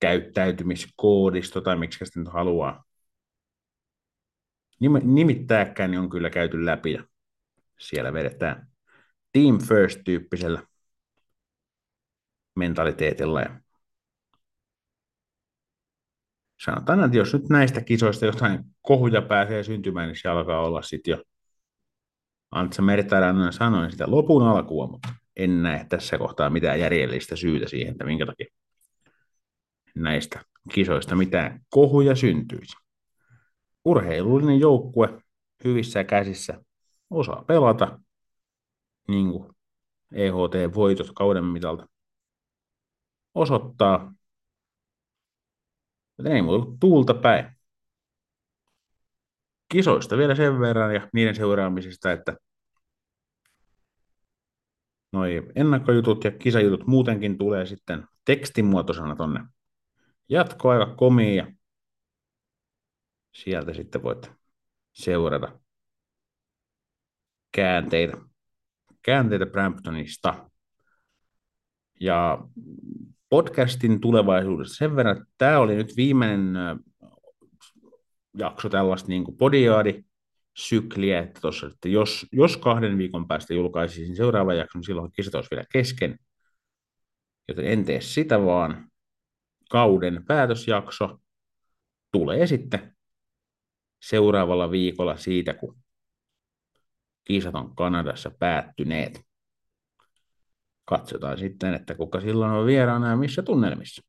käyttäytymiskoodisto 0.00 1.60
tai 1.60 1.76
miksi 1.76 2.04
sitä 2.04 2.20
nyt 2.20 2.32
haluaa 2.32 2.84
nimittääkään, 5.02 5.90
niin 5.90 6.00
on 6.00 6.10
kyllä 6.10 6.30
käyty 6.30 6.64
läpi 6.64 6.92
ja 6.92 7.04
siellä 7.78 8.12
vedetään 8.12 8.75
team 9.36 9.58
first-tyyppisellä 9.58 10.62
mentaliteetilla. 12.54 13.40
Ja 13.40 13.60
sanotaan, 16.64 17.04
että 17.04 17.16
jos 17.16 17.32
nyt 17.32 17.48
näistä 17.48 17.80
kisoista 17.80 18.26
jotain 18.26 18.64
kohuja 18.82 19.22
pääsee 19.22 19.62
syntymään, 19.62 20.08
niin 20.08 20.16
se 20.22 20.28
alkaa 20.28 20.60
olla 20.60 20.82
sitten 20.82 21.12
jo 21.12 21.22
Antsa 22.50 22.82
Mertarannan 22.82 23.52
sanoin 23.52 23.90
sitä 23.90 24.04
lopun 24.08 24.42
alkua, 24.42 24.86
mutta 24.86 25.08
en 25.36 25.62
näe 25.62 25.86
tässä 25.88 26.18
kohtaa 26.18 26.50
mitään 26.50 26.80
järjellistä 26.80 27.36
syytä 27.36 27.68
siihen, 27.68 27.92
että 27.92 28.04
minkä 28.04 28.26
takia 28.26 28.46
näistä 29.94 30.44
kisoista 30.72 31.16
mitään 31.16 31.60
kohuja 31.68 32.14
syntyisi. 32.14 32.76
Urheilullinen 33.84 34.60
joukkue 34.60 35.22
hyvissä 35.64 36.04
käsissä 36.04 36.64
osaa 37.10 37.44
pelata, 37.46 37.98
niin 39.08 39.32
kuin 39.32 39.56
EHT-voitot 40.12 41.12
kauden 41.14 41.44
mitalta 41.44 41.86
osoittaa. 43.34 44.14
Joten 46.18 46.32
ei 46.32 46.42
muuta 46.42 46.76
tuulta 46.80 47.14
päin. 47.14 47.56
Kisoista 49.68 50.16
vielä 50.16 50.34
sen 50.34 50.60
verran 50.60 50.94
ja 50.94 51.08
niiden 51.12 51.34
seuraamisesta, 51.34 52.12
että 52.12 52.36
noi 55.12 55.42
ennakkojutut 55.54 56.24
ja 56.24 56.30
kisajutut 56.30 56.86
muutenkin 56.86 57.38
tulee 57.38 57.66
sitten 57.66 58.08
tekstimuotoisena 58.24 59.16
tonne 59.16 59.40
jatkoaika 60.28 60.94
komiin 60.94 61.36
ja 61.36 61.52
sieltä 63.32 63.74
sitten 63.74 64.02
voit 64.02 64.32
seurata 64.92 65.60
käänteitä 67.52 68.16
käänteitä 69.06 69.46
Bramptonista. 69.46 70.50
Ja 72.00 72.38
podcastin 73.28 74.00
tulevaisuudessa 74.00 74.74
sen 74.74 74.96
verran, 74.96 75.16
että 75.16 75.28
tämä 75.38 75.58
oli 75.58 75.74
nyt 75.74 75.96
viimeinen 75.96 76.54
jakso 78.38 78.68
tällaista 78.68 79.08
niin 79.08 79.24
kuin 79.24 79.36
podiaadi 79.36 80.04
sykliä, 80.56 81.18
että, 81.18 81.40
tossa, 81.40 81.66
että 81.66 81.88
jos, 81.88 82.26
jos 82.32 82.56
kahden 82.56 82.98
viikon 82.98 83.28
päästä 83.28 83.54
julkaisisin 83.54 84.16
seuraava 84.16 84.54
jakson, 84.54 84.84
silloin 84.84 85.12
kisat 85.12 85.34
olisi 85.34 85.50
vielä 85.50 85.64
kesken. 85.72 86.18
Joten 87.48 87.66
en 87.66 87.84
tee 87.84 88.00
sitä, 88.00 88.44
vaan 88.44 88.90
kauden 89.70 90.24
päätösjakso 90.26 91.18
tulee 92.12 92.46
sitten 92.46 92.96
seuraavalla 94.02 94.70
viikolla 94.70 95.16
siitä, 95.16 95.54
kun 95.54 95.85
kisat 97.26 97.54
on 97.54 97.76
Kanadassa 97.76 98.30
päättyneet. 98.38 99.26
Katsotaan 100.84 101.38
sitten, 101.38 101.74
että 101.74 101.94
kuka 101.94 102.20
silloin 102.20 102.52
on 102.52 102.66
vieraana 102.66 103.10
ja 103.10 103.16
missä 103.16 103.42
tunnelmissa. 103.42 104.02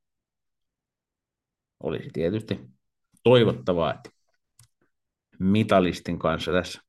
Olisi 1.83 2.09
tietysti 2.13 2.59
toivottavaa, 3.23 3.93
että 3.93 4.09
mitalistin 5.39 6.19
kanssa 6.19 6.51
tässä 6.51 6.81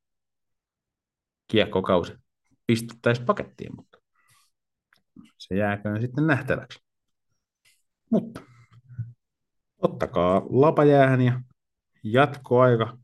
kiekkokausi 1.50 2.12
pistettäisiin 2.66 3.26
pakettiin, 3.26 3.76
mutta 3.76 3.98
se 5.38 5.54
jääköön 5.56 6.00
sitten 6.00 6.26
nähtäväksi. 6.26 6.78
Mutta 8.12 8.40
ottakaa 9.78 10.42
lapajäähän 10.50 11.20
ja 11.20 11.40
jatkoaika 12.02 12.98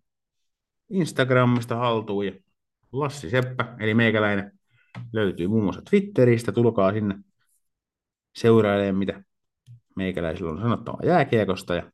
Instagramista 0.91 1.77
haltuun 1.77 2.27
ja 2.27 2.33
Lassi 2.95 3.31
Seppä, 3.31 3.77
eli 3.81 3.95
meikäläinen, 3.95 4.59
löytyy 5.13 5.49
muun 5.49 5.63
muassa 5.63 5.83
Twitteristä. 5.91 6.53
Tulkaa 6.53 6.93
sinne 6.93 7.15
seurailemaan, 8.37 8.97
mitä 8.97 9.23
meikäläisillä 9.97 10.51
on 10.51 10.61
sanottava 10.61 10.99
jääkiekosta. 11.05 11.75
Ja 11.75 11.93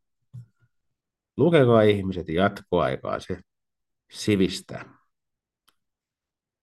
lukekaa 1.36 1.82
ihmiset 1.82 2.28
jatkoaikaa, 2.28 3.20
se 3.20 3.40
sivistää 4.10 4.84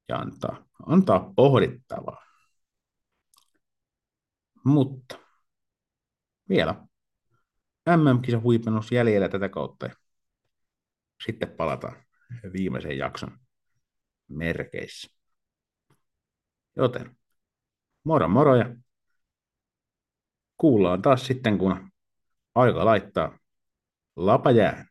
ja 0.10 0.18
antaa, 0.18 0.66
antaa 0.86 1.34
pohdittavaa. 1.36 2.26
Mutta 4.66 5.20
vielä 6.50 6.86
MM-kisa 7.90 8.40
huipennus 8.40 8.92
jäljellä 8.92 9.30
tätä 9.30 9.50
kautta 9.50 9.90
sitten 11.26 11.50
palataan 11.50 12.04
viimeisen 12.54 12.98
jakson 12.98 13.47
merkeissä. 14.28 15.10
Joten 16.76 17.18
moro 18.04 18.28
moro 18.28 18.56
ja 18.56 18.76
kuullaan 20.58 21.02
taas 21.02 21.28
sitten, 21.28 21.58
kun 21.58 21.92
aika 22.56 22.86
laittaa 22.86 23.40
lapa 24.16 24.52
jää. 24.52 24.86